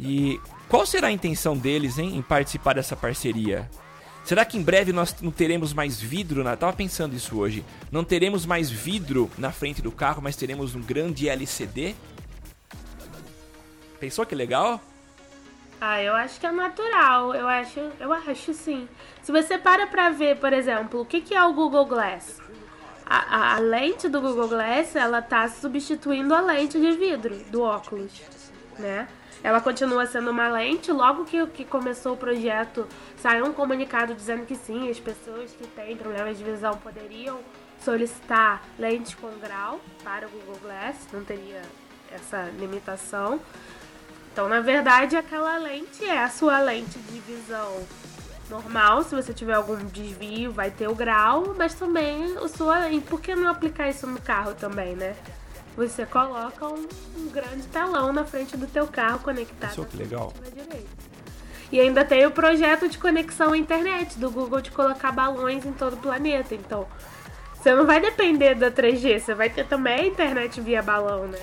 E 0.00 0.40
qual 0.68 0.86
será 0.86 1.08
a 1.08 1.12
intenção 1.12 1.56
deles 1.56 1.98
hein, 1.98 2.16
em 2.16 2.22
participar 2.22 2.74
dessa 2.74 2.96
parceria? 2.96 3.68
Será 4.24 4.44
que 4.44 4.56
em 4.58 4.62
breve 4.62 4.92
nós 4.92 5.14
não 5.20 5.30
teremos 5.30 5.72
mais 5.72 6.00
vidro? 6.00 6.44
Na... 6.44 6.56
Tava 6.56 6.72
pensando 6.72 7.14
isso 7.16 7.38
hoje. 7.38 7.64
Não 7.90 8.04
teremos 8.04 8.44
mais 8.46 8.70
vidro 8.70 9.30
na 9.38 9.50
frente 9.50 9.80
do 9.82 9.90
carro, 9.90 10.20
mas 10.22 10.36
teremos 10.36 10.74
um 10.74 10.80
grande 10.80 11.28
LCD? 11.28 11.94
Pensou 13.98 14.24
que 14.24 14.34
legal? 14.34 14.80
Ah, 15.80 16.02
eu 16.02 16.14
acho 16.14 16.38
que 16.38 16.46
é 16.46 16.52
natural. 16.52 17.34
Eu 17.34 17.48
acho, 17.48 17.80
eu 17.98 18.12
acho 18.12 18.52
sim. 18.54 18.88
Se 19.22 19.32
você 19.32 19.56
para 19.58 19.86
pra 19.86 20.10
ver, 20.10 20.36
por 20.38 20.52
exemplo, 20.52 21.00
o 21.00 21.04
que, 21.06 21.20
que 21.20 21.34
é 21.34 21.42
o 21.44 21.52
Google 21.52 21.86
Glass? 21.86 22.40
A, 23.06 23.16
a- 23.36 23.54
a 23.56 23.58
lente 23.58 24.08
do 24.08 24.20
Google 24.20 24.48
Glass, 24.48 24.94
ela 24.94 25.20
tá 25.20 25.48
substituindo 25.48 26.34
a 26.34 26.40
lente 26.40 26.78
de 26.78 26.92
vidro 26.92 27.34
do 27.50 27.62
óculos, 27.62 28.12
né? 28.78 29.08
Ela 29.42 29.60
continua 29.60 30.06
sendo 30.06 30.30
uma 30.30 30.48
lente. 30.48 30.92
Logo 30.92 31.24
que, 31.24 31.46
que 31.48 31.64
começou 31.64 32.14
o 32.14 32.16
projeto, 32.16 32.86
saiu 33.16 33.46
um 33.46 33.52
comunicado 33.52 34.14
dizendo 34.14 34.46
que 34.46 34.54
sim, 34.54 34.90
as 34.90 35.00
pessoas 35.00 35.52
que 35.52 35.66
têm 35.68 35.96
problemas 35.96 36.36
de 36.38 36.44
visão 36.44 36.76
poderiam 36.76 37.40
solicitar 37.78 38.62
lentes 38.78 39.14
com 39.14 39.30
grau 39.38 39.80
para 40.04 40.26
o 40.26 40.30
Google 40.30 40.58
Glass, 40.62 41.08
não 41.12 41.24
teria 41.24 41.62
essa 42.12 42.50
limitação. 42.58 43.40
Então, 44.32 44.48
na 44.48 44.60
verdade, 44.60 45.16
aquela 45.16 45.56
lente 45.58 46.04
é 46.04 46.22
a 46.22 46.28
sua 46.28 46.60
lente 46.60 46.98
de 46.98 47.20
visão 47.20 47.84
normal. 48.48 49.02
Se 49.02 49.14
você 49.14 49.32
tiver 49.32 49.54
algum 49.54 49.76
desvio, 49.86 50.52
vai 50.52 50.70
ter 50.70 50.88
o 50.88 50.94
grau, 50.94 51.54
mas 51.56 51.74
também 51.74 52.36
o 52.38 52.48
sua. 52.48 52.90
E 52.90 53.00
por 53.00 53.20
que 53.20 53.34
não 53.34 53.48
aplicar 53.48 53.88
isso 53.88 54.06
no 54.06 54.20
carro 54.20 54.54
também, 54.54 54.94
né? 54.94 55.16
Você 55.76 56.04
coloca 56.04 56.66
um, 56.66 56.88
um 57.16 57.28
grande 57.28 57.62
telão 57.68 58.12
na 58.12 58.24
frente 58.24 58.56
do 58.56 58.66
teu 58.66 58.86
carro 58.86 59.20
conectado. 59.20 59.70
Pensou 59.70 59.84
que 59.84 59.96
legal? 59.96 60.32
na 60.42 60.50
direita. 60.50 60.88
E 61.72 61.78
ainda 61.80 62.04
tem 62.04 62.26
o 62.26 62.30
projeto 62.30 62.88
de 62.88 62.98
conexão 62.98 63.52
à 63.52 63.58
internet 63.58 64.18
do 64.18 64.30
Google 64.30 64.60
de 64.60 64.70
colocar 64.72 65.12
balões 65.12 65.64
em 65.64 65.72
todo 65.72 65.94
o 65.94 65.96
planeta. 65.98 66.54
Então, 66.54 66.86
você 67.54 67.74
não 67.74 67.86
vai 67.86 68.00
depender 68.00 68.54
da 68.54 68.70
3G, 68.70 69.20
você 69.20 69.34
vai 69.34 69.48
ter 69.48 69.66
também 69.66 70.00
a 70.00 70.06
internet 70.06 70.60
via 70.60 70.82
balão, 70.82 71.28
né? 71.28 71.38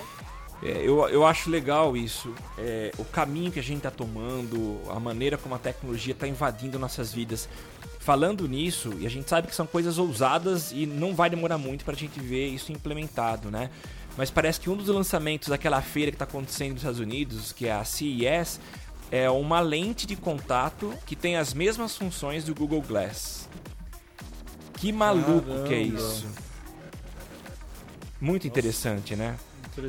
É, 0.61 0.81
eu, 0.81 1.07
eu 1.09 1.25
acho 1.25 1.49
legal 1.49 1.95
isso. 1.95 2.33
É, 2.57 2.91
o 2.97 3.05
caminho 3.05 3.51
que 3.51 3.59
a 3.59 3.63
gente 3.63 3.77
está 3.77 3.91
tomando, 3.91 4.81
a 4.89 4.99
maneira 4.99 5.37
como 5.37 5.55
a 5.55 5.59
tecnologia 5.59 6.13
está 6.13 6.27
invadindo 6.27 6.79
nossas 6.79 7.13
vidas. 7.13 7.47
Falando 7.99 8.47
nisso, 8.47 8.93
e 8.99 9.05
a 9.05 9.09
gente 9.09 9.29
sabe 9.29 9.47
que 9.47 9.55
são 9.55 9.67
coisas 9.67 9.97
ousadas 9.97 10.71
e 10.71 10.85
não 10.85 11.13
vai 11.13 11.29
demorar 11.29 11.57
muito 11.57 11.85
para 11.85 11.93
a 11.93 11.97
gente 11.97 12.19
ver 12.19 12.47
isso 12.47 12.71
implementado, 12.71 13.51
né? 13.51 13.69
Mas 14.17 14.31
parece 14.31 14.59
que 14.59 14.69
um 14.69 14.75
dos 14.75 14.87
lançamentos 14.87 15.49
daquela 15.49 15.81
feira 15.81 16.11
que 16.11 16.15
está 16.15 16.25
acontecendo 16.25 16.71
nos 16.71 16.79
Estados 16.81 16.99
Unidos, 16.99 17.51
que 17.53 17.67
é 17.67 17.71
a 17.71 17.83
CES, 17.85 18.59
é 19.11 19.29
uma 19.29 19.59
lente 19.59 20.07
de 20.07 20.15
contato 20.15 20.91
que 21.05 21.15
tem 21.15 21.37
as 21.37 21.53
mesmas 21.53 21.95
funções 21.95 22.43
do 22.43 22.55
Google 22.55 22.81
Glass. 22.81 23.47
Que 24.73 24.91
maluco 24.91 25.63
que 25.67 25.73
é 25.73 25.83
Caramba. 25.83 25.99
isso. 25.99 26.27
Muito 28.19 28.47
interessante, 28.47 29.15
né? 29.15 29.35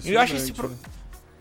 Eu 0.04 0.20
acho, 0.20 0.36
esse 0.36 0.52
pro- 0.52 0.68
né? 0.68 0.76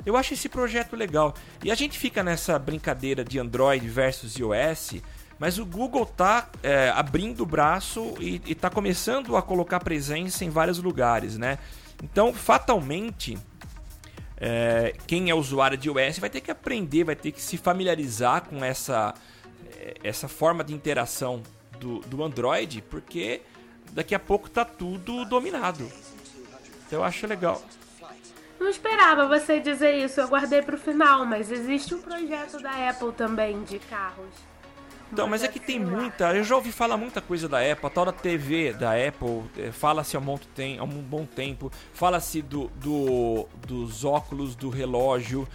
eu 0.06 0.16
acho 0.16 0.34
esse 0.34 0.48
projeto 0.48 0.96
legal. 0.96 1.34
E 1.64 1.70
a 1.70 1.76
gente 1.76 2.00
fica 2.00 2.24
nessa 2.24 2.58
brincadeira 2.58 3.24
de 3.26 3.38
Android 3.38 3.86
versus 3.90 4.38
iOS, 4.38 5.02
mas 5.38 5.60
o 5.60 5.66
Google 5.66 6.06
tá 6.06 6.50
é, 6.64 6.90
abrindo 6.90 7.44
o 7.44 7.46
braço 7.46 8.16
e, 8.20 8.42
e 8.46 8.56
tá 8.56 8.70
começando 8.70 9.36
a 9.36 9.42
colocar 9.42 9.82
presença 9.82 10.46
em 10.46 10.50
vários 10.50 10.80
lugares, 10.80 11.38
né? 11.38 11.60
Então, 12.04 12.34
fatalmente, 12.34 13.38
é, 14.38 14.94
quem 15.08 15.30
é 15.30 15.36
usuário 15.36 15.78
de 15.78 15.90
iOS 15.90 16.20
vai 16.20 16.30
ter 16.30 16.42
que 16.42 16.52
aprender, 16.52 17.04
vai 17.04 17.16
ter 17.16 17.32
que 17.32 17.42
se 17.42 17.58
familiarizar 17.58 18.48
com 18.48 18.64
essa, 18.64 19.14
é, 19.80 19.96
essa 20.04 20.28
forma 20.28 20.64
de 20.64 20.74
interação 20.74 21.42
do, 21.80 22.00
do 22.02 22.24
Android, 22.24 22.82
porque 22.84 23.42
daqui 23.92 24.14
a 24.14 24.20
pouco 24.20 24.50
tá 24.50 24.64
tudo 24.64 25.26
dominado. 25.26 25.92
Então, 26.86 27.00
eu 27.00 27.04
acho 27.04 27.26
legal. 27.26 27.62
Não 28.60 28.70
esperava 28.70 29.28
você 29.28 29.60
dizer 29.60 30.04
isso, 30.04 30.20
eu 30.20 30.28
guardei 30.28 30.62
pro 30.62 30.78
final, 30.78 31.26
mas 31.26 31.52
existe 31.52 31.94
um 31.94 32.02
projeto 32.02 32.60
da 32.60 32.90
Apple 32.90 33.12
também 33.12 33.64
de 33.64 33.78
carros. 33.80 34.47
Então, 35.12 35.28
mas 35.28 35.42
é 35.44 35.48
que 35.48 35.60
tem 35.60 35.80
muita. 35.80 36.36
Eu 36.36 36.44
já 36.44 36.56
ouvi 36.56 36.72
falar 36.72 36.98
muita 36.98 37.22
coisa 37.22 37.48
da 37.48 37.60
Apple. 37.60 37.86
A 37.88 37.90
tal 37.90 38.06
da 38.06 38.12
TV 38.12 38.74
da 38.74 38.92
Apple 38.92 39.44
eh, 39.58 39.72
fala-se 39.72 40.18
há 40.18 40.20
um, 40.20 40.36
há 40.80 40.84
um 40.84 40.88
bom 41.02 41.26
tempo. 41.26 41.72
Fala-se 41.94 42.42
do, 42.42 42.70
do- 42.76 43.48
dos 43.66 44.04
óculos, 44.04 44.56
do 44.56 44.70
relógio. 44.70 45.48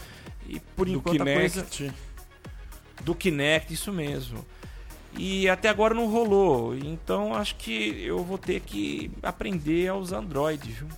E 0.49 0.59
por 0.59 0.87
Do 0.87 0.93
enquanto 0.95 1.21
a 1.21 1.25
coisa. 1.25 1.63
Kinect. 1.65 1.93
Do 3.03 3.15
Kinect, 3.15 3.75
isso 3.75 3.93
mesmo. 3.93 4.45
E 5.19 5.47
até 5.49 5.69
agora 5.69 5.93
não 5.93 6.07
rolou. 6.07 6.75
Então 6.75 7.35
acho 7.35 7.57
que 7.57 8.03
eu 8.05 8.25
vou 8.25 8.39
ter 8.39 8.61
que 8.61 9.11
aprender 9.23 9.89
a 9.89 9.95
usar 9.95 10.19
Android, 10.19 10.71
viu? 10.73 10.89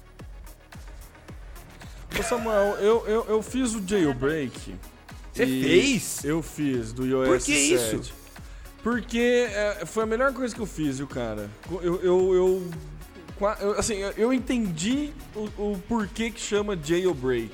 Ô 2.19 2.23
Samuel, 2.23 2.77
eu, 2.79 3.05
eu, 3.09 3.25
eu 3.29 3.43
fiz 3.43 3.75
o 3.75 3.83
jailbreak. 3.87 4.77
Você 5.33 5.45
fez? 5.47 6.25
Eu 6.25 6.41
fiz, 6.43 6.93
do 6.93 7.05
iOS 7.05 7.27
Por 7.29 7.39
que 7.41 7.77
7. 7.77 7.97
isso? 7.97 8.15
Porque 8.85 9.49
é, 9.51 9.85
foi 9.87 10.03
a 10.03 10.07
melhor 10.07 10.33
coisa 10.35 10.55
que 10.55 10.61
eu 10.61 10.67
fiz, 10.67 10.99
viu, 10.99 11.07
cara? 11.07 11.49
Eu, 11.71 11.83
eu, 12.03 12.35
eu, 12.35 12.71
eu- 13.61 13.73
assim, 13.79 13.95
eu, 14.19 14.31
entendi 14.31 15.11
o, 15.35 15.45
o 15.73 15.83
porquê 15.89 16.31
que 16.31 16.39
chama 16.39 16.79
jailbreak. 16.81 17.51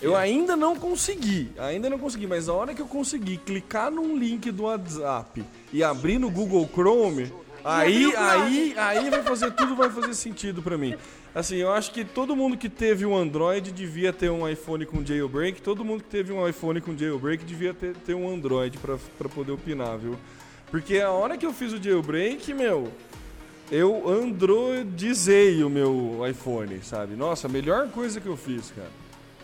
Eu 0.00 0.16
ainda 0.16 0.56
não 0.56 0.74
consegui, 0.76 1.50
ainda 1.58 1.90
não 1.90 1.98
consegui, 1.98 2.26
mas 2.26 2.48
a 2.48 2.52
hora 2.54 2.72
que 2.72 2.80
eu 2.80 2.86
consegui 2.86 3.36
clicar 3.36 3.90
num 3.90 4.16
link 4.16 4.50
do 4.50 4.62
WhatsApp 4.62 5.44
e 5.72 5.82
abrir 5.84 6.18
no 6.18 6.30
Google 6.30 6.66
Chrome, 6.72 7.30
aí, 7.64 8.14
aí, 8.16 8.74
aí 8.76 9.10
vai 9.10 9.22
fazer 9.22 9.50
tudo 9.52 9.74
vai 9.76 9.90
fazer 9.90 10.14
sentido 10.14 10.62
pra 10.62 10.78
mim. 10.78 10.94
Assim, 11.34 11.56
eu 11.56 11.72
acho 11.72 11.92
que 11.92 12.04
todo 12.04 12.36
mundo 12.36 12.58
que 12.58 12.68
teve 12.68 13.06
um 13.06 13.16
Android 13.16 13.72
devia 13.72 14.12
ter 14.12 14.30
um 14.30 14.46
iPhone 14.46 14.84
com 14.84 15.04
jailbreak, 15.04 15.62
todo 15.62 15.82
mundo 15.82 16.02
que 16.02 16.10
teve 16.10 16.30
um 16.30 16.46
iPhone 16.46 16.80
com 16.80 16.96
jailbreak 16.96 17.42
devia 17.44 17.72
ter, 17.72 17.94
ter 17.96 18.14
um 18.14 18.30
Android 18.30 18.76
pra, 18.76 18.98
pra 19.16 19.28
poder 19.30 19.52
opinar, 19.52 19.96
viu? 19.96 20.16
Porque 20.70 20.98
a 20.98 21.10
hora 21.10 21.38
que 21.38 21.46
eu 21.46 21.52
fiz 21.52 21.72
o 21.72 21.82
jailbreak, 21.82 22.52
meu, 22.52 22.92
eu 23.70 24.06
androidizei 24.06 25.64
o 25.64 25.70
meu 25.70 26.18
iPhone, 26.28 26.80
sabe? 26.82 27.16
Nossa, 27.16 27.46
a 27.46 27.50
melhor 27.50 27.88
coisa 27.88 28.20
que 28.20 28.28
eu 28.28 28.36
fiz, 28.36 28.70
cara. 28.70 28.90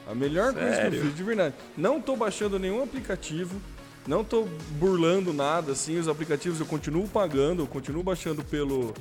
A 0.07 0.14
melhor 0.14 0.53
coisa 0.53 0.68
que 0.68 0.74
eu 0.74 0.91
Sério? 0.91 1.03
fiz, 1.03 1.16
de 1.16 1.22
verdade. 1.22 1.55
Não 1.76 2.01
tô 2.03 2.16
baixando 2.16 2.59
nenhum 2.59 2.82
aplicativo, 2.82 3.59
não 4.07 4.22
tô 4.22 4.47
burlando 4.78 5.32
nada, 5.32 5.72
assim, 5.72 5.99
os 5.99 6.09
aplicativos 6.09 6.61
eu 6.61 6.66
continuo 6.66 7.09
pagando, 7.09 7.62
eu 7.62 7.66
continuo 7.66 8.03
baixando 8.03 8.43
pelo, 8.45 8.95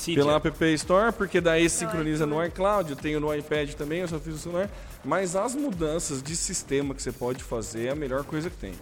Cydia. 0.00 0.22
pela 0.24 0.36
App 0.36 0.64
Store, 0.74 1.12
porque 1.12 1.40
daí 1.40 1.68
sincroniza 1.68 2.26
no 2.26 2.44
iCloud, 2.44 2.90
eu 2.90 2.96
tenho 2.96 3.20
no 3.20 3.34
iPad 3.34 3.72
também, 3.74 4.00
eu 4.00 4.08
só 4.08 4.18
fiz 4.18 4.32
no 4.34 4.38
celular. 4.38 4.70
Mas 5.04 5.34
as 5.36 5.54
mudanças 5.54 6.22
de 6.22 6.34
sistema 6.36 6.94
que 6.94 7.02
você 7.02 7.12
pode 7.12 7.42
fazer 7.42 7.86
é 7.86 7.90
a 7.90 7.94
melhor 7.94 8.24
coisa 8.24 8.48
que 8.50 8.56
tem. 8.56 8.72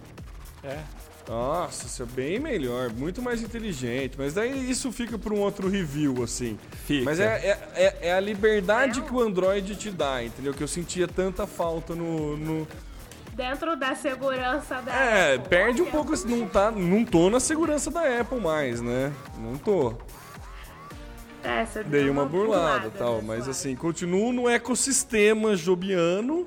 É. 0.64 0.78
Nossa, 1.28 1.86
isso 1.86 2.02
é 2.02 2.06
bem 2.06 2.40
melhor, 2.40 2.90
muito 2.90 3.20
mais 3.20 3.42
inteligente. 3.42 4.14
Mas 4.16 4.32
daí 4.32 4.70
isso 4.70 4.90
fica 4.90 5.18
para 5.18 5.34
um 5.34 5.40
outro 5.40 5.68
review, 5.68 6.22
assim. 6.24 6.58
Fica. 6.86 7.04
Mas 7.04 7.20
é, 7.20 7.24
é, 7.26 7.58
é, 7.84 7.98
é 8.08 8.12
a 8.14 8.20
liberdade 8.20 9.02
que 9.02 9.12
o 9.12 9.20
Android 9.20 9.76
te 9.76 9.90
dá, 9.90 10.24
entendeu? 10.24 10.54
Que 10.54 10.62
eu 10.62 10.68
sentia 10.68 11.06
tanta 11.06 11.46
falta 11.46 11.94
no. 11.94 12.36
no- 12.36 12.68
Dentro 13.34 13.76
da 13.76 13.94
segurança 13.94 14.80
da 14.82 14.92
É, 14.92 15.34
Apple. 15.34 15.48
perde 15.50 15.82
um 15.82 15.86
pouco. 15.90 16.14
assim, 16.14 16.26
Não, 16.28 16.48
tá, 16.48 16.70
não 16.72 17.04
tô 17.04 17.28
na 17.30 17.38
segurança 17.38 17.88
da 17.90 18.20
Apple 18.20 18.40
mais, 18.40 18.80
né? 18.80 19.12
Não 19.38 19.56
tô. 19.56 19.94
É, 21.42 21.64
você 21.64 21.82
deu 21.84 21.90
Dei 22.02 22.10
uma 22.10 22.24
burlada 22.26 22.80
burlada, 22.88 22.90
tal. 22.98 23.16
né, 23.16 23.22
Mas 23.26 23.36
Suave? 23.44 23.50
assim, 23.50 23.76
continuo 23.76 24.32
no 24.32 24.48
ecossistema 24.48 25.56
jobiano, 25.56 26.46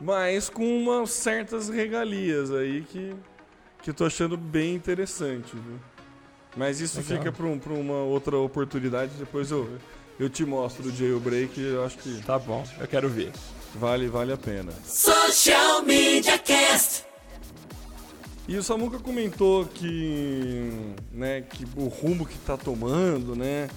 mas 0.00 0.48
com 0.48 0.64
umas 0.64 1.10
certas 1.10 1.68
regalias 1.68 2.50
aí 2.52 2.82
que, 2.82 3.14
que 3.82 3.90
eu 3.90 3.94
tô 3.94 4.04
achando 4.04 4.36
bem 4.36 4.74
interessante, 4.74 5.52
viu? 5.54 5.78
Mas 6.56 6.80
isso 6.80 6.98
Legal. 7.00 7.18
fica 7.18 7.32
pra, 7.32 7.46
um- 7.46 7.58
pra 7.58 7.72
uma 7.72 8.02
outra 8.02 8.36
oportunidade, 8.38 9.12
depois 9.18 9.50
eu, 9.50 9.68
eu 10.18 10.28
te 10.28 10.44
mostro 10.44 10.88
o 10.88 10.92
jailbreak, 10.92 11.60
eu 11.60 11.84
acho 11.84 11.98
que 11.98 12.20
Tá 12.22 12.38
bom, 12.38 12.66
eu 12.80 12.88
quero 12.88 13.08
ver. 13.08 13.32
vale, 13.74 14.08
vale 14.08 14.32
a 14.32 14.36
pena. 14.36 14.72
Social 14.84 15.82
Media 15.84 16.36
Cast. 16.38 17.06
E 18.48 18.56
o 18.56 18.62
Samuca 18.62 18.98
comentou 18.98 19.66
que, 19.66 20.70
né, 21.12 21.42
que 21.42 21.66
o 21.76 21.86
rumo 21.86 22.24
que 22.26 22.34
está 22.34 22.56
tomando, 22.56 23.36
né, 23.36 23.68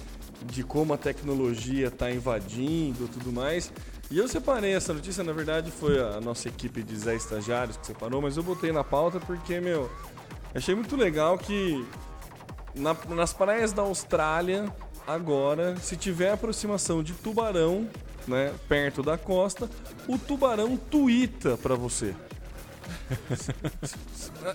de 0.44 0.62
como 0.62 0.92
a 0.94 0.96
tecnologia 0.98 1.88
está 1.88 2.10
invadindo 2.10 3.04
e 3.04 3.08
tudo 3.08 3.32
mais. 3.32 3.72
E 4.10 4.18
eu 4.18 4.28
separei 4.28 4.74
essa 4.74 4.92
notícia, 4.92 5.24
na 5.24 5.32
verdade 5.32 5.70
foi 5.70 5.98
a 6.00 6.20
nossa 6.20 6.48
equipe 6.48 6.82
de 6.82 6.96
Zé 6.96 7.14
Estagiários 7.14 7.76
que 7.76 7.86
separou, 7.86 8.20
mas 8.20 8.36
eu 8.36 8.42
botei 8.42 8.70
na 8.72 8.84
pauta 8.84 9.18
porque, 9.20 9.58
meu, 9.60 9.90
achei 10.54 10.74
muito 10.74 10.96
legal 10.96 11.38
que 11.38 11.84
na- 12.74 12.96
nas 13.10 13.32
praias 13.32 13.72
da 13.72 13.82
Austrália, 13.82 14.70
agora, 15.06 15.76
se 15.76 15.96
tiver 15.96 16.30
aproximação 16.32 17.02
de 17.02 17.12
tubarão, 17.14 17.88
né, 18.28 18.52
perto 18.68 19.02
da 19.02 19.16
costa, 19.18 19.68
o 20.06 20.18
tubarão 20.18 20.76
tuita 20.76 21.56
para 21.56 21.74
você. 21.74 22.14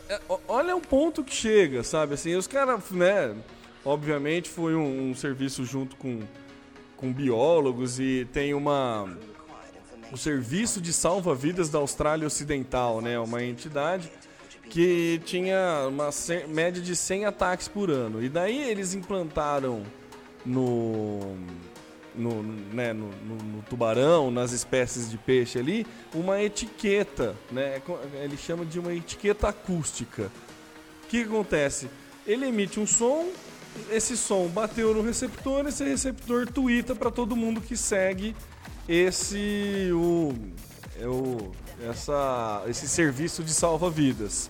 É, 0.09 0.19
ó, 0.27 0.37
Olha 0.47 0.75
o 0.75 0.81
ponto 0.81 1.23
que 1.23 1.33
chega, 1.33 1.83
sabe? 1.83 2.13
Assim, 2.15 2.35
os 2.35 2.45
caras, 2.47 2.91
né? 2.91 3.33
Obviamente 3.85 4.49
foi 4.49 4.75
um, 4.75 5.11
um 5.11 5.15
serviço 5.15 5.63
junto 5.65 5.95
com, 5.95 6.19
com 6.95 7.11
biólogos 7.13 7.99
e 7.99 8.27
tem 8.33 8.53
uma. 8.53 9.09
O 10.11 10.17
Serviço 10.17 10.79
de 10.79 10.93
Salva-Vidas 10.93 11.69
da 11.69 11.79
Austrália 11.79 12.25
Ocidental, 12.25 13.01
né? 13.01 13.19
Uma 13.19 13.43
entidade 13.43 14.09
que 14.69 15.21
tinha 15.25 15.85
uma 15.89 16.09
média 16.47 16.81
de 16.81 16.95
100 16.95 17.25
ataques 17.25 17.67
por 17.67 17.89
ano. 17.89 18.23
E 18.23 18.29
daí 18.29 18.69
eles 18.69 18.93
implantaram 18.93 19.83
no. 20.45 21.35
No, 22.15 22.41
né, 22.41 22.93
no, 22.93 23.09
no- 23.27 23.35
no 23.57 23.61
tubarão, 23.69 24.31
nas 24.31 24.51
espécies 24.51 25.07
de 25.11 25.19
peixe 25.19 25.59
ali, 25.59 25.85
uma 26.15 26.41
etiqueta, 26.41 27.35
né? 27.51 27.79
co- 27.85 27.99
Ele 28.11 28.35
chama 28.35 28.65
de 28.65 28.79
uma 28.79 28.91
etiqueta 28.91 29.49
acústica. 29.49 30.31
O 31.03 31.07
que 31.09 31.21
acontece? 31.21 31.87
Ele 32.25 32.47
emite 32.47 32.79
um 32.79 32.87
som, 32.87 33.27
esse 33.91 34.17
som 34.17 34.47
bateu 34.47 34.93
no 34.93 35.01
receptor, 35.01 35.67
esse 35.67 35.83
receptor 35.83 36.47
tuita 36.47 36.95
para 36.95 37.11
todo 37.11 37.35
mundo 37.35 37.61
que 37.61 37.75
segue 37.75 38.35
esse 38.87 39.89
o, 39.93 40.33
é 40.99 41.07
o 41.07 41.51
essa 41.87 42.63
esse 42.67 42.87
serviço 42.87 43.43
de 43.43 43.53
salva-vidas. 43.53 44.49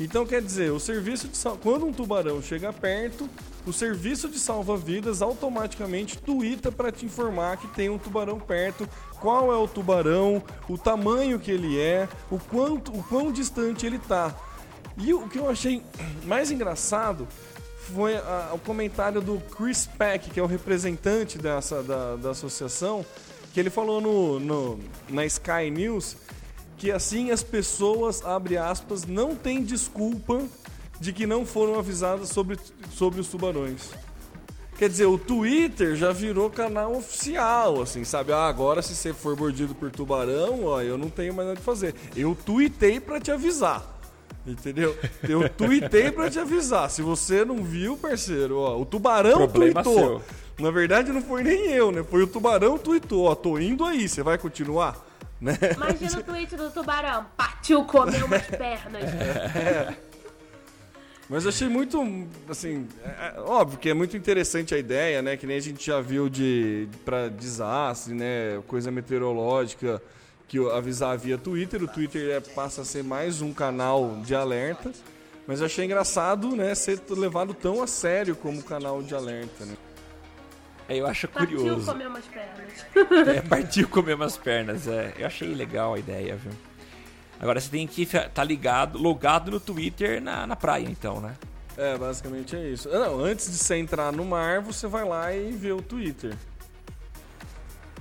Então 0.00 0.24
quer 0.24 0.40
dizer, 0.40 0.70
o 0.70 0.78
serviço 0.78 1.26
de 1.26 1.38
quando 1.60 1.84
um 1.84 1.92
tubarão 1.92 2.40
chega 2.40 2.72
perto, 2.72 3.28
o 3.66 3.72
serviço 3.72 4.28
de 4.28 4.38
salva-vidas 4.38 5.20
automaticamente 5.22 6.16
tuita 6.18 6.70
para 6.70 6.92
te 6.92 7.04
informar 7.04 7.56
que 7.56 7.66
tem 7.68 7.88
um 7.90 7.98
tubarão 7.98 8.38
perto, 8.38 8.88
qual 9.20 9.52
é 9.52 9.56
o 9.56 9.66
tubarão, 9.66 10.42
o 10.68 10.78
tamanho 10.78 11.40
que 11.40 11.50
ele 11.50 11.80
é, 11.80 12.08
o 12.30 12.38
quanto, 12.38 12.92
o 12.92 13.02
quão 13.02 13.32
distante 13.32 13.84
ele 13.84 13.98
tá. 13.98 14.34
E 14.96 15.12
o 15.12 15.28
que 15.28 15.38
eu 15.38 15.50
achei 15.50 15.82
mais 16.24 16.50
engraçado 16.50 17.26
foi 17.92 18.16
a- 18.16 18.50
o 18.52 18.58
comentário 18.58 19.20
do 19.20 19.38
Chris 19.56 19.86
Peck, 19.98 20.30
que 20.30 20.38
é 20.40 20.42
o 20.42 20.46
representante 20.46 21.38
dessa, 21.38 21.82
da, 21.82 22.16
da 22.16 22.30
associação, 22.30 23.04
que 23.52 23.58
ele 23.60 23.70
falou 23.70 24.00
no, 24.00 24.38
no- 24.40 24.78
na 25.08 25.24
Sky 25.26 25.70
News 25.70 26.16
que 26.76 26.92
assim 26.92 27.32
as 27.32 27.42
pessoas, 27.42 28.24
abre 28.24 28.56
aspas, 28.56 29.04
não 29.04 29.34
têm 29.34 29.64
desculpa 29.64 30.40
de 31.00 31.12
que 31.12 31.26
não 31.26 31.44
foram 31.44 31.76
avisadas 31.78 32.28
sobre, 32.28 32.56
sobre 32.92 33.20
os 33.20 33.26
tubarões. 33.26 33.90
Quer 34.78 34.88
dizer, 34.88 35.06
o 35.06 35.18
Twitter 35.18 35.96
já 35.96 36.12
virou 36.12 36.48
canal 36.48 36.94
oficial, 36.94 37.82
assim, 37.82 38.04
sabe? 38.04 38.32
Ah, 38.32 38.46
agora 38.46 38.80
se 38.80 38.94
você 38.94 39.12
for 39.12 39.36
mordido 39.36 39.74
por 39.74 39.90
tubarão, 39.90 40.66
ó, 40.66 40.80
eu 40.80 40.96
não 40.96 41.10
tenho 41.10 41.34
mais 41.34 41.48
nada 41.48 41.58
que 41.58 41.66
fazer. 41.66 41.96
Eu 42.14 42.36
tuitei 42.46 43.00
pra 43.00 43.20
te 43.20 43.32
avisar. 43.32 43.97
Entendeu? 44.46 44.96
Eu 45.28 45.48
tuitei 45.48 46.10
pra 46.10 46.30
te 46.30 46.38
avisar. 46.38 46.88
Se 46.90 47.02
você 47.02 47.44
não 47.44 47.62
viu, 47.62 47.96
parceiro, 47.96 48.58
ó, 48.58 48.78
o 48.80 48.86
tubarão 48.86 49.36
Problema 49.36 49.82
tuitou. 49.82 50.22
seu. 50.22 50.22
Na 50.64 50.70
verdade, 50.70 51.12
não 51.12 51.20
foi 51.22 51.42
nem 51.42 51.66
eu, 51.72 51.92
né? 51.92 52.02
Foi 52.02 52.22
o 52.22 52.26
tubarão 52.26 52.78
tuitou. 52.78 53.24
Ó, 53.26 53.34
tô 53.34 53.58
indo 53.58 53.84
aí, 53.84 54.08
você 54.08 54.22
vai 54.22 54.38
continuar? 54.38 55.06
Né? 55.40 55.56
Imagina 55.76 56.18
o 56.18 56.22
tweet 56.24 56.56
do 56.56 56.70
tubarão. 56.70 57.26
Partiu 57.36 57.84
comer 57.84 58.24
umas 58.24 58.42
pernas. 58.48 59.02
Mas 61.28 61.44
eu 61.44 61.50
achei 61.50 61.68
muito, 61.68 62.02
assim, 62.48 62.88
é- 63.04 63.34
é 63.36 63.40
óbvio 63.40 63.78
que 63.78 63.90
é 63.90 63.94
muito 63.94 64.16
interessante 64.16 64.74
a 64.74 64.78
ideia, 64.78 65.20
né? 65.20 65.36
Que 65.36 65.46
nem 65.46 65.58
a 65.58 65.60
gente 65.60 65.84
já 65.86 66.00
viu 66.00 66.28
de 66.28 66.88
para 67.04 67.28
desastre, 67.28 68.14
né? 68.14 68.60
Coisa 68.66 68.90
meteorológica, 68.90 70.02
que 70.48 70.58
o- 70.58 70.70
avisar 70.72 71.16
via 71.18 71.36
Twitter. 71.38 71.82
O 71.82 71.86
Twitter 71.88 72.30
é- 72.30 72.40
passa 72.40 72.80
a 72.82 72.84
ser 72.84 73.04
mais 73.04 73.40
um 73.42 73.52
canal 73.52 74.16
de 74.24 74.34
alerta. 74.34 74.90
Mas 75.46 75.60
eu 75.60 75.66
achei 75.66 75.84
engraçado, 75.84 76.56
né? 76.56 76.74
Ser 76.74 77.00
levado 77.10 77.54
tão 77.54 77.82
a 77.82 77.86
sério 77.86 78.34
como 78.34 78.62
canal 78.62 79.02
de 79.02 79.14
alerta, 79.14 79.64
né? 79.64 79.76
É, 80.88 80.96
eu 80.96 81.06
acho 81.06 81.28
Partiu 81.28 81.58
curioso. 81.58 81.86
comer 81.86 82.06
umas 82.06 82.24
pernas. 82.24 83.28
É, 83.36 83.40
partiu 83.42 83.88
comer 83.88 84.14
umas 84.14 84.36
pernas, 84.38 84.86
é. 84.88 85.12
Eu 85.18 85.26
achei 85.26 85.54
legal 85.54 85.94
a 85.94 85.98
ideia, 85.98 86.36
viu? 86.36 86.52
Agora 87.40 87.60
você 87.60 87.70
tem 87.70 87.86
que 87.86 88.02
estar 88.02 88.28
tá 88.30 88.42
ligado, 88.42 88.98
logado 88.98 89.50
no 89.50 89.60
Twitter 89.60 90.20
na, 90.20 90.46
na 90.46 90.56
praia, 90.56 90.86
então, 90.88 91.20
né? 91.20 91.34
É, 91.76 91.96
basicamente 91.96 92.56
é 92.56 92.68
isso. 92.70 92.88
Ah, 92.92 92.98
Não, 92.98 93.20
antes 93.20 93.50
de 93.50 93.56
você 93.56 93.76
entrar 93.76 94.10
no 94.12 94.24
mar, 94.24 94.60
você 94.60 94.86
vai 94.88 95.04
lá 95.04 95.32
e 95.32 95.52
vê 95.52 95.70
o 95.72 95.80
Twitter. 95.80 96.34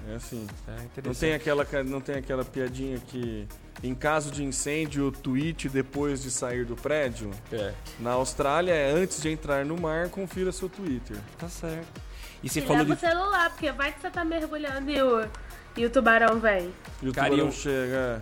É 0.10 0.16
assim. 0.16 0.48
É 0.68 0.72
Não 0.72 0.84
interessante. 0.86 1.20
tem 1.20 1.34
aquela, 1.34 1.68
não 1.84 2.02
tem 2.02 2.16
aquela 2.16 2.46
piadinha 2.46 2.98
que 3.00 3.48
em 3.84 3.94
caso 3.94 4.32
de 4.32 4.44
incêndio, 4.44 5.12
tweet 5.12 5.70
depois 5.70 6.22
de 6.24 6.32
sair 6.32 6.66
do 6.66 6.76
prédio? 6.76 7.30
É, 7.52 7.74
Na 8.00 8.12
Austrália 8.12 8.72
é 8.74 8.92
antes 8.92 9.22
de 9.22 9.30
entrar 9.30 9.66
no 9.66 9.78
mar, 9.80 10.10
confira 10.10 10.52
seu 10.52 10.70
Twitter. 10.70 11.18
tá 11.38 11.48
certo. 11.50 12.02
E 12.42 12.50
você 12.50 12.60
E 12.60 12.62
falou 12.62 12.78
leva 12.84 12.96
de 12.96 13.06
o 13.06 13.10
celular, 13.10 13.50
porque 13.50 13.72
vai 13.72 13.92
que 13.92 14.00
você 14.00 14.10
tá 14.10 14.24
mergulhando 14.24 14.90
e 14.92 15.02
o, 15.02 15.28
e 15.76 15.86
o 15.86 15.90
tubarão 15.90 16.40
vem. 16.40 16.72
E 17.02 17.10
o 17.10 17.14
Cara, 17.14 17.30
tubarão 17.30 17.48
eu- 17.48 17.52
chega. 17.52 18.22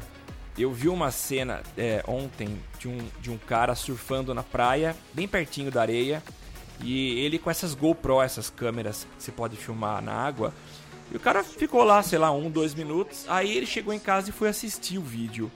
Eu 0.58 0.72
vi 0.72 0.88
uma 0.88 1.12
cena 1.12 1.62
é, 1.78 2.02
ontem 2.08 2.58
de 2.80 2.88
um, 2.88 2.98
de 3.20 3.30
um 3.30 3.38
cara 3.38 3.76
surfando 3.76 4.34
na 4.34 4.42
praia, 4.42 4.96
bem 5.14 5.28
pertinho 5.28 5.70
da 5.70 5.82
areia, 5.82 6.24
e 6.82 7.20
ele 7.26 7.38
com 7.38 7.50
essas 7.52 7.74
GoPro, 7.74 8.22
essas 8.22 8.50
câmeras 8.50 9.06
que 9.18 9.24
você 9.24 9.32
pode 9.34 9.58
filmar 9.58 10.02
na 10.02 10.14
água. 10.14 10.54
E 11.12 11.18
o 11.18 11.20
cara 11.20 11.44
ficou 11.44 11.84
lá, 11.84 12.02
sei 12.02 12.18
lá, 12.20 12.32
um, 12.32 12.50
dois 12.50 12.74
minutos. 12.74 13.26
Aí 13.28 13.56
ele 13.56 13.66
chegou 13.66 13.94
em 13.94 14.00
casa 14.00 14.30
e 14.30 14.34
foi 14.34 14.50
assistir 14.50 14.98
o 14.98 15.02
vídeo. 15.02 15.52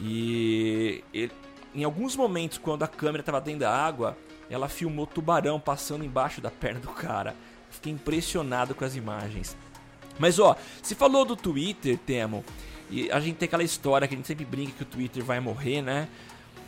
E 0.00 1.02
ele- 1.12 1.32
em 1.74 1.84
alguns 1.84 2.16
momentos, 2.16 2.58
quando 2.58 2.82
a 2.82 2.88
câmera 2.88 3.20
estava 3.20 3.40
dentro 3.40 3.60
da 3.60 3.70
água, 3.74 4.16
ela 4.48 4.68
filmou 4.68 5.06
tubarão 5.06 5.60
passando 5.60 6.04
embaixo 6.04 6.40
da 6.40 6.50
perna 6.50 6.80
do 6.80 6.88
cara. 6.88 7.34
Fiquei 7.70 7.92
impressionado 7.92 8.74
com 8.74 8.84
as 8.84 8.96
imagens. 8.96 9.56
Mas 10.18 10.38
ó, 10.38 10.56
se 10.82 10.94
falou 10.94 11.24
do 11.24 11.36
Twitter, 11.36 11.98
Temo, 11.98 12.44
e 12.90 13.10
a 13.10 13.20
gente 13.20 13.36
tem 13.36 13.46
aquela 13.46 13.62
história 13.62 14.08
que 14.08 14.14
a 14.14 14.16
gente 14.16 14.26
sempre 14.26 14.44
brinca 14.44 14.72
que 14.72 14.82
o 14.82 14.86
Twitter 14.86 15.22
vai 15.22 15.38
morrer, 15.38 15.82
né? 15.82 16.08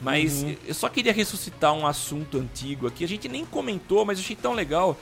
Mas 0.02 0.44
eu 0.66 0.74
só 0.74 0.88
queria 0.88 1.12
ressuscitar 1.12 1.72
um 1.74 1.86
assunto 1.86 2.38
antigo 2.38 2.86
aqui. 2.86 3.04
A 3.04 3.08
gente 3.08 3.28
nem 3.28 3.44
comentou, 3.44 4.04
mas 4.04 4.18
eu 4.18 4.24
achei 4.24 4.36
tão 4.36 4.52
legal 4.54 4.96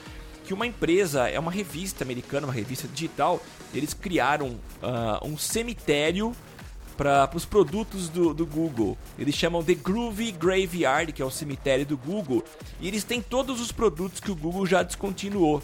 que 0.49 0.53
uma 0.55 0.65
empresa, 0.65 1.29
é 1.29 1.39
uma 1.39 1.51
revista 1.51 2.03
americana, 2.03 2.47
uma 2.47 2.53
revista 2.53 2.87
digital, 2.87 3.39
eles 3.71 3.93
criaram 3.93 4.59
ah, 4.81 5.19
um 5.21 5.37
cemitério 5.37 6.35
para 6.97 7.29
os 7.35 7.45
produtos 7.45 8.09
do, 8.09 8.33
do 8.33 8.47
Google. 8.47 8.97
Eles 9.19 9.35
chamam 9.35 9.61
de 9.61 9.75
Groovy 9.75 10.31
Graveyard, 10.31 11.13
que 11.13 11.21
é 11.21 11.25
o 11.25 11.29
cemitério 11.29 11.85
do 11.85 11.95
Google, 11.95 12.43
e 12.81 12.87
eles 12.87 13.03
têm 13.03 13.21
todos 13.21 13.61
os 13.61 13.71
produtos 13.71 14.19
que 14.19 14.31
o 14.31 14.35
Google 14.35 14.65
já 14.65 14.81
descontinuou. 14.81 15.61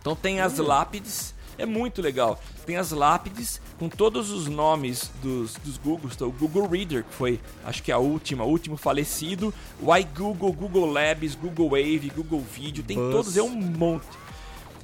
Então 0.00 0.16
tem 0.16 0.40
as 0.40 0.58
lápides, 0.58 1.32
é 1.58 1.66
muito 1.66 2.00
legal. 2.00 2.40
Tem 2.64 2.76
as 2.76 2.92
lápides 2.92 3.60
com 3.78 3.88
todos 3.88 4.30
os 4.30 4.46
nomes 4.46 5.10
dos, 5.22 5.54
dos 5.56 5.76
Googles. 5.76 6.14
Então, 6.14 6.28
o 6.28 6.32
Google 6.32 6.68
Reader, 6.68 7.04
que 7.04 7.14
foi, 7.14 7.40
acho 7.64 7.82
que 7.82 7.90
a 7.90 7.98
última, 7.98 8.44
o 8.44 8.48
último 8.48 8.76
falecido. 8.76 9.52
O 9.80 9.94
iGoogle, 9.94 10.52
Google 10.52 10.90
Labs, 10.90 11.34
Google 11.34 11.70
Wave, 11.70 12.12
Google 12.14 12.40
Video, 12.40 12.82
tem 12.84 12.96
Buzz. 12.96 13.12
todos, 13.12 13.36
é 13.36 13.42
um 13.42 13.50
monte. 13.50 14.06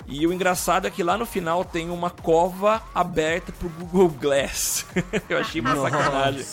E 0.07 0.27
o 0.27 0.33
engraçado 0.33 0.87
é 0.87 0.91
que 0.91 1.03
lá 1.03 1.17
no 1.17 1.25
final 1.25 1.65
tem 1.65 1.89
uma 1.89 2.11
cova 2.11 2.83
aberta 2.95 3.53
pro 3.53 3.69
Google 3.69 4.11
Glass. 4.11 4.85
Eu 5.29 5.39
achei 5.39 5.61
uma 5.61 5.77
sacanagem. 5.77 6.45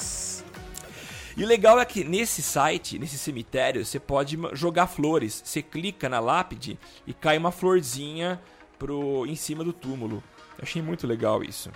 E 1.35 1.43
o 1.43 1.47
legal 1.47 1.79
é 1.79 1.85
que 1.85 2.03
nesse 2.03 2.41
site, 2.41 2.99
nesse 2.99 3.17
cemitério, 3.17 3.85
você 3.85 3.99
pode 3.99 4.37
jogar 4.53 4.87
flores. 4.87 5.41
Você 5.43 5.61
clica 5.61 6.07
na 6.07 6.19
lápide 6.19 6.77
e 7.05 7.13
cai 7.13 7.37
uma 7.37 7.51
florzinha 7.51 8.39
pro, 8.81 9.27
em 9.27 9.35
cima 9.35 9.63
do 9.63 9.71
túmulo. 9.71 10.23
Eu 10.57 10.63
achei 10.63 10.81
muito 10.81 11.05
legal 11.05 11.43
isso. 11.43 11.69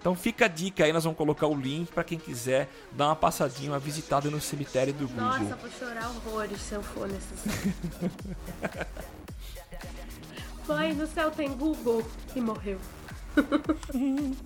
Então 0.00 0.16
fica 0.16 0.46
a 0.46 0.48
dica 0.48 0.84
aí, 0.84 0.92
nós 0.92 1.04
vamos 1.04 1.16
colocar 1.16 1.46
o 1.46 1.54
link 1.54 1.92
para 1.92 2.02
quem 2.02 2.18
quiser 2.18 2.68
dar 2.92 3.06
uma 3.06 3.16
passadinha, 3.16 3.70
uma 3.70 3.78
visitada 3.78 4.28
no 4.28 4.40
cemitério 4.40 4.92
do 4.92 5.06
Google. 5.06 5.24
Nossa, 5.24 5.54
vou 5.56 5.70
chorar 5.70 6.08
horrores 6.10 6.60
se 6.60 6.74
eu 6.74 6.82
for 6.82 7.08
nesse. 7.08 7.32
Mãe, 10.66 10.92
no 10.94 11.06
céu 11.06 11.30
tem 11.30 11.48
Google 11.56 12.04
e 12.34 12.40
morreu. 12.40 12.80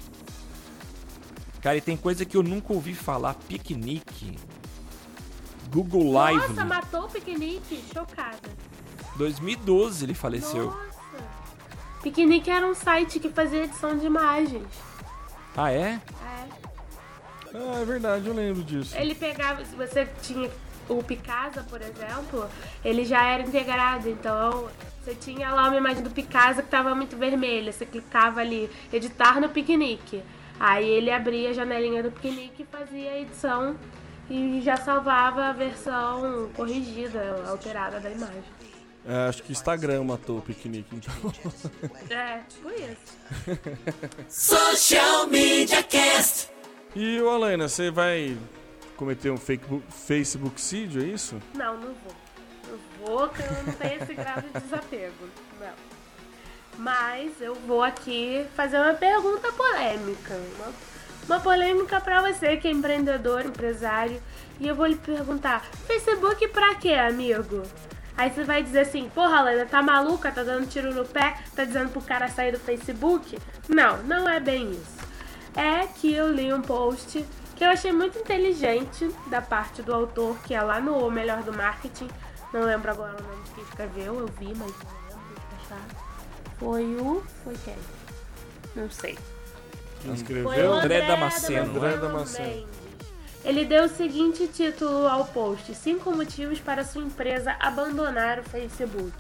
Cara, 1.63 1.79
e 1.79 1.81
tem 1.81 1.97
coisa 1.97 2.27
que 2.27 2.37
eu 2.37 2.43
nunca 2.43 2.75
ouvi 2.75 2.95
falar, 2.95 3.35
piquenique. 3.35 4.39
Google 5.71 6.13
Live. 6.13 6.49
Nossa, 6.49 6.65
matou 6.65 7.05
o 7.05 7.09
piquenique? 7.09 7.83
Chocada. 7.93 8.51
2012 9.17 10.05
ele 10.05 10.15
faleceu. 10.15 10.67
Nossa. 10.67 11.00
Piquenique 12.03 12.51
era 12.51 12.67
um 12.67 12.75
site 12.75 13.21
que 13.21 13.29
fazia 13.29 13.65
edição 13.65 13.97
de 13.97 14.07
imagens. 14.07 14.67
Ah, 15.57 15.71
é? 15.71 16.01
É. 16.01 16.01
Ah, 17.55 17.81
é 17.81 17.85
verdade, 17.85 18.27
eu 18.27 18.35
lembro 18.35 18.63
disso. 18.63 18.97
Ele 18.97 19.15
pegava, 19.15 19.65
se 19.65 19.75
você 19.75 20.09
tinha 20.23 20.51
o 20.89 21.03
Picasa, 21.03 21.63
por 21.69 21.81
exemplo, 21.81 22.49
ele 22.85 23.05
já 23.05 23.25
era 23.25 23.43
integrado, 23.43 24.09
então 24.09 24.69
você 25.03 25.15
tinha 25.15 25.51
lá 25.51 25.69
uma 25.69 25.77
imagem 25.77 26.03
do 26.03 26.11
Picasa 26.11 26.63
que 26.63 26.69
estava 26.69 26.95
muito 26.95 27.17
vermelha, 27.17 27.73
você 27.73 27.85
clicava 27.85 28.41
ali, 28.41 28.71
editar 28.93 29.41
no 29.41 29.49
piquenique. 29.49 30.23
Aí 30.59 30.89
ele 30.89 31.11
abria 31.11 31.51
a 31.51 31.53
janelinha 31.53 32.03
do 32.03 32.11
piquenique 32.11 32.63
e 32.63 32.67
fazia 32.67 33.13
a 33.13 33.19
edição 33.19 33.77
e 34.29 34.61
já 34.63 34.77
salvava 34.77 35.47
a 35.47 35.53
versão 35.53 36.51
corrigida, 36.55 37.43
alterada 37.49 37.99
da 37.99 38.11
imagem. 38.11 38.60
É, 39.07 39.29
acho 39.29 39.43
que 39.43 39.51
o 39.51 39.53
Instagram 39.53 40.05
matou 40.05 40.39
o 40.39 40.43
piquenique, 40.43 40.95
então. 40.95 41.15
É, 42.11 42.41
tipo 42.49 42.69
isso. 42.71 44.19
Social 44.29 45.27
Media 45.27 45.83
Cast. 45.83 46.51
E 46.95 47.21
o 47.21 47.29
Alana, 47.29 47.69
você 47.69 47.91
vai 47.91 48.37
cometer 48.97 49.31
um 49.31 49.37
Facebook, 49.37 49.85
Facebookcídio, 49.91 51.03
é 51.03 51.07
isso? 51.07 51.41
Não, 51.55 51.75
não 51.77 51.95
vou. 51.95 52.15
Não 52.69 53.07
vou, 53.07 53.29
que 53.29 53.41
eu 53.41 53.53
não 53.65 53.73
tenho 53.73 54.03
esse 54.03 54.15
grau 54.15 54.41
de 54.41 54.49
desapego. 54.61 55.29
Não. 55.59 55.73
Mas 56.79 57.41
eu 57.41 57.55
vou 57.55 57.83
aqui 57.83 58.47
fazer 58.55 58.79
uma 58.79 58.95
pergunta 58.95 59.51
polêmica. 59.53 60.35
Uma, 60.57 60.73
uma 61.27 61.41
polêmica 61.41 62.01
pra 62.01 62.21
você 62.21 62.57
que 62.57 62.69
é 62.69 62.71
empreendedor, 62.71 63.47
empresário. 63.47 64.21
E 64.59 64.69
eu 64.69 64.75
vou 64.75 64.87
lhe 64.87 64.97
perguntar: 64.97 65.67
Facebook 65.87 66.49
pra 66.49 66.75
quê, 66.75 66.93
amigo? 66.93 67.63
Aí 68.17 68.31
você 68.31 68.45
vai 68.45 68.63
dizer 68.63 68.81
assim: 68.81 69.09
porra, 69.15 69.43
Lena, 69.43 69.67
tá 69.67 69.83
maluca? 69.83 70.31
Tá 70.31 70.43
dando 70.43 70.67
tiro 70.69 70.95
no 70.95 71.05
pé? 71.05 71.37
Tá 71.55 71.65
dizendo 71.65 71.91
pro 71.91 72.03
cara 72.03 72.29
sair 72.29 72.53
do 72.53 72.59
Facebook? 72.59 73.39
Não, 73.69 74.03
não 74.03 74.29
é 74.29 74.39
bem 74.39 74.71
isso. 74.73 74.99
É 75.57 75.87
que 75.87 76.15
eu 76.15 76.33
li 76.33 76.53
um 76.53 76.63
post 76.63 77.25
que 77.57 77.65
eu 77.65 77.69
achei 77.69 77.93
muito 77.93 78.19
inteligente 78.19 79.11
da 79.27 79.43
parte 79.43 79.83
do 79.83 79.93
autor, 79.93 80.39
que 80.43 80.55
é 80.55 80.63
lá 80.63 80.81
no 80.81 81.07
O 81.07 81.11
Melhor 81.11 81.43
do 81.43 81.53
Marketing. 81.53 82.09
Não 82.53 82.63
lembro 82.63 82.91
agora 82.91 83.17
o 83.19 83.23
nome 83.23 83.43
de 83.45 83.51
quem 83.51 83.65
escreveu, 83.65 84.19
eu 84.21 84.27
vi, 84.27 84.55
mas 84.55 84.73
não 85.11 85.19
lembro 85.19 85.43
achar. 85.63 85.87
Foi 86.59 86.85
o. 86.97 87.23
Foi 87.45 87.55
quem? 87.65 87.77
Não 88.75 88.91
sei. 88.91 89.19
Quem 90.01 90.03
Foi 90.03 90.11
o 90.11 90.15
escreveu? 90.15 90.73
André 90.73 91.07
Damasceno. 91.07 91.77
André 91.77 91.97
Damasceno. 91.97 92.67
Ele 93.45 93.65
deu 93.65 93.85
o 93.85 93.89
seguinte 93.89 94.47
título 94.49 95.07
ao 95.07 95.25
post: 95.27 95.75
Cinco 95.75 96.15
motivos 96.15 96.61
para 96.61 96.85
sua 96.85 97.03
empresa 97.03 97.57
abandonar 97.59 98.39
o 98.39 98.45
Facebook. 98.45 99.13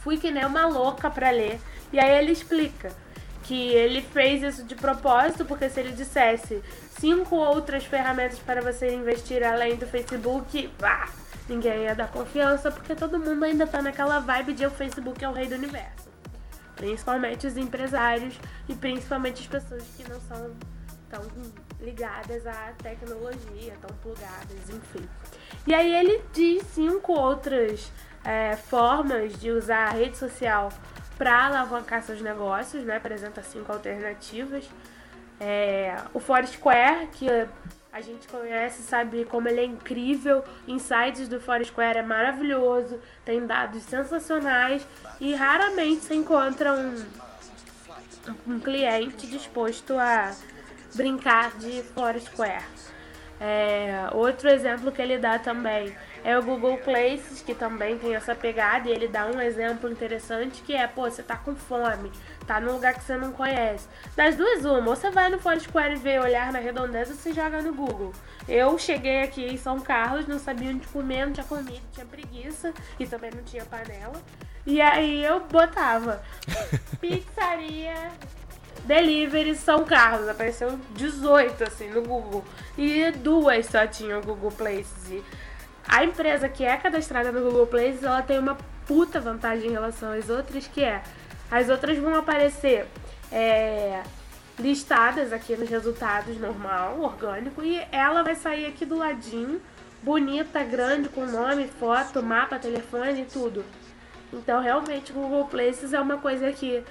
Fui 0.00 0.16
que 0.16 0.30
nem 0.30 0.44
uma 0.44 0.66
louca 0.66 1.10
pra 1.10 1.30
ler. 1.30 1.60
E 1.92 1.98
aí 1.98 2.18
ele 2.18 2.32
explica 2.32 2.92
que 3.42 3.68
ele 3.68 4.00
fez 4.00 4.42
isso 4.42 4.64
de 4.64 4.74
propósito, 4.74 5.44
porque 5.44 5.68
se 5.68 5.80
ele 5.80 5.92
dissesse 5.92 6.62
cinco 6.98 7.36
outras 7.36 7.84
ferramentas 7.84 8.38
para 8.38 8.62
você 8.62 8.94
investir 8.94 9.42
além 9.42 9.76
do 9.76 9.86
Facebook, 9.86 10.70
vá, 10.78 11.08
ninguém 11.48 11.82
ia 11.82 11.94
dar 11.94 12.08
confiança, 12.08 12.70
porque 12.70 12.94
todo 12.94 13.18
mundo 13.18 13.44
ainda 13.44 13.66
tá 13.66 13.82
naquela 13.82 14.18
vibe 14.18 14.54
de 14.54 14.66
o 14.66 14.70
Facebook 14.70 15.22
é 15.22 15.28
o 15.28 15.32
rei 15.32 15.46
do 15.46 15.56
universo. 15.56 16.08
Principalmente 16.76 17.46
os 17.46 17.56
empresários 17.56 18.34
e 18.68 18.74
principalmente 18.74 19.42
as 19.42 19.46
pessoas 19.46 19.84
que 19.96 20.08
não 20.08 20.20
são 20.22 20.50
tão 21.10 21.22
ligadas 21.84 22.46
à 22.46 22.72
tecnologia, 22.82 23.74
tão 23.80 23.94
plugadas, 23.98 24.70
enfim. 24.70 25.08
E 25.66 25.74
aí 25.74 25.94
ele 25.94 26.22
diz 26.32 26.62
cinco 26.68 27.12
outras 27.12 27.90
é, 28.24 28.56
formas 28.56 29.38
de 29.38 29.50
usar 29.50 29.88
a 29.88 29.90
rede 29.90 30.16
social 30.16 30.70
para 31.16 31.46
alavancar 31.46 32.02
seus 32.02 32.20
negócios, 32.20 32.84
né? 32.84 32.96
Apresenta 32.96 33.42
cinco 33.42 33.72
alternativas. 33.72 34.68
É, 35.40 35.96
o 36.12 36.20
Foursquare, 36.20 37.08
que 37.08 37.28
a 37.92 38.00
gente 38.00 38.26
conhece, 38.26 38.82
sabe 38.82 39.24
como 39.24 39.48
ele 39.48 39.60
é 39.60 39.64
incrível. 39.64 40.42
Insights 40.66 41.28
do 41.28 41.40
Foursquare 41.40 41.98
é 41.98 42.02
maravilhoso, 42.02 42.98
tem 43.24 43.46
dados 43.46 43.82
sensacionais 43.84 44.86
e 45.20 45.34
raramente 45.34 46.02
se 46.02 46.14
encontra 46.14 46.72
um, 46.72 47.04
um 48.46 48.58
cliente 48.58 49.26
disposto 49.26 49.96
a 49.96 50.34
brincar 50.94 51.52
de 51.58 51.82
Foursquare. 51.82 52.64
É, 53.40 54.08
outro 54.12 54.48
exemplo 54.48 54.92
que 54.92 55.02
ele 55.02 55.18
dá 55.18 55.38
também 55.38 55.94
é 56.22 56.38
o 56.38 56.42
Google 56.42 56.78
Places, 56.78 57.42
que 57.42 57.54
também 57.54 57.98
tem 57.98 58.14
essa 58.14 58.34
pegada, 58.34 58.88
e 58.88 58.92
ele 58.92 59.08
dá 59.08 59.26
um 59.26 59.40
exemplo 59.40 59.90
interessante 59.90 60.62
que 60.62 60.74
é, 60.74 60.86
pô, 60.86 61.02
você 61.02 61.22
tá 61.22 61.36
com 61.36 61.54
fome, 61.54 62.10
tá 62.46 62.60
num 62.60 62.72
lugar 62.72 62.94
que 62.94 63.02
você 63.02 63.16
não 63.16 63.32
conhece. 63.32 63.86
Das 64.16 64.36
duas, 64.36 64.64
uma, 64.64 64.88
ou 64.88 64.96
você 64.96 65.10
vai 65.10 65.28
no 65.28 65.38
Foursquare 65.38 65.92
e 65.92 65.96
vê 65.96 66.18
olhar 66.18 66.52
na 66.52 66.58
redondeza, 66.60 67.12
ou 67.12 67.18
você 67.18 67.32
joga 67.32 67.60
no 67.60 67.74
Google. 67.74 68.12
Eu 68.48 68.78
cheguei 68.78 69.22
aqui 69.22 69.44
em 69.44 69.58
São 69.58 69.80
Carlos, 69.80 70.26
não 70.26 70.38
sabia 70.38 70.70
onde 70.70 70.86
comer, 70.86 71.26
não 71.26 71.32
tinha 71.32 71.44
comida, 71.44 71.82
tinha 71.92 72.06
preguiça 72.06 72.72
e 72.98 73.06
também 73.06 73.30
não 73.34 73.42
tinha 73.42 73.64
panela. 73.64 74.22
E 74.66 74.80
aí 74.80 75.22
eu 75.22 75.40
botava 75.40 76.22
pizzaria 76.98 78.10
Delivery 78.84 79.54
São 79.54 79.84
Carlos, 79.84 80.28
apareceu 80.28 80.78
18 80.94 81.64
assim 81.64 81.88
no 81.88 82.02
Google. 82.02 82.44
E 82.76 83.10
duas 83.12 83.66
só 83.66 83.86
tinham 83.86 84.20
Google 84.20 84.52
Places. 84.52 85.10
E 85.10 85.24
a 85.86 86.04
empresa 86.04 86.48
que 86.48 86.64
é 86.64 86.76
cadastrada 86.76 87.32
no 87.32 87.40
Google 87.40 87.66
Places, 87.66 88.02
ela 88.02 88.22
tem 88.22 88.38
uma 88.38 88.56
puta 88.86 89.20
vantagem 89.20 89.68
em 89.68 89.72
relação 89.72 90.12
às 90.12 90.28
outras, 90.28 90.66
que 90.66 90.82
é 90.82 91.02
as 91.50 91.68
outras 91.68 91.96
vão 91.98 92.14
aparecer 92.14 92.86
é, 93.30 94.02
listadas 94.58 95.32
aqui 95.32 95.56
nos 95.56 95.68
resultados 95.68 96.38
normal, 96.38 97.00
orgânico, 97.00 97.62
e 97.62 97.80
ela 97.90 98.22
vai 98.22 98.34
sair 98.34 98.66
aqui 98.66 98.84
do 98.84 98.96
ladinho, 98.96 99.60
bonita, 100.02 100.62
grande, 100.62 101.08
com 101.08 101.26
nome, 101.26 101.68
foto, 101.68 102.22
mapa, 102.22 102.58
telefone 102.58 103.22
e 103.22 103.24
tudo. 103.24 103.64
Então 104.32 104.60
realmente 104.60 105.12
o 105.12 105.14
Google 105.14 105.46
Places 105.46 105.92
é 105.92 106.00
uma 106.00 106.18
coisa 106.18 106.52
que 106.52 106.82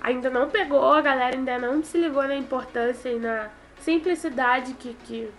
ainda 0.00 0.30
não 0.30 0.48
pegou, 0.48 0.92
a 0.92 1.00
galera 1.00 1.36
ainda 1.36 1.58
não 1.58 1.82
se 1.82 1.98
ligou 1.98 2.22
na 2.26 2.36
importância 2.36 3.08
e 3.08 3.18
na 3.18 3.48
simplicidade 3.80 4.74
que, 4.74 4.94
que, 5.04 5.30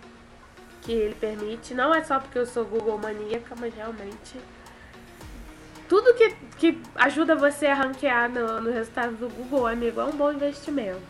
que 0.82 0.92
ele 0.92 1.14
permite. 1.14 1.74
Não 1.74 1.94
é 1.94 2.02
só 2.02 2.18
porque 2.20 2.38
eu 2.38 2.46
sou 2.46 2.64
Google 2.64 2.98
maníaca, 2.98 3.54
mas 3.58 3.74
realmente. 3.74 4.38
Tudo 5.88 6.14
que, 6.14 6.30
que 6.58 6.80
ajuda 6.94 7.34
você 7.34 7.66
a 7.66 7.74
ranquear 7.74 8.28
no, 8.30 8.60
no 8.60 8.70
resultado 8.70 9.16
do 9.16 9.28
Google, 9.28 9.66
amigo, 9.66 10.00
é 10.00 10.04
um 10.04 10.12
bom 10.12 10.30
investimento. 10.32 11.00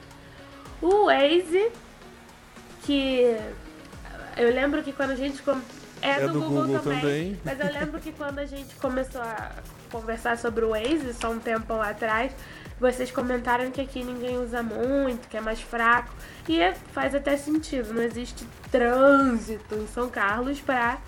O 0.81 1.07
Waze, 1.07 1.71
que 2.83 3.37
eu 4.39 4.51
lembro 4.53 4.83
que 4.83 4.93
quando 4.93 5.11
a 5.11 5.15
gente. 5.15 5.43
com- 5.43 5.61
É, 6.01 6.13
É 6.13 6.21
do, 6.27 6.33
do 6.33 6.41
Google, 6.41 6.63
Google 6.65 6.79
também, 6.81 7.01
também. 7.01 7.41
Mas 7.45 7.61
eu 7.61 7.71
lembro 7.79 8.01
que 8.01 8.11
quando 8.13 8.39
a 8.39 8.47
gente 8.47 8.75
começou 8.77 9.21
a 9.21 9.51
conversar 9.93 10.39
sobre 10.39 10.65
o 10.65 10.71
Waze, 10.71 11.13
só 11.13 11.31
um 11.31 11.39
tempo 11.39 11.75
atrás, 11.75 12.33
vocês 12.81 13.11
comentaram 13.11 13.71
que 13.71 13.81
aqui 13.81 14.03
ninguém 14.03 14.39
usa 14.39 14.63
muito, 14.63 15.29
que 15.29 15.37
é 15.37 15.41
mais 15.41 15.61
fraco. 15.61 16.13
E 16.49 16.59
é- 16.61 16.75
faz 16.93 17.15
até 17.15 17.37
sentido, 17.37 17.93
não 17.93 18.03
existe 18.03 18.47
trânsito 18.71 19.75
em 19.75 19.87
São 19.87 20.09
Carlos 20.09 20.61
para 20.61 20.99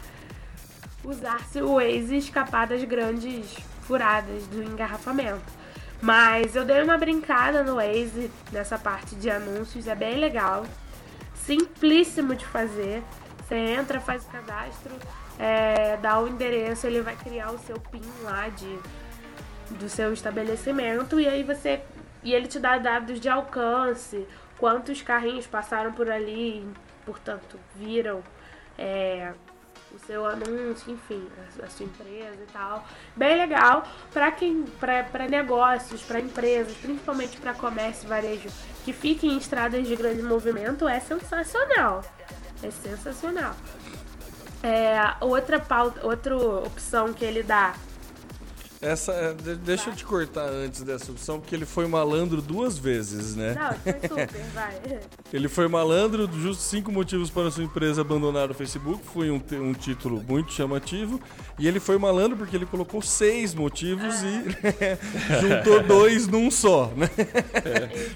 usar-se 1.02 1.62
o 1.62 1.76
Waze 1.76 2.14
e 2.14 2.18
escapar 2.18 2.66
das 2.66 2.84
grandes 2.84 3.56
furadas 3.82 4.46
do 4.48 4.62
engarrafamento. 4.62 5.62
Mas 6.00 6.54
eu 6.54 6.64
dei 6.64 6.82
uma 6.82 6.98
brincada 6.98 7.62
no 7.62 7.76
Waze 7.76 8.30
nessa 8.52 8.76
parte 8.76 9.14
de 9.14 9.30
anúncios, 9.30 9.88
é 9.88 9.94
bem 9.94 10.16
legal. 10.16 10.66
Simplíssimo 11.34 12.34
de 12.34 12.44
fazer. 12.44 13.02
Você 13.38 13.54
entra, 13.54 14.00
faz 14.00 14.24
o 14.24 14.28
cadastro, 14.28 14.92
é, 15.38 15.96
dá 15.96 16.20
o 16.20 16.28
endereço, 16.28 16.86
ele 16.86 17.00
vai 17.00 17.16
criar 17.16 17.50
o 17.50 17.58
seu 17.58 17.78
PIN 17.78 18.02
lá 18.22 18.48
de, 18.48 18.78
do 19.72 19.88
seu 19.88 20.12
estabelecimento 20.12 21.20
e 21.20 21.28
aí 21.28 21.42
você. 21.42 21.82
E 22.22 22.32
ele 22.32 22.46
te 22.46 22.60
dá 22.60 22.78
dados 22.78 23.18
de 23.18 23.28
alcance, 23.28 24.26
quantos 24.58 25.02
carrinhos 25.02 25.46
passaram 25.46 25.92
por 25.92 26.10
ali, 26.10 26.66
portanto, 27.04 27.58
viram. 27.74 28.22
é, 28.78 29.32
o 29.94 29.98
seu 30.06 30.26
anúncio, 30.26 30.92
enfim, 30.92 31.28
a, 31.60 31.66
a 31.66 31.68
sua 31.68 31.86
empresa 31.86 32.38
e 32.42 32.52
tal. 32.52 32.86
Bem 33.14 33.36
legal 33.36 33.86
para 34.12 34.30
quem, 34.32 34.64
para 34.80 35.28
negócios, 35.28 36.02
para 36.02 36.20
empresas, 36.20 36.74
principalmente 36.76 37.36
para 37.36 37.54
comércio 37.54 38.06
e 38.06 38.08
varejo 38.08 38.48
que 38.84 38.92
fiquem 38.92 39.32
em 39.32 39.38
estradas 39.38 39.86
de 39.86 39.94
grande 39.94 40.22
movimento, 40.22 40.88
é 40.88 40.98
sensacional. 41.00 42.02
É 42.62 42.70
sensacional. 42.70 43.54
É, 44.62 44.94
outra 45.20 45.58
pauta, 45.58 46.06
outra 46.06 46.36
opção 46.36 47.12
que 47.12 47.24
ele 47.24 47.42
dá. 47.42 47.74
Essa, 48.82 49.12
é, 49.12 49.32
de- 49.32 49.54
deixa 49.54 49.90
eu 49.90 49.94
te 49.94 50.04
cortar 50.04 50.48
antes 50.48 50.82
dessa 50.82 51.12
opção, 51.12 51.38
porque 51.38 51.54
ele 51.54 51.64
foi 51.64 51.86
malandro 51.86 52.42
duas 52.42 52.76
vezes, 52.76 53.36
né? 53.36 53.54
Não, 53.54 53.72
foi 53.78 54.08
super, 54.08 54.42
vai. 54.52 54.74
Ele 55.32 55.48
foi 55.48 55.66
malandro, 55.66 56.28
justo 56.30 56.62
cinco 56.62 56.92
motivos 56.92 57.30
para 57.30 57.50
sua 57.50 57.64
empresa 57.64 58.02
abandonar 58.02 58.50
o 58.50 58.54
Facebook. 58.54 59.02
Foi 59.14 59.30
um, 59.30 59.40
um 59.52 59.72
título 59.72 60.22
muito 60.28 60.52
chamativo. 60.52 61.18
E 61.58 61.66
ele 61.66 61.80
foi 61.80 61.96
malandro 61.96 62.36
porque 62.36 62.54
ele 62.54 62.66
colocou 62.66 63.00
seis 63.00 63.54
motivos 63.54 64.14
e 64.22 64.44
juntou 65.40 65.82
dois 65.88 66.28
num 66.28 66.50
só, 66.50 66.92
né? 66.94 67.08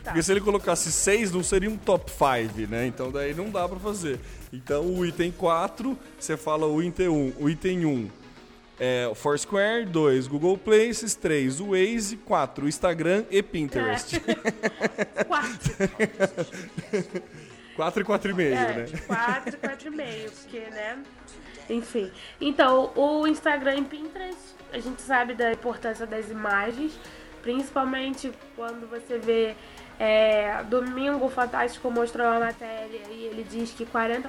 Porque 0.04 0.22
se 0.22 0.30
ele 0.30 0.42
colocasse 0.42 0.92
seis, 0.92 1.32
não 1.32 1.42
seria 1.42 1.70
um 1.70 1.76
top 1.78 2.10
five, 2.10 2.66
né? 2.66 2.86
Então 2.86 3.10
daí 3.10 3.32
não 3.32 3.48
dá 3.48 3.66
pra 3.66 3.78
fazer. 3.78 4.20
Então 4.52 4.84
o 4.84 5.06
item 5.06 5.30
4, 5.32 5.96
você 6.18 6.36
fala 6.36 6.66
o 6.66 6.82
item 6.82 7.08
1. 7.08 7.32
O 7.38 7.48
item 7.48 7.86
1 7.86 8.10
é 8.78 9.08
o 9.08 9.14
Foursquare, 9.14 9.86
2 9.86 10.26
Google 10.26 10.58
Places, 10.58 11.14
3 11.14 11.60
o 11.60 11.70
Waze, 11.70 12.16
4 12.18 12.64
o 12.64 12.68
Instagram 12.68 13.24
e 13.30 13.42
Pinterest. 13.42 14.20
Quatro. 15.26 15.76
4 17.76 18.00
e 18.00 18.04
4,5, 18.04 18.40
É, 18.40 18.52
né? 18.52 18.86
4, 19.06 19.58
4,5, 19.58 20.30
porque, 20.30 20.60
né? 20.70 20.98
Enfim. 21.68 22.10
Então, 22.40 22.90
o 22.96 23.26
Instagram 23.26 23.76
e 23.76 23.84
Pinterest, 23.84 24.38
a 24.72 24.78
gente 24.78 25.02
sabe 25.02 25.34
da 25.34 25.52
importância 25.52 26.06
das 26.06 26.30
imagens, 26.30 26.98
principalmente 27.42 28.32
quando 28.54 28.88
você 28.88 29.18
vê. 29.18 29.54
É, 29.98 30.62
domingo 30.64 31.24
o 31.24 31.30
Fantástico 31.30 31.90
mostrou 31.90 32.26
uma 32.26 32.38
matéria 32.38 33.00
e 33.10 33.24
ele 33.32 33.46
diz 33.48 33.70
que 33.70 33.86
40% 33.86 34.28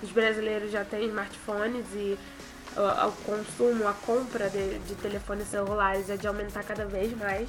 dos 0.00 0.10
brasileiros 0.10 0.72
já 0.72 0.82
têm 0.82 1.06
smartphones 1.08 1.84
e 1.94 2.18
o, 2.76 3.12
consumo, 3.24 3.88
a 3.88 3.92
compra 3.92 4.48
de, 4.48 4.78
de 4.80 4.94
telefones 4.96 5.48
celulares 5.48 6.08
é 6.08 6.16
de 6.16 6.26
aumentar 6.26 6.62
cada 6.62 6.86
vez 6.86 7.16
mais. 7.16 7.48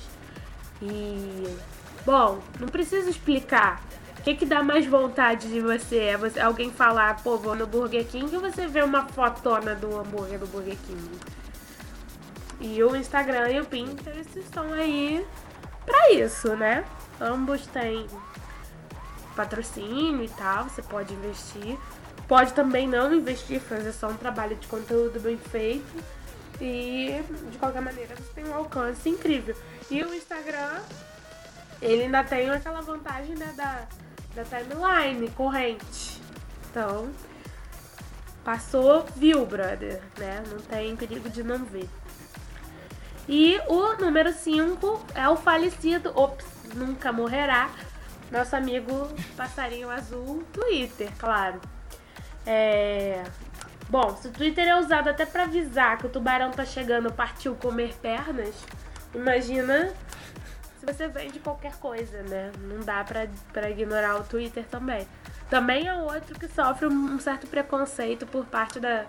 E 0.82 1.57
bom, 2.05 2.39
não 2.59 2.67
preciso 2.67 3.09
explicar. 3.09 3.82
O 4.17 4.24
que, 4.24 4.36
que 4.36 4.45
dá 4.45 4.61
mais 4.61 4.86
vontade 4.86 5.47
de 5.47 5.59
você? 5.59 5.97
É 5.97 6.17
você 6.17 6.39
alguém 6.39 6.72
falar, 6.72 7.22
pô, 7.24 7.38
vou 7.38 7.55
no 7.55 7.65
Burger 7.65 8.05
King 8.05 8.36
ou 8.36 8.41
você 8.41 8.67
vê 8.67 8.84
uma 8.84 9.07
fotona 9.07 9.74
do 9.74 9.99
hambúrguer 9.99 10.39
do 10.39 10.47
Burger 10.47 10.78
King? 10.86 11.19
E 12.59 12.84
o 12.84 12.95
Instagram 12.95 13.49
e 13.49 13.59
o 13.59 13.65
Pinterest 13.65 14.38
estão 14.38 14.72
aí 14.74 15.26
pra 15.84 16.11
isso, 16.11 16.55
né? 16.55 16.86
Ambos 17.19 17.65
têm 17.67 18.05
patrocínio 19.36 20.24
e 20.24 20.30
tal, 20.30 20.65
você 20.65 20.84
pode 20.84 21.13
investir. 21.13 21.78
Pode 22.32 22.53
também 22.53 22.88
não 22.88 23.13
investir, 23.13 23.59
fazer 23.59 23.91
só 23.91 24.07
um 24.07 24.15
trabalho 24.15 24.55
de 24.55 24.65
conteúdo 24.65 25.19
bem 25.19 25.36
feito. 25.38 26.01
E 26.61 27.21
de 27.51 27.57
qualquer 27.57 27.82
maneira 27.82 28.15
você 28.15 28.32
tem 28.34 28.45
um 28.45 28.55
alcance 28.55 29.09
incrível. 29.09 29.53
E 29.89 30.01
o 30.01 30.13
Instagram, 30.13 30.79
ele 31.82 32.03
ainda 32.03 32.23
tem 32.23 32.49
aquela 32.49 32.79
vantagem 32.79 33.36
né, 33.36 33.53
da, 33.57 33.86
da 34.34 34.45
timeline 34.45 35.29
corrente. 35.32 36.21
Então, 36.69 37.11
passou, 38.45 39.05
viu, 39.13 39.45
brother, 39.45 40.01
né? 40.17 40.41
Não 40.49 40.59
tem 40.59 40.95
perigo 40.95 41.29
de 41.29 41.43
não 41.43 41.65
ver. 41.65 41.89
E 43.27 43.59
o 43.67 43.97
número 43.97 44.32
5 44.32 45.05
é 45.15 45.27
o 45.27 45.36
falecido, 45.36 46.17
ops, 46.17 46.45
nunca 46.75 47.11
morrerá, 47.11 47.69
nosso 48.32 48.55
amigo 48.55 49.09
passarinho 49.36 49.89
azul, 49.89 50.45
Twitter, 50.53 51.11
claro. 51.19 51.59
É... 52.46 53.24
Bom, 53.89 54.16
se 54.16 54.28
o 54.28 54.32
Twitter 54.32 54.68
é 54.68 54.80
usado 54.80 55.10
até 55.10 55.26
pra 55.26 55.44
avisar 55.44 55.98
que 55.98 56.06
o 56.06 56.10
tubarão 56.10 56.52
tá 56.52 56.64
chegando, 56.64 57.12
partiu 57.12 57.56
comer 57.56 57.94
pernas, 58.02 58.56
imagina 59.14 59.94
se 60.80 60.86
você 60.86 61.08
vende 61.08 61.39
qualquer 61.39 61.76
coisa, 61.76 62.24
né? 62.24 62.52
Não 62.62 62.80
dá 62.80 63.04
pra 63.04 63.70
ignorar 63.70 64.16
o 64.16 64.24
Twitter 64.24 64.66
também. 64.66 65.06
Também 65.50 65.88
é 65.88 65.94
outro 65.94 66.39
que 66.39 66.48
sofre 66.48 66.88
um 66.88 67.20
certo 67.20 67.46
preconceito 67.46 68.26
por 68.26 68.46
parte 68.46 68.80
da, 68.80 69.06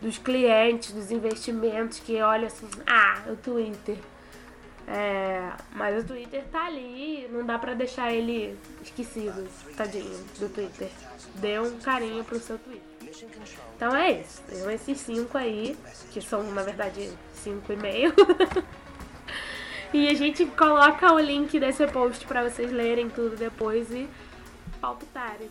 dos 0.00 0.16
clientes, 0.16 0.92
dos 0.92 1.10
investimentos, 1.10 1.98
que 1.98 2.22
olha 2.22 2.46
assim, 2.46 2.68
ah, 2.86 3.22
o 3.26 3.36
Twitter. 3.36 3.98
É, 4.90 5.52
mas 5.74 6.02
o 6.02 6.06
Twitter 6.06 6.44
tá 6.50 6.64
ali, 6.64 7.28
não 7.30 7.44
dá 7.44 7.58
pra 7.58 7.74
deixar 7.74 8.10
ele 8.10 8.58
esquecido, 8.82 9.46
tadinho, 9.76 10.24
do 10.38 10.48
Twitter. 10.48 10.88
Dê 11.34 11.58
um 11.60 11.78
carinho 11.78 12.24
pro 12.24 12.40
seu 12.40 12.58
Twitter. 12.58 12.88
Então 13.76 13.94
é 13.94 14.12
isso. 14.12 14.42
Tem 14.48 14.72
esses 14.72 14.98
cinco 14.98 15.36
aí, 15.36 15.76
que 16.10 16.22
são 16.22 16.42
na 16.52 16.62
verdade 16.62 17.10
cinco 17.34 17.70
e 17.70 17.76
meio. 17.76 18.14
e 19.92 20.08
a 20.08 20.14
gente 20.14 20.46
coloca 20.46 21.12
o 21.12 21.18
link 21.18 21.60
desse 21.60 21.86
post 21.88 22.26
pra 22.26 22.48
vocês 22.48 22.72
lerem 22.72 23.10
tudo 23.10 23.36
depois 23.36 23.90
e 23.90 24.08
palpitarem 24.80 25.50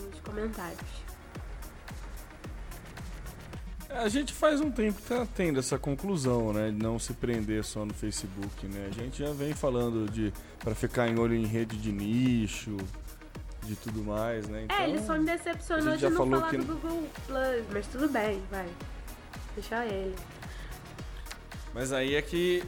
nos 0.00 0.20
comentários. 0.20 1.09
A 3.92 4.08
gente 4.08 4.32
faz 4.32 4.60
um 4.60 4.70
tempo 4.70 5.00
que 5.00 5.08
tá 5.08 5.26
tendo 5.34 5.58
essa 5.58 5.78
conclusão, 5.78 6.52
né? 6.52 6.70
De 6.70 6.76
não 6.76 6.98
se 6.98 7.12
prender 7.12 7.64
só 7.64 7.84
no 7.84 7.92
Facebook, 7.92 8.66
né? 8.66 8.88
A 8.88 8.94
gente 8.94 9.18
já 9.18 9.32
vem 9.32 9.52
falando 9.52 10.10
de 10.10 10.32
para 10.60 10.74
ficar 10.74 11.08
em 11.08 11.18
olho 11.18 11.34
em 11.34 11.44
rede 11.46 11.76
de 11.76 11.90
nicho, 11.90 12.76
de 13.64 13.74
tudo 13.76 14.02
mais, 14.04 14.46
né? 14.48 14.62
Então, 14.64 14.76
é, 14.76 14.88
ele 14.88 15.02
só 15.02 15.18
me 15.18 15.24
decepcionou 15.26 15.94
de 15.96 16.00
já 16.02 16.08
não 16.10 16.16
falou 16.18 16.38
falar 16.38 16.50
que- 16.50 16.58
do 16.58 16.64
Google 16.76 17.08
Plus, 17.26 17.64
mas 17.72 17.86
tudo 17.88 18.08
bem, 18.08 18.40
vai. 18.50 18.66
Deixa 19.56 19.84
ele. 19.84 20.14
Mas 21.74 21.92
aí 21.92 22.14
é 22.14 22.22
que 22.22 22.62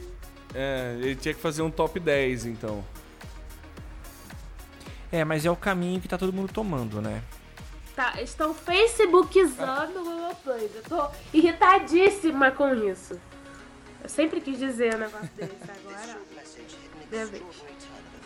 é, 0.53 0.97
ele 1.01 1.15
tinha 1.15 1.33
que 1.33 1.39
fazer 1.41 1.61
um 1.61 1.71
top 1.71 1.99
10, 1.99 2.45
então. 2.45 2.83
É, 5.11 5.23
mas 5.23 5.45
é 5.45 5.51
o 5.51 5.55
caminho 5.55 6.01
que 6.01 6.07
tá 6.07 6.17
todo 6.17 6.33
mundo 6.33 6.51
tomando, 6.51 7.01
né? 7.01 7.21
Tá, 7.95 8.19
estão 8.21 8.53
facebookizando 8.53 10.01
o 10.01 10.03
Google 10.03 10.35
Plus. 10.43 10.75
Eu 10.75 10.83
tô 10.83 11.07
irritadíssima 11.31 12.49
com 12.51 12.73
isso. 12.73 13.19
Eu 14.01 14.09
sempre 14.09 14.41
quis 14.41 14.57
dizer 14.57 14.95
um 14.95 14.97
negócio 14.97 15.29
desse 15.35 15.53
agora. 15.63 16.19
Minha 17.11 17.25
vez. 17.27 17.43
of 17.43 17.73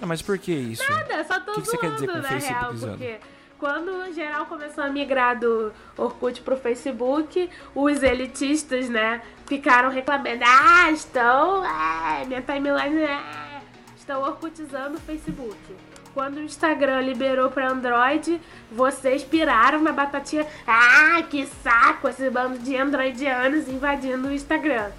Ah, 0.01 0.05
mas 0.05 0.22
por 0.22 0.38
que 0.38 0.51
isso? 0.51 0.84
Nada, 0.91 1.24
só 1.24 1.39
tô 1.39 1.53
que 1.53 1.61
que 1.61 1.70
zoando, 1.70 2.07
com 2.07 2.20
na 2.20 2.30
real, 2.30 2.74
porque 2.76 3.20
quando 3.57 4.13
geral 4.13 4.45
começou 4.45 4.84
a 4.84 4.89
migrar 4.89 5.39
do 5.39 5.74
Orkut 5.97 6.41
pro 6.41 6.55
Facebook, 6.55 7.49
os 7.74 8.03
elitistas, 8.03 8.89
né, 8.89 9.22
ficaram 9.47 9.89
reclamando, 9.89 10.43
ah, 10.45 10.91
estão, 10.91 11.63
ah, 11.65 12.24
minha 12.28 12.41
timeline, 12.41 13.05
ah, 13.05 13.61
estão 13.97 14.22
orkutizando 14.22 14.97
o 14.97 15.01
Facebook. 15.01 15.57
Quando 16.18 16.38
o 16.38 16.41
Instagram 16.41 17.01
liberou 17.01 17.51
para 17.51 17.70
Android, 17.70 18.41
vocês 18.72 19.24
piraram 19.24 19.84
na 19.84 19.91
batatinha, 19.91 20.47
ah, 20.65 21.22
que 21.30 21.45
saco, 21.61 22.07
esse 22.07 22.28
bando 22.32 22.57
de 22.57 22.76
androidianos 22.76 23.68
invadindo 23.68 24.28
o 24.28 24.34
Instagram. 24.34 24.89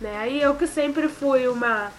Né? 0.00 0.16
Aí 0.16 0.40
eu 0.40 0.54
que 0.54 0.68
sempre 0.68 1.08
fui 1.08 1.48
uma 1.48 1.90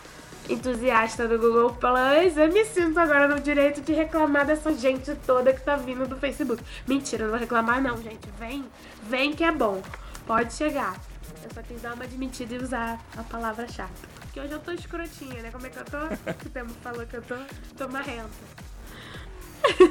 entusiasta 0.50 1.28
do 1.28 1.38
Google 1.38 1.74
Plus, 1.74 2.38
eu 2.38 2.50
me 2.50 2.64
sinto 2.64 2.98
agora 2.98 3.28
no 3.28 3.42
direito 3.42 3.82
de 3.82 3.92
reclamar 3.92 4.46
dessa 4.46 4.74
gente 4.74 5.14
toda 5.28 5.52
que 5.52 5.60
tá 5.60 5.76
vindo 5.76 6.08
do 6.08 6.16
Facebook. 6.16 6.64
Mentira, 6.88 7.26
não 7.26 7.32
vou 7.32 7.40
reclamar 7.42 7.82
não, 7.82 8.02
gente. 8.02 8.30
Vem, 8.40 8.64
vem 9.04 9.34
que 9.34 9.44
é 9.44 9.52
bom. 9.52 9.82
Pode 10.26 10.54
chegar. 10.54 10.96
Eu 11.44 11.50
só 11.54 11.62
quis 11.62 11.82
dar 11.82 11.94
uma 11.94 12.06
admitida 12.06 12.56
e 12.56 12.58
usar 12.58 13.02
a 13.18 13.24
palavra 13.24 13.68
chata. 13.68 14.21
Porque 14.32 14.40
hoje 14.40 14.54
eu 14.54 14.60
tô 14.60 14.72
escrotinha, 14.72 15.42
né? 15.42 15.52
Como 15.52 15.66
é 15.66 15.70
que 15.70 15.78
eu 15.78 15.84
tô? 15.84 15.98
O 15.98 16.50
Temo 16.52 16.70
falou 16.82 17.06
que 17.06 17.18
eu 17.18 17.22
tô, 17.22 17.36
tô 17.78 17.90
marrenta. 17.90 18.30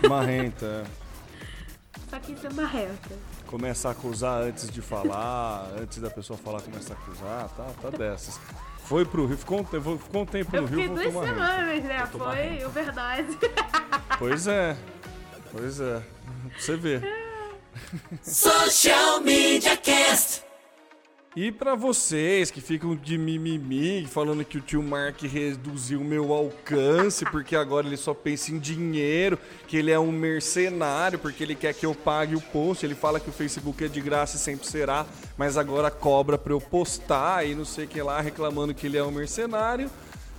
Marrenta. 0.08 0.66
é. 0.86 1.00
Só 2.08 2.18
quis 2.18 2.40
ser 2.40 2.50
marrenta. 2.54 3.10
Começa 3.46 3.88
a 3.88 3.92
acusar 3.92 4.40
antes 4.42 4.70
de 4.70 4.80
falar, 4.80 5.68
antes 5.78 5.98
da 5.98 6.08
pessoa 6.08 6.38
falar, 6.38 6.62
começa 6.62 6.94
a 6.94 6.96
acusar, 6.96 7.48
tá, 7.50 7.64
tá 7.82 7.90
dessas. 7.90 8.40
Foi 8.84 9.04
pro 9.04 9.26
Rio, 9.26 9.36
ficou 9.36 9.60
um, 9.60 9.64
tempo- 9.64 9.98
ficou 9.98 10.22
um 10.22 10.26
tempo 10.26 10.56
Eu 10.56 10.62
no 10.62 10.68
Rio, 10.68 10.88
duas 10.88 11.12
voltou 11.12 11.34
marrenta. 11.34 11.56
semanas, 11.56 11.84
né? 11.84 12.06
Foi 12.06 12.64
overdose. 12.64 13.38
Pois 14.18 14.46
é, 14.46 14.76
pois 15.52 15.80
é. 15.80 16.00
Pra 16.50 16.58
você 16.60 16.76
ver. 16.76 17.02
Social 18.22 19.20
Media 19.20 19.76
Cast. 19.76 20.42
E 21.36 21.52
pra 21.52 21.76
vocês 21.76 22.50
que 22.50 22.60
ficam 22.60 22.96
de 22.96 23.16
mimimi, 23.16 24.04
falando 24.04 24.44
que 24.44 24.58
o 24.58 24.60
tio 24.60 24.82
Mark 24.82 25.22
reduziu 25.22 26.00
meu 26.00 26.32
alcance, 26.32 27.24
porque 27.26 27.54
agora 27.54 27.86
ele 27.86 27.96
só 27.96 28.12
pensa 28.12 28.50
em 28.50 28.58
dinheiro, 28.58 29.38
que 29.68 29.76
ele 29.76 29.92
é 29.92 29.98
um 29.98 30.10
mercenário, 30.10 31.20
porque 31.20 31.44
ele 31.44 31.54
quer 31.54 31.72
que 31.72 31.86
eu 31.86 31.94
pague 31.94 32.34
o 32.34 32.40
post, 32.40 32.84
ele 32.84 32.96
fala 32.96 33.20
que 33.20 33.30
o 33.30 33.32
Facebook 33.32 33.84
é 33.84 33.86
de 33.86 34.00
graça 34.00 34.36
e 34.36 34.40
sempre 34.40 34.66
será, 34.66 35.06
mas 35.38 35.56
agora 35.56 35.88
cobra 35.88 36.36
pra 36.36 36.52
eu 36.52 36.60
postar 36.60 37.46
e 37.46 37.54
não 37.54 37.64
sei 37.64 37.84
o 37.84 37.88
que 37.88 38.02
lá, 38.02 38.20
reclamando 38.20 38.74
que 38.74 38.88
ele 38.88 38.98
é 38.98 39.04
um 39.04 39.12
mercenário. 39.12 39.88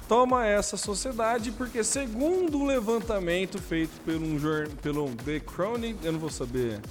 Toma 0.09 0.45
essa 0.45 0.75
sociedade, 0.75 1.53
porque 1.53 1.85
segundo 1.85 2.57
um 2.57 2.65
levantamento 2.65 3.61
feito 3.61 3.97
pelo, 4.01 4.25
um 4.25 4.37
pelo 4.81 5.09
The 5.15 5.39
Chronic, 5.39 6.05
eu 6.05 6.11
não 6.11 6.19
vou 6.19 6.29
saber 6.29 6.81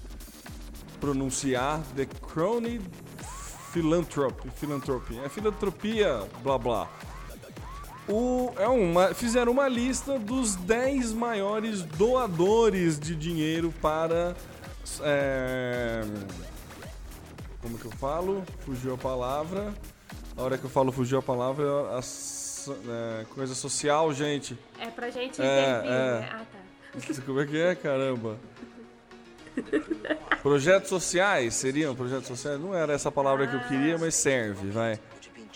pronunciar, 0.98 1.82
The 1.94 2.06
Chronic 2.26 2.82
Philanthropy, 3.72 4.50
Philanthropy, 4.56 5.18
é 5.20 5.28
filantropia, 5.28 6.22
blá 6.42 6.58
blá. 6.58 6.88
O, 8.08 8.52
é 8.58 8.66
uma, 8.66 9.14
fizeram 9.14 9.52
uma 9.52 9.68
lista 9.68 10.18
dos 10.18 10.56
10 10.56 11.12
maiores 11.12 11.82
doadores 11.82 12.98
de 12.98 13.14
dinheiro 13.14 13.72
para. 13.80 14.34
é, 15.02 16.02
como 17.62 17.78
que 17.78 17.84
eu 17.84 17.92
falo? 17.92 18.42
Fugiu 18.64 18.94
a 18.94 18.98
palavra. 18.98 19.72
A 20.36 20.42
hora 20.42 20.58
que 20.58 20.64
eu 20.64 20.70
falo 20.70 20.90
fugiu 20.90 21.18
a 21.18 21.22
palavra 21.22 21.64
é 21.92 21.98
a 21.98 22.02
so- 22.02 22.76
é, 22.88 23.24
coisa 23.34 23.54
social, 23.54 24.12
gente. 24.12 24.58
É 24.80 24.86
pra 24.86 25.10
gente 25.10 25.40
É, 25.40 25.44
intervir, 25.78 25.90
é. 25.92 26.20
né? 26.20 26.28
Ah, 26.32 26.42
tá. 26.50 27.22
Como 27.26 27.40
é 27.40 27.46
que 27.46 27.60
é, 27.60 27.74
caramba? 27.76 28.36
Projetos 30.42 30.88
sociais 30.88 31.54
seriam 31.54 31.94
projetos 31.94 32.28
sociais? 32.28 32.60
Não 32.60 32.74
era 32.74 32.92
essa 32.92 33.10
palavra 33.10 33.46
que 33.46 33.54
eu 33.54 33.60
queria, 33.60 33.98
mas 33.98 34.14
serve, 34.14 34.70
vai. 34.70 34.98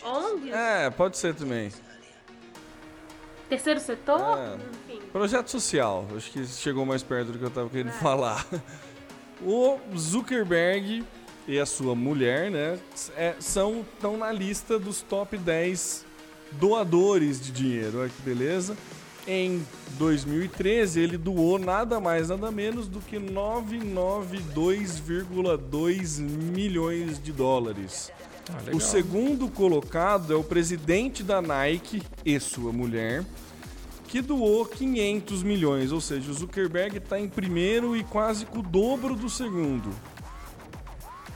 ONG? 0.03 0.51
É, 0.53 0.91
pode 0.91 1.17
ser 1.17 1.35
também. 1.35 1.71
Terceiro 3.49 3.81
setor? 3.81 4.39
É. 4.39 4.57
Enfim. 4.93 5.03
Projeto 5.13 5.49
social, 5.51 6.07
acho 6.17 6.31
que 6.31 6.45
chegou 6.47 6.85
mais 6.85 7.03
perto 7.03 7.33
do 7.33 7.39
que 7.39 7.45
eu 7.45 7.51
tava 7.51 7.69
querendo 7.71 7.93
falar. 7.93 8.47
O 9.43 9.79
Zuckerberg 9.97 11.05
e 11.47 11.59
a 11.59 11.67
sua 11.67 11.95
mulher, 11.95 12.51
né, 12.51 12.79
é, 13.17 13.35
são 13.39 13.81
estão 13.81 14.17
na 14.17 14.33
lista 14.33 14.79
dos 14.79 15.03
top 15.03 15.37
10 15.37 16.07
doadores 16.53 17.41
de 17.41 17.53
dinheiro. 17.53 18.01
Olha 18.01 18.09
que 18.09 18.23
beleza. 18.23 18.77
Em 19.27 19.67
2013, 19.99 21.01
ele 21.01 21.17
doou 21.17 21.59
nada 21.59 21.99
mais, 21.99 22.29
nada 22.29 22.51
menos 22.51 22.89
do 22.89 23.01
que 23.01 23.17
992,2 23.19 26.19
milhões 26.21 27.23
de 27.23 27.33
dólares. 27.33 28.13
O 28.75 28.81
segundo 28.81 29.49
colocado 29.49 30.33
é 30.33 30.37
o 30.37 30.45
presidente 30.45 31.23
da 31.23 31.41
Nike 31.41 32.03
e 32.25 32.39
sua 32.39 32.71
mulher, 32.73 33.25
que 34.07 34.21
doou 34.21 34.67
500 34.67 35.43
milhões, 35.43 35.91
ou 35.91 36.01
seja, 36.01 36.31
o 36.31 36.35
Zuckerberg 36.35 36.99
está 36.99 37.19
em 37.19 37.29
primeiro 37.29 37.97
e 37.97 38.05
quase 38.05 38.45
com 38.45 38.59
o 38.59 38.63
dobro 38.63 39.17
do 39.17 39.31
segundo. 39.31 39.89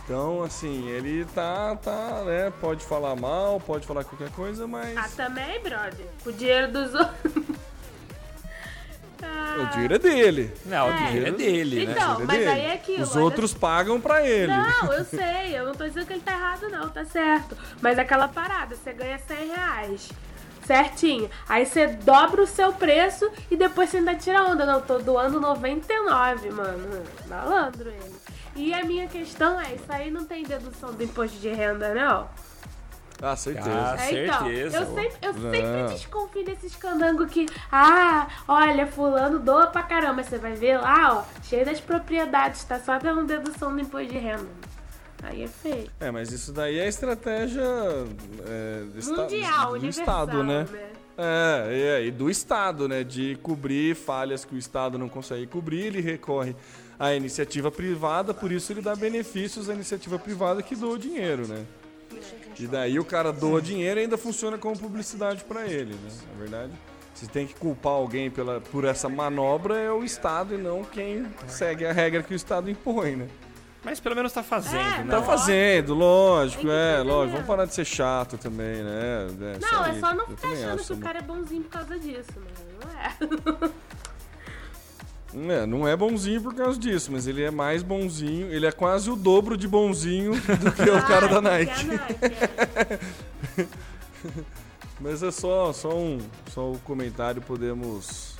Então, 0.05 0.43
assim, 0.43 0.89
ele 0.89 1.25
tá, 1.35 1.77
tá, 1.77 2.23
né, 2.25 2.53
pode 2.61 2.85
falar 2.85 3.17
mal, 3.17 3.61
pode 3.61 3.87
falar 3.87 4.05
qualquer 4.05 4.31
coisa, 4.31 4.67
mas 4.67 4.97
Ah, 4.97 5.09
também, 5.17 5.61
brother. 5.63 6.07
O 6.25 6.33
dinheiro 6.33 6.73
dos 6.73 6.95
outros. 6.95 7.58
O 9.27 9.67
dinheiro 9.73 9.95
é 9.95 9.99
dele. 9.99 10.55
Não, 10.67 10.87
o 10.89 10.91
É. 10.91 11.07
dinheiro 11.07 11.27
é 11.27 11.31
dele, 11.33 11.87
né? 11.87 11.93
Então, 11.93 12.13
O 12.13 12.17
dinheiro 12.17 12.23
é 12.23 12.27
mas 12.27 12.39
dele. 12.39 12.51
aí 12.51 12.61
é 12.67 12.73
aquilo. 12.75 13.03
Os 13.03 13.17
outros 13.17 13.55
pagam 13.55 14.01
pra 14.01 14.27
ele. 14.27 14.53
Não, 14.53 14.93
eu 14.93 15.05
sei, 15.07 15.59
eu 15.59 15.67
não 15.67 15.75
tô 15.75 15.85
dizendo 15.85 16.07
que 16.07 16.13
ele 16.13 16.21
tá 16.23 16.33
errado, 16.33 16.69
não, 16.71 16.89
tá 16.89 17.05
certo. 17.05 17.57
Mas 17.81 17.99
aquela 17.99 18.29
parada, 18.29 18.77
você 18.77 18.93
ganha 18.93 19.19
100 19.19 19.49
reais. 19.49 20.09
Certinho. 20.67 21.31
Aí 21.49 21.65
você 21.65 21.87
dobra 21.87 22.43
o 22.43 22.47
seu 22.47 22.73
preço 22.75 23.31
e 23.51 23.57
depois 23.57 23.89
você 23.89 23.97
ainda 23.99 24.15
tira 24.15 24.45
onda. 24.45 24.67
Não, 24.67 24.81
tô 24.83 24.99
doando 24.99 25.41
99, 25.41 26.51
mano. 26.51 27.03
Malandro 27.27 27.89
ele. 27.89 28.15
E 28.55 28.75
a 28.75 28.85
minha 28.85 29.07
questão 29.07 29.59
é, 29.59 29.75
isso 29.75 29.85
aí 29.89 30.11
não 30.11 30.25
tem 30.25 30.43
dedução 30.43 30.93
do 30.93 31.03
imposto 31.03 31.39
de 31.39 31.49
renda, 31.49 31.95
não? 31.95 32.29
Ah, 33.21 33.35
certeza. 33.35 33.71
Ah, 33.71 33.97
É, 34.07 34.25
então, 34.25 34.39
certeza. 34.47 34.77
eu 34.79 34.87
sempre, 34.95 35.19
eu 35.23 35.33
Não. 35.35 35.51
sempre 35.51 35.95
desconfio 35.95 36.45
desses 36.45 36.77
candangos 36.77 37.31
que, 37.31 37.47
ah, 37.71 38.29
olha, 38.47 38.87
fulano 38.87 39.39
doa 39.41 39.67
pra 39.67 39.83
caramba. 39.83 40.23
Você 40.23 40.39
vai 40.39 40.55
ver 40.55 40.79
lá, 40.79 41.19
ó, 41.19 41.43
cheio 41.43 41.65
das 41.65 41.81
propriedades, 41.81 42.63
tá 42.65 42.79
só 42.79 42.99
dando 42.99 43.25
dedução 43.27 43.73
do 43.75 43.81
imposto 43.81 44.13
de 44.13 44.19
renda. 44.19 44.47
Aí 45.23 45.43
é 45.43 45.49
feio. 45.49 45.91
É, 45.99 46.13
mas 46.13 46.31
isso 46.31 46.53
daí 46.53 46.79
é 46.79 46.87
estratégia 46.87 47.61
é, 48.47 48.85
Mundial, 49.05 49.77
do 49.77 49.87
Estado, 49.87 50.45
né? 50.45 50.65
né? 50.71 50.89
É, 51.21 51.99
é, 52.01 52.07
e 52.07 52.13
do 52.13 52.31
Estado, 52.31 52.87
né? 52.87 53.03
De 53.03 53.37
cobrir 53.43 53.97
falhas 53.97 54.45
que 54.45 54.55
o 54.55 54.59
Estado 54.59 54.97
não 54.97 55.09
consegue 55.09 55.49
cobrir, 55.49 55.87
ele 55.87 56.01
recorre 56.01 56.55
à 56.97 57.13
iniciativa 57.15 57.69
privada, 57.69 58.33
por 58.33 58.53
isso 58.53 58.73
ele 58.73 58.81
dá 58.81 58.95
benefícios 58.95 59.69
à 59.69 59.75
iniciativa 59.75 60.21
privada 60.21 60.63
que 60.63 60.77
doa 60.77 60.95
o 60.95 60.99
dinheiro, 60.99 61.49
né? 61.49 61.65
E 62.59 62.67
daí 62.67 62.99
o 62.99 63.05
cara 63.05 63.33
doa 63.33 63.61
dinheiro 63.63 64.01
e 64.01 64.03
ainda 64.05 64.19
funciona 64.19 64.59
como 64.59 64.77
publicidade 64.79 65.45
pra 65.45 65.67
ele, 65.67 65.95
né? 65.95 66.11
Na 66.33 66.39
verdade, 66.41 66.73
se 67.15 67.27
tem 67.29 67.47
que 67.47 67.55
culpar 67.55 67.93
alguém 67.93 68.31
pela, 68.31 68.61
por 68.61 68.85
essa 68.85 69.09
manobra 69.09 69.77
é 69.79 69.91
o 69.91 70.03
Estado 70.05 70.55
e 70.55 70.59
não 70.59 70.85
quem 70.85 71.27
segue 71.47 71.85
a 71.87 71.93
regra 71.93 72.23
que 72.23 72.33
o 72.33 72.37
Estado 72.37 72.71
impõe, 72.71 73.17
né? 73.17 73.29
Mas 73.85 74.01
pelo 74.01 74.15
menos 74.17 74.33
tá 74.33 74.43
fazendo, 74.43 74.81
É, 74.81 75.05
né? 75.05 75.07
Tá 75.09 75.23
fazendo, 75.23 75.95
lógico, 75.95 76.69
é, 76.69 77.01
lógico. 77.01 77.35
Vamos 77.35 77.47
parar 77.47 77.65
de 77.65 77.75
ser 77.75 77.85
chato 77.85 78.37
também, 78.37 78.83
né? 78.83 79.27
É, 79.55 79.59
Não, 79.61 79.85
é 79.87 79.95
só 80.01 80.15
não 80.15 80.27
ficar 80.27 80.49
achando 80.49 80.85
que 80.85 80.93
o 80.93 80.97
né? 80.97 81.03
cara 81.07 81.19
é 81.19 81.23
bonzinho 81.23 81.63
por 81.63 81.71
causa 81.71 81.99
disso, 81.99 82.33
mano. 82.37 82.69
Não 82.83 82.91
é. 83.69 83.71
É, 85.35 85.67
não 85.67 85.87
é 85.87 85.95
bonzinho 85.95 86.41
por 86.41 86.55
causa 86.55 86.79
disso, 86.79 87.13
mas 87.13 87.27
ele 87.27 87.43
é 87.43 87.51
mais 87.51 87.83
bonzinho, 87.83 88.51
ele 88.51 88.65
é 88.67 88.73
quase 88.73 89.11
o 89.11 89.17
dobro 89.17 89.57
de 89.59 89.69
bonzinho 89.69 90.33
do 90.33 90.73
que 90.73 90.89
o 90.91 91.03
cara 91.07 91.29
da 91.29 91.39
Ah, 91.39 91.41
Nike. 91.43 91.85
que 91.85 91.91
é 91.91 91.95
a 91.95 91.99
Nike, 91.99 92.25
é. 93.59 94.45
Mas 95.01 95.23
é 95.23 95.31
só, 95.31 95.73
só 95.73 95.97
um 95.97 96.19
só 96.53 96.73
o 96.73 96.79
comentário, 96.81 97.41
podemos 97.41 98.35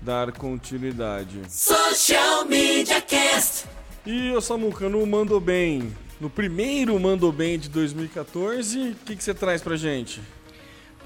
dar 0.00 0.32
continuidade. 0.32 1.40
Social 1.48 2.44
Media 2.46 3.00
Cast. 3.00 3.66
E 4.04 4.32
o 4.32 4.40
Samuca, 4.40 4.88
no 4.88 5.06
Mandou 5.06 5.38
Bem, 5.40 5.92
no 6.20 6.28
primeiro 6.28 6.98
Mandou 6.98 7.30
Bem 7.30 7.56
de 7.58 7.68
2014, 7.68 8.90
o 8.90 8.94
que, 9.04 9.14
que 9.16 9.22
você 9.22 9.32
traz 9.34 9.62
pra 9.62 9.76
gente? 9.76 10.20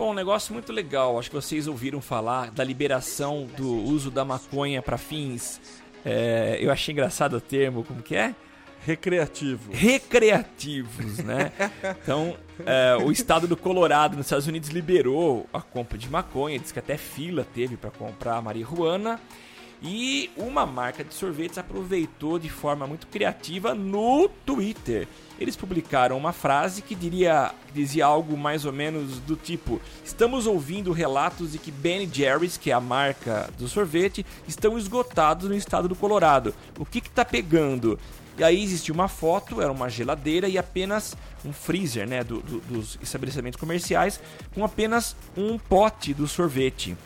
Bom, 0.01 0.12
um 0.12 0.14
negócio 0.14 0.55
muito 0.55 0.72
legal. 0.72 1.18
Acho 1.18 1.28
que 1.28 1.36
vocês 1.36 1.66
ouviram 1.66 2.01
falar 2.01 2.51
da 2.53 2.64
liberação 2.64 3.46
do 3.55 3.70
uso 3.70 4.11
da 4.11 4.24
maconha 4.24 4.80
para 4.80 4.96
fins. 4.96 5.61
é, 6.03 6.57
eu 6.59 6.72
achei 6.72 6.92
engraçado 6.92 7.36
o 7.36 7.40
termo, 7.40 7.84
como 7.84 8.03
que 8.03 8.16
é? 8.16 8.34
Recreativo. 8.86 9.70
recreativos, 9.70 11.18
né? 11.18 11.53
Então, 12.03 12.34
é, 12.64 12.96
o 12.96 13.12
estado 13.12 13.46
do 13.46 13.59
Colorado, 13.59 14.16
nos 14.16 14.24
Estados 14.24 14.46
Unidos, 14.46 14.70
liberou 14.70 15.46
a 15.53 15.61
compra 15.61 15.98
de 15.98 16.09
maconha, 16.09 16.59
diz 16.59 16.72
que 16.72 16.78
até 16.78 16.96
fila 16.96 17.46
teve 17.55 17.76
para 17.76 17.90
comprar 17.90 18.36
a 18.36 18.40
marihuana. 18.40 19.20
E 19.83 20.31
uma 20.37 20.66
marca 20.66 21.03
de 21.03 21.14
sorvetes 21.14 21.57
aproveitou 21.57 22.39
de 22.39 22.51
forma 22.51 22.87
muito 22.87 23.07
criativa 23.07 23.74
no 23.74 24.28
Twitter. 24.45 25.09
Eles 25.39 25.57
publicaram 25.57 26.18
uma 26.18 26.35
frase 26.35 26.83
que 26.83 26.95
diria, 26.95 27.51
que 27.66 27.72
dizia 27.72 28.05
algo 28.05 28.37
mais 28.37 28.66
ou 28.66 28.72
menos 28.74 29.18
do 29.20 29.37
tipo: 29.37 29.81
Estamos 30.05 30.47
ouvindo 30.47 30.93
relatos 30.93 31.53
de 31.53 31.59
que 31.59 31.70
Ben 31.70 32.07
Jerry's, 32.12 32.59
que 32.59 32.70
é 32.70 32.74
a 32.74 32.81
marca 32.81 33.49
do 33.57 33.66
sorvete, 33.68 34.24
estão 34.47 34.76
esgotados 34.76 35.49
no 35.49 35.55
estado 35.55 35.89
do 35.89 35.97
Colorado. 35.97 36.55
O 36.78 36.85
que 36.85 36.99
está 36.99 37.24
pegando? 37.24 37.99
E 38.37 38.45
aí 38.45 38.62
existia 38.62 38.93
uma 38.95 39.09
foto, 39.09 39.62
era 39.62 39.72
uma 39.72 39.89
geladeira 39.89 40.47
e 40.47 40.59
apenas 40.59 41.16
um 41.45 41.53
freezer, 41.55 42.07
né, 42.09 42.22
do- 42.22 42.41
do- 42.41 42.61
dos 42.61 42.99
estabelecimentos 43.03 43.59
comerciais, 43.59 44.20
com 44.55 44.62
apenas 44.64 45.16
um 45.37 45.59
pote 45.59 46.12
do 46.14 46.26
sorvete. 46.28 46.97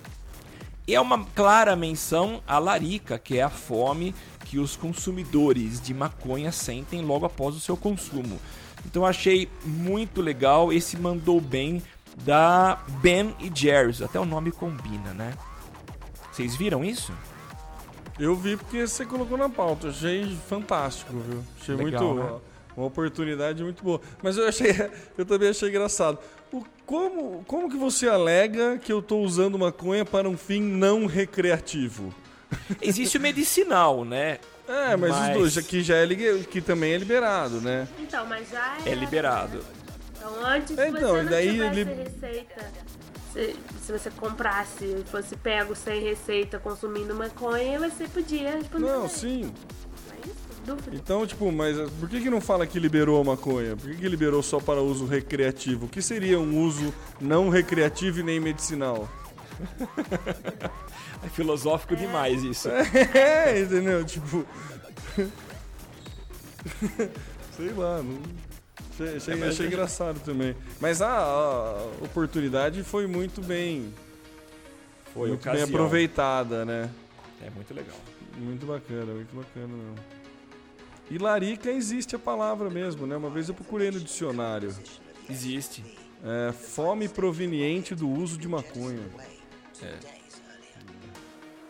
E 0.86 0.94
é 0.94 1.00
uma 1.00 1.24
clara 1.34 1.74
menção 1.74 2.42
à 2.46 2.58
larica, 2.58 3.18
que 3.18 3.38
é 3.38 3.42
a 3.42 3.48
fome 3.48 4.14
que 4.44 4.58
os 4.58 4.76
consumidores 4.76 5.80
de 5.80 5.94
maconha 5.94 6.52
sentem 6.52 7.02
logo 7.02 7.24
após 7.24 7.56
o 7.56 7.60
seu 7.60 7.76
consumo. 7.76 8.38
Então 8.84 9.02
eu 9.02 9.06
achei 9.06 9.48
muito 9.64 10.20
legal 10.20 10.72
esse 10.72 10.96
mandou 10.96 11.40
bem 11.40 11.82
da 12.22 12.82
Ben 13.00 13.34
e 13.40 13.50
Jerry's, 13.52 14.02
até 14.02 14.20
o 14.20 14.26
nome 14.26 14.52
combina, 14.52 15.14
né? 15.14 15.34
Vocês 16.30 16.54
viram 16.54 16.84
isso? 16.84 17.12
Eu 18.18 18.36
vi 18.36 18.56
porque 18.56 18.86
você 18.86 19.04
colocou 19.04 19.36
na 19.36 19.48
pauta, 19.48 19.88
achei 19.88 20.36
fantástico, 20.48 21.16
viu? 21.18 21.42
Achei 21.60 21.74
Legal, 21.74 22.14
muito. 22.14 22.32
né? 22.32 22.40
Uma 22.76 22.86
oportunidade 22.86 23.62
muito 23.62 23.82
boa. 23.82 24.00
Mas 24.22 24.36
eu 24.36 24.46
achei. 24.48 24.70
Eu 25.16 25.24
também 25.24 25.48
achei 25.48 25.68
engraçado. 25.68 26.18
Como, 26.86 27.42
como 27.46 27.70
que 27.70 27.76
você 27.76 28.06
alega 28.08 28.76
que 28.78 28.92
eu 28.92 29.00
tô 29.00 29.18
usando 29.20 29.58
maconha 29.58 30.04
para 30.04 30.28
um 30.28 30.36
fim 30.36 30.60
não 30.60 31.06
recreativo? 31.06 32.14
Existe 32.82 33.16
o 33.16 33.20
medicinal, 33.20 34.04
né? 34.04 34.38
É, 34.68 34.96
mas, 34.96 35.10
Mas- 35.10 35.28
os 35.30 35.34
dois 35.36 35.58
aqui 35.58 35.82
já 35.82 35.96
é 35.96 36.04
que 36.50 36.60
também 36.60 36.92
é 36.92 36.98
liberado, 36.98 37.60
né? 37.60 37.88
Então, 37.98 38.26
mas 38.26 38.48
já 38.50 38.76
É 38.86 38.94
liberado. 38.94 39.60
Então, 40.16 40.32
antes, 40.46 40.78
É, 40.78 40.84
se 40.84 40.88
então, 40.90 41.08
você 41.14 41.22
não 41.22 41.30
daí 41.30 41.50
tivesse 41.50 41.80
ele- 41.80 41.94
receita, 42.04 42.72
se, 43.32 43.56
se 43.84 43.92
você 43.92 44.10
comprasse 44.10 45.04
fosse 45.10 45.36
pego 45.36 45.74
sem 45.74 46.02
receita 46.02 46.58
consumindo 46.58 47.14
maconha, 47.14 47.78
você 47.78 48.06
podia 48.08 48.52
responder. 48.52 48.86
Não, 48.86 49.08
sim. 49.08 49.52
É? 50.64 50.66
Dúvida. 50.66 50.96
Então, 50.96 51.26
tipo, 51.26 51.50
mas 51.52 51.76
por 52.00 52.08
que, 52.08 52.20
que 52.20 52.30
não 52.30 52.40
fala 52.40 52.66
que 52.66 52.78
liberou 52.78 53.20
a 53.20 53.24
maconha? 53.24 53.76
Por 53.76 53.90
que, 53.90 53.96
que 53.96 54.08
liberou 54.08 54.42
só 54.42 54.58
para 54.60 54.80
uso 54.80 55.04
recreativo? 55.06 55.86
O 55.86 55.88
que 55.88 56.00
seria 56.02 56.38
um 56.40 56.58
uso 56.62 56.92
não 57.20 57.48
recreativo 57.48 58.20
e 58.20 58.22
nem 58.22 58.40
medicinal? 58.40 59.08
É 61.22 61.28
filosófico 61.28 61.94
demais 61.94 62.42
isso. 62.42 62.68
É, 63.14 63.60
entendeu? 63.60 64.04
Tipo. 64.04 64.44
Sei 67.56 67.68
lá, 67.72 68.02
não... 68.02 68.18
achei, 68.92 69.16
achei- 69.16 69.34
mas- 69.36 69.48
achei 69.50 69.66
engraçado 69.66 70.18
também. 70.20 70.56
Mas 70.80 71.00
a, 71.02 71.08
a 71.10 71.84
oportunidade 72.02 72.82
foi 72.82 73.06
muito 73.06 73.40
bem, 73.40 73.92
Foi 75.12 75.28
muito 75.28 75.50
bem 75.50 75.62
aproveitada, 75.62 76.64
né? 76.64 76.90
É 77.42 77.50
muito 77.50 77.72
legal. 77.74 77.96
Muito 78.36 78.66
bacana, 78.66 79.12
muito 79.12 79.36
bacana 79.36 79.68
mesmo. 79.68 79.94
E 81.10 81.18
larica 81.18 81.70
existe 81.70 82.16
a 82.16 82.18
palavra 82.18 82.70
mesmo, 82.70 83.06
né? 83.06 83.16
Uma 83.16 83.30
vez 83.30 83.48
eu 83.48 83.54
procurei 83.54 83.90
no 83.90 84.00
dicionário. 84.00 84.74
Existe. 85.28 85.84
É, 86.24 86.52
fome 86.52 87.08
proveniente 87.08 87.94
do 87.94 88.08
uso 88.08 88.38
de 88.38 88.48
maconha. 88.48 89.02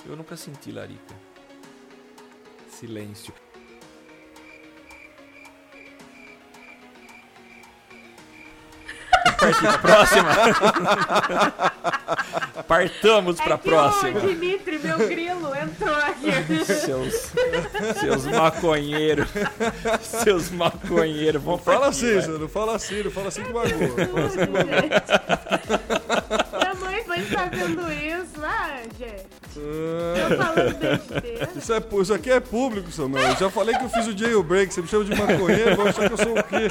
Eu 0.07 0.16
nunca 0.16 0.37
senti 0.37 0.70
larica. 0.70 1.14
Silêncio. 2.68 3.35
Partir 9.39 9.78
próxima. 9.80 10.30
Partamos 12.68 13.41
pra 13.41 13.55
é 13.55 13.59
que 13.59 13.68
próxima. 13.68 14.18
o 14.18 14.28
Dimitri, 14.28 14.78
meu 14.78 14.99
grilo, 14.99 15.55
entrou 15.55 15.95
aqui. 15.95 16.30
Seus, 18.00 18.24
maconheiros. 18.26 19.28
Seus 20.22 20.50
maconheiros. 20.50 21.42
Vão 21.42 21.59
Fala 21.59 21.86
partir, 21.86 22.18
assim, 22.18 22.38
não 22.38 22.48
fala 22.48 22.76
assim, 22.76 23.02
não 23.02 23.11
fala 23.11 23.28
assim 23.28 23.42
que 23.42 23.52
magoa. 23.52 23.70
Fala 23.70 24.26
assim 24.26 24.38
que. 24.38 24.52
Minha 26.57 26.74
mãe 26.74 27.05
foi 27.05 27.18
estar 27.20 27.50
vendo 27.50 27.92
isso. 27.92 28.42
Ah, 28.42 28.82
gente. 28.98 29.26
Eu 29.57 30.36
falando 30.36 30.78
besteira. 30.78 31.48
Isso, 31.57 31.72
é, 31.72 31.82
isso 32.02 32.14
aqui 32.14 32.30
é 32.30 32.40
público, 32.40 32.90
Samuel. 32.90 33.28
Eu 33.28 33.36
já 33.36 33.50
falei 33.50 33.76
que 33.76 33.84
eu 33.84 33.88
fiz 33.88 34.07
o 34.07 34.16
jailbreak. 34.16 34.74
Você 34.74 34.82
me 34.82 34.88
chama 34.88 35.05
de 35.05 35.14
maconheiro, 35.14 35.76
vai 35.76 35.88
achar 35.88 36.09
que 36.09 36.12
eu 36.12 36.18
sou 36.18 36.38
o 36.38 36.42
quê? 36.44 36.68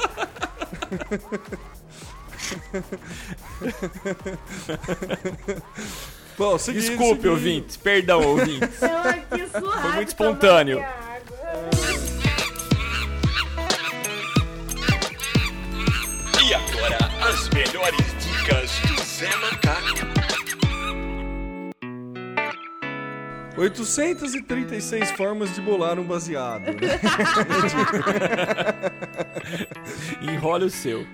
Bom, 6.37 6.57
seguinte, 6.57 6.87
Desculpe, 6.87 7.13
seguinte. 7.21 7.27
ouvintes. 7.29 7.77
Perdão, 7.77 8.21
ouvintes. 8.21 8.81
Eu 8.81 8.97
aqui 8.97 9.47
suado. 9.49 9.81
Foi 9.81 9.91
muito 9.93 10.07
espontâneo. 10.07 10.83
E 16.45 16.53
agora, 16.53 16.97
as 17.29 17.49
melhores 17.49 18.05
dicas 18.19 18.71
do 18.87 19.03
Zé 19.03 19.29
Macaco. 19.37 20.13
836 23.55 25.11
formas 25.11 25.53
de 25.53 25.61
bolar 25.61 25.99
um 25.99 26.03
baseado. 26.03 26.63
né? 26.65 26.99
Enrole 30.33 30.65
o 30.65 30.69
seu. 30.69 31.05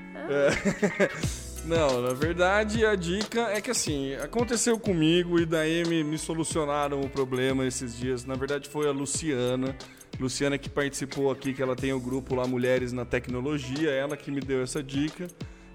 Não, 1.66 2.01
na 2.01 2.14
verdade 2.14 2.86
a 2.86 2.95
dica 2.95 3.41
é 3.51 3.62
que 3.62 3.70
assim, 3.70 4.16
aconteceu 4.16 4.80
comigo 4.80 5.39
e 5.39 5.45
daí 5.45 5.86
me, 5.86 6.03
me 6.03 6.18
solucionaram 6.18 7.01
o 7.01 7.10
problema 7.10 7.66
esses 7.66 7.97
dias. 7.97 8.26
Na 8.26 8.36
verdade 8.36 8.68
foi 8.70 8.88
a 8.88 8.91
Luciana. 8.91 9.76
Luciana 10.20 10.57
que 10.57 10.70
participou 10.70 11.32
aqui, 11.32 11.53
que 11.53 11.62
ela 11.62 11.76
tem 11.76 11.93
o 11.93 11.99
grupo 11.99 12.36
lá 12.36 12.45
Mulheres 12.45 12.91
na 12.91 13.05
Tecnologia, 13.05 13.91
ela 13.91 14.18
que 14.18 14.32
me 14.32 14.41
deu 14.41 14.62
essa 14.62 14.84
dica. 14.84 15.28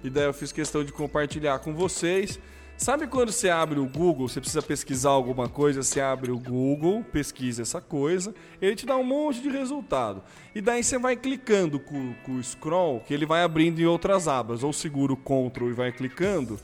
E 0.03 0.11
daí 0.11 0.25
eu 0.25 0.35
fiz 0.35 0.53
questão 0.53 0.85
de 0.85 0.93
compartilhar 0.93 1.59
com 1.61 1.75
vocês. 1.75 2.39
Sabe 2.77 3.07
quando 3.07 3.31
você 3.31 3.49
abre 3.49 3.79
o 3.79 3.87
Google, 3.87 4.29
você 4.29 4.41
precisa 4.41 4.61
pesquisar 4.61 5.11
alguma 5.11 5.49
coisa, 5.49 5.83
você 5.83 6.01
abre 6.01 6.33
o 6.33 6.39
Google, 6.39 7.05
pesquisa 7.05 7.63
essa 7.63 7.81
coisa, 7.81 8.35
ele 8.61 8.75
te 8.75 8.85
dá 8.85 8.97
um 8.97 9.05
monte 9.05 9.41
de 9.41 9.49
resultado. 9.49 10.23
E 10.55 10.61
daí 10.61 10.83
você 10.83 10.99
vai 10.99 11.17
clicando 11.17 11.79
com, 11.79 12.13
com 12.25 12.33
o 12.33 12.43
scroll, 12.43 13.01
que 13.01 13.15
ele 13.15 13.25
vai 13.25 13.45
abrindo 13.45 13.81
em 13.81 13.87
outras 13.87 14.27
abas. 14.27 14.65
Ou 14.65 14.73
segura 14.73 15.13
o 15.13 15.17
Ctrl 15.17 15.69
e 15.69 15.73
vai 15.73 15.93
clicando, 15.93 16.59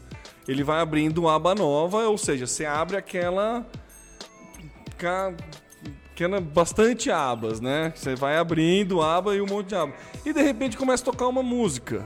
ele 0.49 0.65
vai 0.65 0.81
abrindo 0.81 1.19
uma 1.19 1.37
aba 1.37 1.55
nova, 1.55 2.09
ou 2.09 2.19
seja, 2.19 2.47
você 2.47 2.67
abre 2.67 2.97
aquela. 2.97 3.65
Aquela 6.13 6.41
bastante 6.41 7.11
abas, 7.11 7.61
né? 7.61 7.93
Você 7.95 8.15
vai 8.15 8.37
abrindo 8.37 9.01
aba 9.01 9.35
e 9.35 9.41
um 9.41 9.47
monte 9.47 9.69
de 9.69 9.75
aba. 9.77 9.95
E 10.27 10.33
de 10.33 10.43
repente 10.43 10.77
começa 10.77 11.03
a 11.05 11.07
tocar 11.07 11.29
uma 11.29 11.43
música 11.43 12.05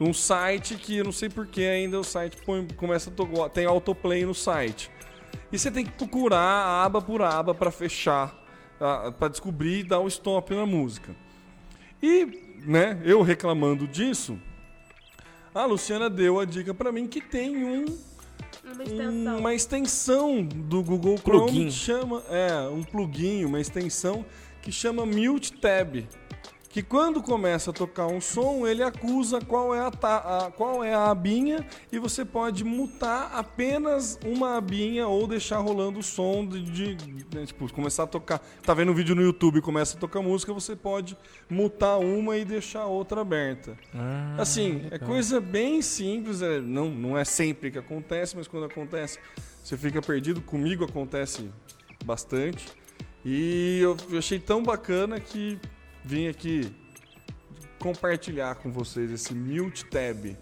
um 0.00 0.12
site 0.12 0.76
que 0.76 0.96
eu 0.98 1.04
não 1.04 1.12
sei 1.12 1.28
porquê 1.28 1.62
ainda 1.62 1.98
o 1.98 2.04
site 2.04 2.36
põe- 2.44 2.66
começa 2.76 3.10
a 3.10 3.12
tocar, 3.12 3.48
tem 3.50 3.66
autoplay 3.66 4.24
no 4.24 4.34
site. 4.34 4.90
E 5.50 5.58
você 5.58 5.70
tem 5.70 5.84
que 5.84 5.92
procurar 5.92 6.84
aba 6.84 7.00
por 7.02 7.22
aba 7.22 7.54
para 7.54 7.70
fechar, 7.70 8.34
para 9.18 9.28
descobrir 9.28 9.80
e 9.80 9.84
dar 9.84 9.98
o 10.00 10.06
stop 10.08 10.54
na 10.54 10.64
música. 10.66 11.14
E, 12.02 12.54
né, 12.64 13.00
eu 13.04 13.22
reclamando 13.22 13.86
disso, 13.88 14.38
a 15.54 15.64
Luciana 15.64 16.08
deu 16.08 16.38
a 16.38 16.44
dica 16.44 16.72
para 16.72 16.92
mim 16.92 17.06
que 17.08 17.20
tem 17.20 17.56
um 17.56 17.84
Uma 18.64 18.84
extensão. 18.84 19.38
uma 19.38 19.54
extensão 19.54 20.42
do 20.44 20.82
Google 20.82 21.16
Chrome 21.18 21.46
Plugin. 21.46 21.64
que 21.66 21.72
chama 21.72 22.22
é 22.30 22.68
um 22.68 22.82
plugin, 22.84 23.44
uma 23.44 23.60
extensão 23.60 24.24
que 24.62 24.70
chama 24.70 25.04
Mute 25.06 25.54
Tab. 25.54 26.04
Que 26.78 26.82
quando 26.84 27.20
começa 27.20 27.70
a 27.70 27.72
tocar 27.72 28.06
um 28.06 28.20
som, 28.20 28.64
ele 28.64 28.84
acusa 28.84 29.40
qual 29.40 29.74
é 29.74 29.80
a, 29.80 29.90
ta- 29.90 30.46
a- 30.46 30.50
qual 30.52 30.84
é 30.84 30.94
a 30.94 31.10
abinha 31.10 31.66
e 31.90 31.98
você 31.98 32.24
pode 32.24 32.62
mutar 32.62 33.32
apenas 33.34 34.16
uma 34.24 34.56
abinha 34.56 35.08
ou 35.08 35.26
deixar 35.26 35.58
rolando 35.58 35.98
o 35.98 36.02
som 36.04 36.46
de, 36.46 36.62
de- 36.94 37.26
né, 37.34 37.44
tipo, 37.46 37.68
começar 37.72 38.04
a 38.04 38.06
tocar. 38.06 38.38
Tá 38.62 38.74
vendo 38.74 38.92
um 38.92 38.94
vídeo 38.94 39.16
no 39.16 39.22
YouTube 39.22 39.58
e 39.58 39.60
começa 39.60 39.96
a 39.96 40.00
tocar 40.00 40.22
música, 40.22 40.52
você 40.52 40.76
pode 40.76 41.16
mutar 41.50 41.98
uma 41.98 42.36
e 42.36 42.44
deixar 42.44 42.82
a 42.82 42.86
outra 42.86 43.22
aberta. 43.22 43.76
assim, 44.38 44.86
é 44.92 45.00
coisa 45.00 45.40
bem 45.40 45.82
simples, 45.82 46.42
é, 46.42 46.60
não, 46.60 46.88
não 46.88 47.18
é 47.18 47.24
sempre 47.24 47.72
que 47.72 47.78
acontece, 47.78 48.36
mas 48.36 48.46
quando 48.46 48.66
acontece, 48.66 49.18
você 49.64 49.76
fica 49.76 50.00
perdido. 50.00 50.40
Comigo 50.42 50.84
acontece 50.84 51.50
bastante. 52.04 52.68
E 53.24 53.80
eu 53.82 53.96
eu 54.12 54.18
achei 54.18 54.38
tão 54.38 54.62
bacana 54.62 55.18
que 55.18 55.58
vim 56.08 56.26
aqui 56.26 56.74
compartilhar 57.78 58.54
com 58.56 58.72
vocês 58.72 59.10
esse 59.10 59.34
Mute 59.34 59.84
Tab. 59.84 60.34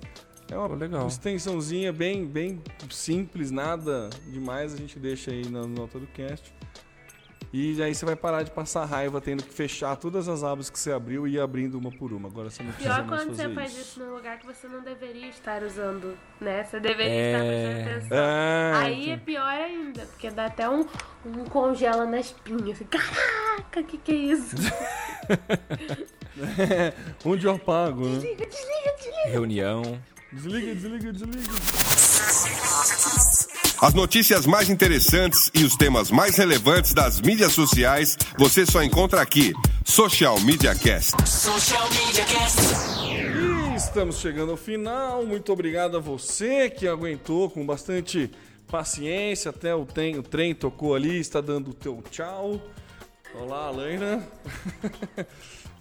É 0.49 0.57
uma 0.57 0.69
legal. 0.77 1.09
extensãozinha 1.09 1.93
bem, 1.93 2.25
bem 2.25 2.63
simples, 2.89 3.51
nada 3.51 4.09
demais. 4.29 4.73
A 4.73 4.77
gente 4.77 4.97
deixa 4.99 5.33
aí 5.33 5.45
na 5.49 5.67
nota 5.67 5.99
do 5.99 6.07
cast. 6.07 6.55
E 7.53 7.81
aí 7.83 7.95
você 7.95 8.05
vai 8.05 8.15
parar 8.15 8.43
de 8.43 8.51
passar 8.51 8.85
raiva 8.85 9.21
tendo 9.21 9.43
que 9.43 9.53
fechar 9.53 9.97
todas 9.97 10.29
as 10.29 10.45
abas 10.45 10.69
que 10.71 10.79
você 10.79 10.93
abriu 10.93 11.27
e 11.27 11.35
ir 11.35 11.41
abrindo 11.41 11.77
uma 11.79 11.91
por 11.91 12.13
uma. 12.13 12.29
Agora 12.29 12.49
você 12.51 12.63
não 12.63 12.71
precisa 12.73 12.95
Pior 12.95 13.07
mais 13.07 13.23
quando 13.23 13.37
fazer 13.37 13.49
você 13.49 13.55
faz 13.55 13.77
isso. 13.77 14.01
num 14.01 14.15
lugar 14.15 14.39
que 14.39 14.47
você 14.47 14.69
não 14.69 14.83
deveria 14.83 15.29
estar 15.29 15.63
usando, 15.63 16.17
né? 16.41 16.63
Você 16.65 16.79
deveria 16.79 17.13
É. 17.13 17.33
estar 17.33 17.45
prestando 17.45 17.97
atenção. 17.97 18.19
É, 18.19 18.73
Aí 18.75 19.11
é 19.11 19.17
pior 19.17 19.47
ainda, 19.47 20.07
porque 20.07 20.31
dá 20.31 20.47
até 20.47 20.69
um, 20.69 20.85
um 21.25 21.45
congela 21.45 22.05
na 22.05 22.21
espinha. 22.21 22.73
Assim, 22.73 22.85
Caraca, 22.85 23.83
que 23.83 23.97
que 23.99 24.13
é 24.13 24.15
isso? 24.15 24.55
onde 27.25 27.47
eu 27.47 27.55
apago, 27.55 28.07
né? 28.07 28.19
Desliga, 28.19 28.47
desliga, 28.47 28.97
desliga. 28.99 29.31
Reunião. 29.31 30.01
Desliga, 30.33 30.75
desliga, 30.75 31.13
desliga. 31.13 31.53
As 33.81 33.95
notícias 33.95 34.47
mais 34.47 34.71
interessantes 34.71 35.51
e 35.55 35.63
os 35.63 35.77
temas 35.77 36.11
mais 36.11 36.37
relevantes 36.37 36.95
das 36.95 37.21
mídias 37.21 37.53
sociais 37.53 38.17
você 38.39 38.65
só 38.65 38.83
encontra 38.83 39.21
aqui. 39.21 39.53
Social 39.85 40.41
Media 40.41 40.75
Cast. 40.75 41.15
Social 41.29 41.89
Media 41.91 42.25
Cast. 42.25 42.61
E 43.05 43.77
estamos 43.77 44.19
chegando 44.19 44.51
ao 44.51 44.57
final. 44.57 45.25
Muito 45.25 45.53
obrigado 45.53 45.97
a 45.97 46.01
você 46.01 46.71
que 46.71 46.89
aguentou 46.89 47.51
com 47.51 47.65
bastante 47.67 48.31
paciência 48.67 49.51
até 49.51 49.75
o 49.75 49.85
trem, 49.85 50.19
o 50.19 50.23
trem 50.23 50.55
tocou 50.55 50.95
ali, 50.95 51.19
está 51.19 51.41
dando 51.41 51.71
o 51.71 51.75
teu 51.75 52.03
tchau. 52.11 52.61
Olá, 53.39 53.67
Alaina. 53.67 54.27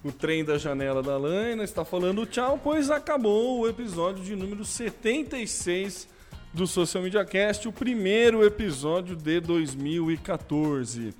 o 0.04 0.12
trem 0.12 0.44
da 0.44 0.58
janela 0.58 1.02
da 1.02 1.14
Alaina 1.14 1.64
está 1.64 1.86
falando 1.86 2.26
tchau, 2.26 2.60
pois 2.62 2.92
acabou 2.92 3.62
o 3.62 3.68
episódio 3.68 4.22
de 4.24 4.36
número 4.36 4.66
76 4.66 6.06
do 6.54 6.68
Social 6.68 7.02
Media 7.02 7.24
Cast, 7.24 7.66
o 7.66 7.72
primeiro 7.72 8.46
episódio 8.46 9.16
de 9.16 9.40
2014. 9.40 11.14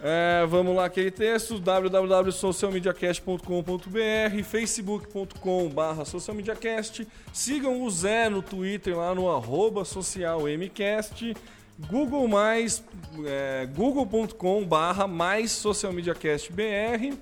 É, 0.00 0.44
vamos 0.46 0.74
lá, 0.74 0.86
aquele 0.86 1.12
texto, 1.12 1.60
www.socialmediacast.com.br, 1.60 4.44
facebook.com.br 4.44 6.04
socialmediacast, 6.04 7.06
sigam 7.32 7.82
o 7.82 7.90
Zé 7.90 8.28
no 8.28 8.42
Twitter, 8.42 8.96
lá 8.96 9.14
no 9.14 9.30
arroba 9.30 9.84
Google+, 11.78 12.28
é, 13.24 13.66
google.com 13.66 14.64
barra 14.64 15.06
mais 15.06 15.52
socialmediacastbr, 15.52 17.16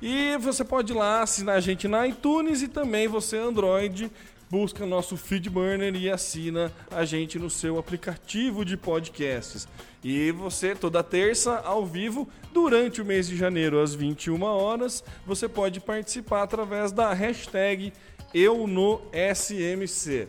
e 0.00 0.36
você 0.38 0.64
pode 0.64 0.92
ir 0.92 0.96
lá 0.96 1.22
assinar 1.22 1.56
a 1.56 1.60
gente 1.60 1.88
na 1.88 2.06
iTunes 2.06 2.62
e 2.62 2.68
também 2.68 3.08
você 3.08 3.36
Android 3.36 4.10
busca 4.50 4.84
nosso 4.84 5.16
Feedburner 5.16 5.94
e 5.94 6.10
assina 6.10 6.72
a 6.90 7.04
gente 7.04 7.38
no 7.38 7.48
seu 7.48 7.78
aplicativo 7.78 8.64
de 8.64 8.76
podcasts. 8.76 9.68
E 10.02 10.32
você 10.32 10.74
toda 10.74 11.04
terça 11.04 11.58
ao 11.58 11.86
vivo 11.86 12.28
durante 12.52 13.00
o 13.00 13.04
mês 13.04 13.28
de 13.28 13.36
janeiro 13.36 13.80
às 13.80 13.94
21 13.94 14.42
horas, 14.42 15.04
você 15.24 15.48
pode 15.48 15.78
participar 15.78 16.42
através 16.42 16.90
da 16.90 17.12
hashtag 17.12 17.92
eu 18.34 18.66
no 18.66 19.00
SMC. 19.12 20.26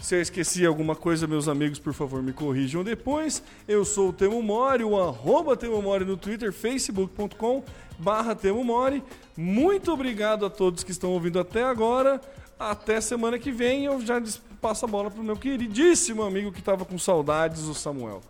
Se 0.00 0.14
eu 0.14 0.20
esqueci 0.20 0.64
alguma 0.64 0.94
coisa, 0.94 1.26
meus 1.26 1.48
amigos, 1.48 1.78
por 1.78 1.92
favor, 1.92 2.22
me 2.22 2.32
corrijam 2.32 2.84
depois. 2.84 3.42
Eu 3.66 3.84
sou 3.84 4.10
o 4.10 4.12
Temo 4.12 4.42
Mori, 4.42 4.84
o 4.84 5.00
arroba 5.00 5.56
Temo 5.56 5.80
Mori 5.80 6.04
no 6.04 6.16
Twitter, 6.16 6.52
facebook.com 6.52 7.64
barra 7.98 8.34
Temo 8.34 8.62
Mori. 8.62 9.02
Muito 9.36 9.92
obrigado 9.92 10.44
a 10.44 10.50
todos 10.50 10.84
que 10.84 10.90
estão 10.90 11.10
ouvindo 11.10 11.40
até 11.40 11.64
agora. 11.64 12.20
Até 12.58 13.00
semana 13.00 13.38
que 13.38 13.50
vem 13.50 13.86
eu 13.86 14.00
já 14.00 14.22
passo 14.60 14.84
a 14.84 14.88
bola 14.88 15.10
pro 15.10 15.22
meu 15.22 15.36
queridíssimo 15.36 16.22
amigo 16.22 16.52
que 16.52 16.60
estava 16.60 16.84
com 16.84 16.98
saudades, 16.98 17.62
o 17.62 17.74
Samuel. 17.74 18.20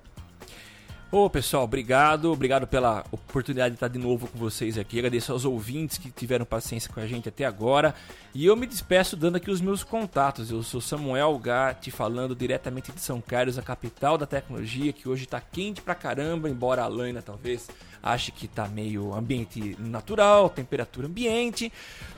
Ô 1.19 1.31
pessoal, 1.31 1.65
obrigado, 1.65 2.31
obrigado 2.31 2.67
pela 2.67 3.03
oportunidade 3.11 3.71
de 3.71 3.77
estar 3.77 3.89
de 3.89 3.99
novo 3.99 4.29
com 4.29 4.39
vocês 4.39 4.77
aqui. 4.77 4.99
Agradeço 4.99 5.33
aos 5.33 5.47
ouvintes 5.47 5.97
que 5.97 6.11
tiveram 6.11 6.45
paciência 6.45 6.93
com 6.93 7.01
a 7.01 7.07
gente 7.07 7.27
até 7.27 7.47
agora. 7.47 7.95
E 8.35 8.45
eu 8.45 8.55
me 8.55 8.67
despeço 8.67 9.17
dando 9.17 9.37
aqui 9.37 9.51
os 9.51 9.63
meus 9.63 9.83
contatos. 9.83 10.51
Eu 10.51 10.63
sou 10.63 10.79
Samuel 10.79 11.39
Gatti, 11.39 11.91
falando 11.91 12.37
diretamente 12.37 12.93
de 12.93 13.01
São 13.01 13.19
Carlos, 13.19 13.57
a 13.57 13.63
capital 13.63 14.19
da 14.19 14.27
tecnologia, 14.27 14.93
que 14.93 15.09
hoje 15.09 15.25
tá 15.25 15.41
quente 15.41 15.81
pra 15.81 15.95
caramba, 15.95 16.51
embora 16.51 16.83
a 16.83 16.87
Laina 16.87 17.23
talvez 17.23 17.67
ache 18.03 18.31
que 18.33 18.47
tá 18.47 18.69
meio 18.69 19.15
ambiente 19.15 19.77
natural, 19.79 20.49
temperatura 20.49 21.07
ambiente. 21.07 21.73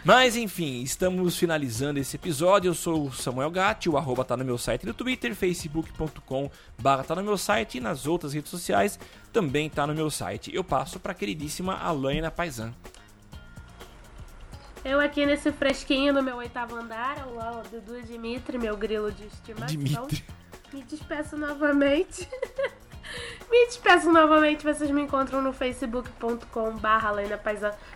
Mas 0.04 0.36
enfim, 0.36 0.82
estamos 0.82 1.36
finalizando 1.36 1.98
esse 1.98 2.16
episódio. 2.16 2.68
Eu 2.68 2.74
sou 2.74 3.06
o 3.06 3.12
Samuel 3.12 3.50
Gatti, 3.50 3.88
o 3.88 3.96
arroba 3.96 4.24
tá 4.24 4.36
no 4.36 4.44
meu 4.44 4.58
site 4.58 4.86
no 4.86 4.94
Twitter, 4.94 5.34
facebook.com 5.34 6.50
barra 6.80 7.04
tá 7.04 7.14
no 7.14 7.22
meu 7.22 7.38
site 7.38 7.78
e 7.78 7.80
nas 7.80 8.06
outras 8.06 8.32
redes 8.32 8.50
sociais 8.50 8.98
também 9.32 9.68
tá 9.68 9.86
no 9.86 9.94
meu 9.94 10.10
site. 10.10 10.54
Eu 10.54 10.64
passo 10.64 10.98
pra 10.98 11.14
queridíssima 11.14 11.76
Alaina 11.76 12.30
Paisan. 12.30 12.72
Eu 14.84 15.00
aqui 15.00 15.26
nesse 15.26 15.50
fresquinho 15.52 16.12
no 16.12 16.22
meu 16.22 16.36
oitavo 16.36 16.76
andar, 16.76 17.20
ao 17.20 17.34
lado 17.34 17.68
do 17.68 17.80
Dudu 17.80 18.02
Dimitri, 18.02 18.58
meu 18.58 18.76
grilo 18.76 19.10
de 19.10 19.26
estimação. 19.26 19.66
Dimitri. 19.66 20.24
Me 20.72 20.82
despeço 20.82 21.36
novamente. 21.36 22.28
me 23.50 23.66
despeço 23.66 24.12
novamente. 24.12 24.64
Vocês 24.64 24.90
me 24.90 25.02
encontram 25.02 25.40
no 25.40 25.52
facebook.com 25.52 26.76
barra 26.76 27.12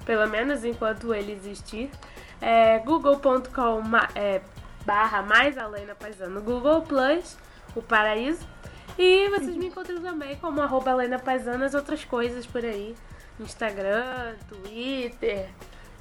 pelo 0.04 0.28
menos 0.28 0.64
enquanto 0.64 1.14
ele 1.14 1.32
existir. 1.32 1.90
É, 2.40 2.78
google.com 2.80 3.82
é, 4.14 4.40
barra 4.84 5.22
mais 5.22 5.56
Alena 5.56 5.94
Paisan 5.94 6.28
no 6.28 6.40
Google 6.40 6.82
Plus, 6.82 7.36
o 7.74 7.82
paraíso. 7.82 8.46
E 8.98 9.28
vocês 9.30 9.56
me 9.56 9.66
encontram 9.66 10.02
também 10.02 10.36
como 10.36 10.60
arroba 10.60 10.90
Helena 10.90 11.18
Paisan 11.18 11.58
nas 11.58 11.74
outras 11.74 12.04
coisas 12.04 12.46
por 12.46 12.64
aí. 12.64 12.94
Instagram, 13.40 14.34
Twitter. 14.48 15.48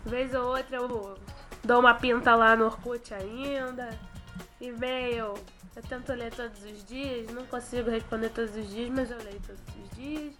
Vez 0.05 0.33
ou 0.33 0.47
outra 0.47 0.77
eu 0.77 1.17
dou 1.63 1.79
uma 1.79 1.93
pinta 1.93 2.35
lá 2.35 2.55
no 2.55 2.65
Orkut 2.65 3.13
ainda. 3.13 3.89
E-mail. 4.59 5.33
Eu 5.75 5.81
tento 5.83 6.11
ler 6.13 6.33
todos 6.33 6.63
os 6.63 6.83
dias. 6.85 7.31
Não 7.31 7.45
consigo 7.45 7.89
responder 7.89 8.29
todos 8.29 8.55
os 8.55 8.69
dias, 8.69 8.89
mas 8.89 9.09
eu 9.09 9.17
leio 9.17 9.39
todos 9.45 9.61
os 9.61 9.97
dias. 9.97 10.33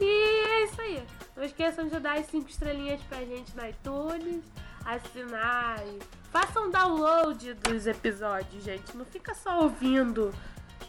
E 0.00 0.04
é 0.04 0.64
isso 0.64 0.80
aí. 0.80 1.02
Não 1.36 1.44
esqueçam 1.44 1.88
de 1.88 1.98
dar 2.00 2.18
as 2.18 2.26
5 2.26 2.48
estrelinhas 2.48 3.00
pra 3.02 3.18
gente 3.24 3.56
no 3.56 3.66
iTunes. 3.66 4.44
Assinar 4.84 5.82
e 5.86 5.98
façam 6.30 6.70
download 6.70 7.54
dos 7.54 7.86
episódios, 7.86 8.62
gente. 8.62 8.94
Não 8.96 9.04
fica 9.04 9.34
só 9.34 9.62
ouvindo 9.62 10.30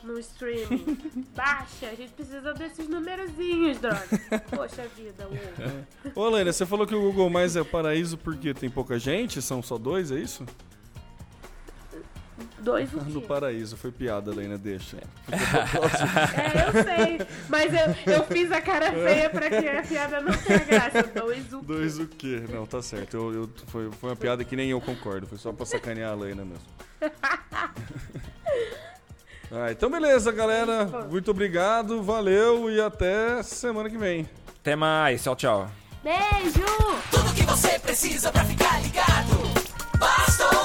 no 0.03 0.19
streaming. 0.19 0.97
Baixa, 1.33 1.87
a 1.87 1.95
gente 1.95 2.11
precisa 2.11 2.53
desses 2.53 2.89
numerozinhos, 2.89 3.79
droga. 3.79 4.07
Poxa 4.53 4.87
vida, 4.89 5.27
ô. 6.15 6.19
Ô, 6.19 6.27
Helena, 6.27 6.51
você 6.51 6.65
falou 6.65 6.85
que 6.85 6.93
o 6.95 7.01
Google 7.01 7.29
Mais 7.29 7.55
é 7.55 7.63
paraíso 7.63 8.17
porque 8.17 8.53
tem 8.53 8.69
pouca 8.69 8.99
gente? 8.99 9.41
São 9.41 9.61
só 9.61 9.77
dois, 9.77 10.11
é 10.11 10.19
isso? 10.19 10.45
Dois 12.59 12.91
o 12.93 12.97
No 13.11 13.21
paraíso, 13.21 13.75
foi 13.77 13.91
piada, 13.91 14.31
Helena, 14.31 14.57
deixa. 14.57 14.97
É, 15.31 16.67
eu 16.67 16.83
sei. 16.83 17.27
Mas 17.49 17.73
eu, 17.73 18.13
eu 18.13 18.23
fiz 18.25 18.51
a 18.51 18.61
cara 18.61 18.91
feia 18.91 19.29
pra 19.29 19.49
que 19.49 19.67
a 19.67 19.83
piada 19.83 20.21
não 20.21 20.33
tenha 20.37 20.59
graça. 20.59 21.03
Dois 21.03 21.53
o 21.53 21.59
quê? 21.59 21.65
Dois 21.65 21.99
o 21.99 22.07
quê? 22.07 22.43
Não, 22.49 22.65
tá 22.65 22.81
certo. 22.81 23.15
Eu, 23.17 23.33
eu- 23.33 23.49
foi, 23.67 23.91
foi 23.91 24.09
uma 24.09 24.15
piada 24.15 24.43
que 24.43 24.55
nem 24.55 24.69
eu 24.71 24.81
concordo. 24.81 25.27
Foi 25.27 25.37
só 25.37 25.51
pra 25.51 25.65
sacanear 25.65 26.11
a 26.11 26.15
Helena 26.15 26.43
mesmo. 26.45 26.65
Ah, 29.51 29.71
então 29.71 29.89
beleza, 29.91 30.31
galera. 30.31 30.85
Muito 31.09 31.29
obrigado, 31.31 32.01
valeu 32.01 32.69
e 32.69 32.81
até 32.81 33.41
semana 33.43 33.89
que 33.89 33.97
vem. 33.97 34.27
Até 34.59 34.75
mais, 34.75 35.23
tchau, 35.23 35.35
tchau. 35.35 35.71
Beijo! 36.03 36.65
Tudo 37.11 37.33
que 37.33 37.43
você 37.43 37.77
precisa 37.79 38.31
pra 38.31 38.43
ficar 38.43 38.81
ligado. 38.81 39.34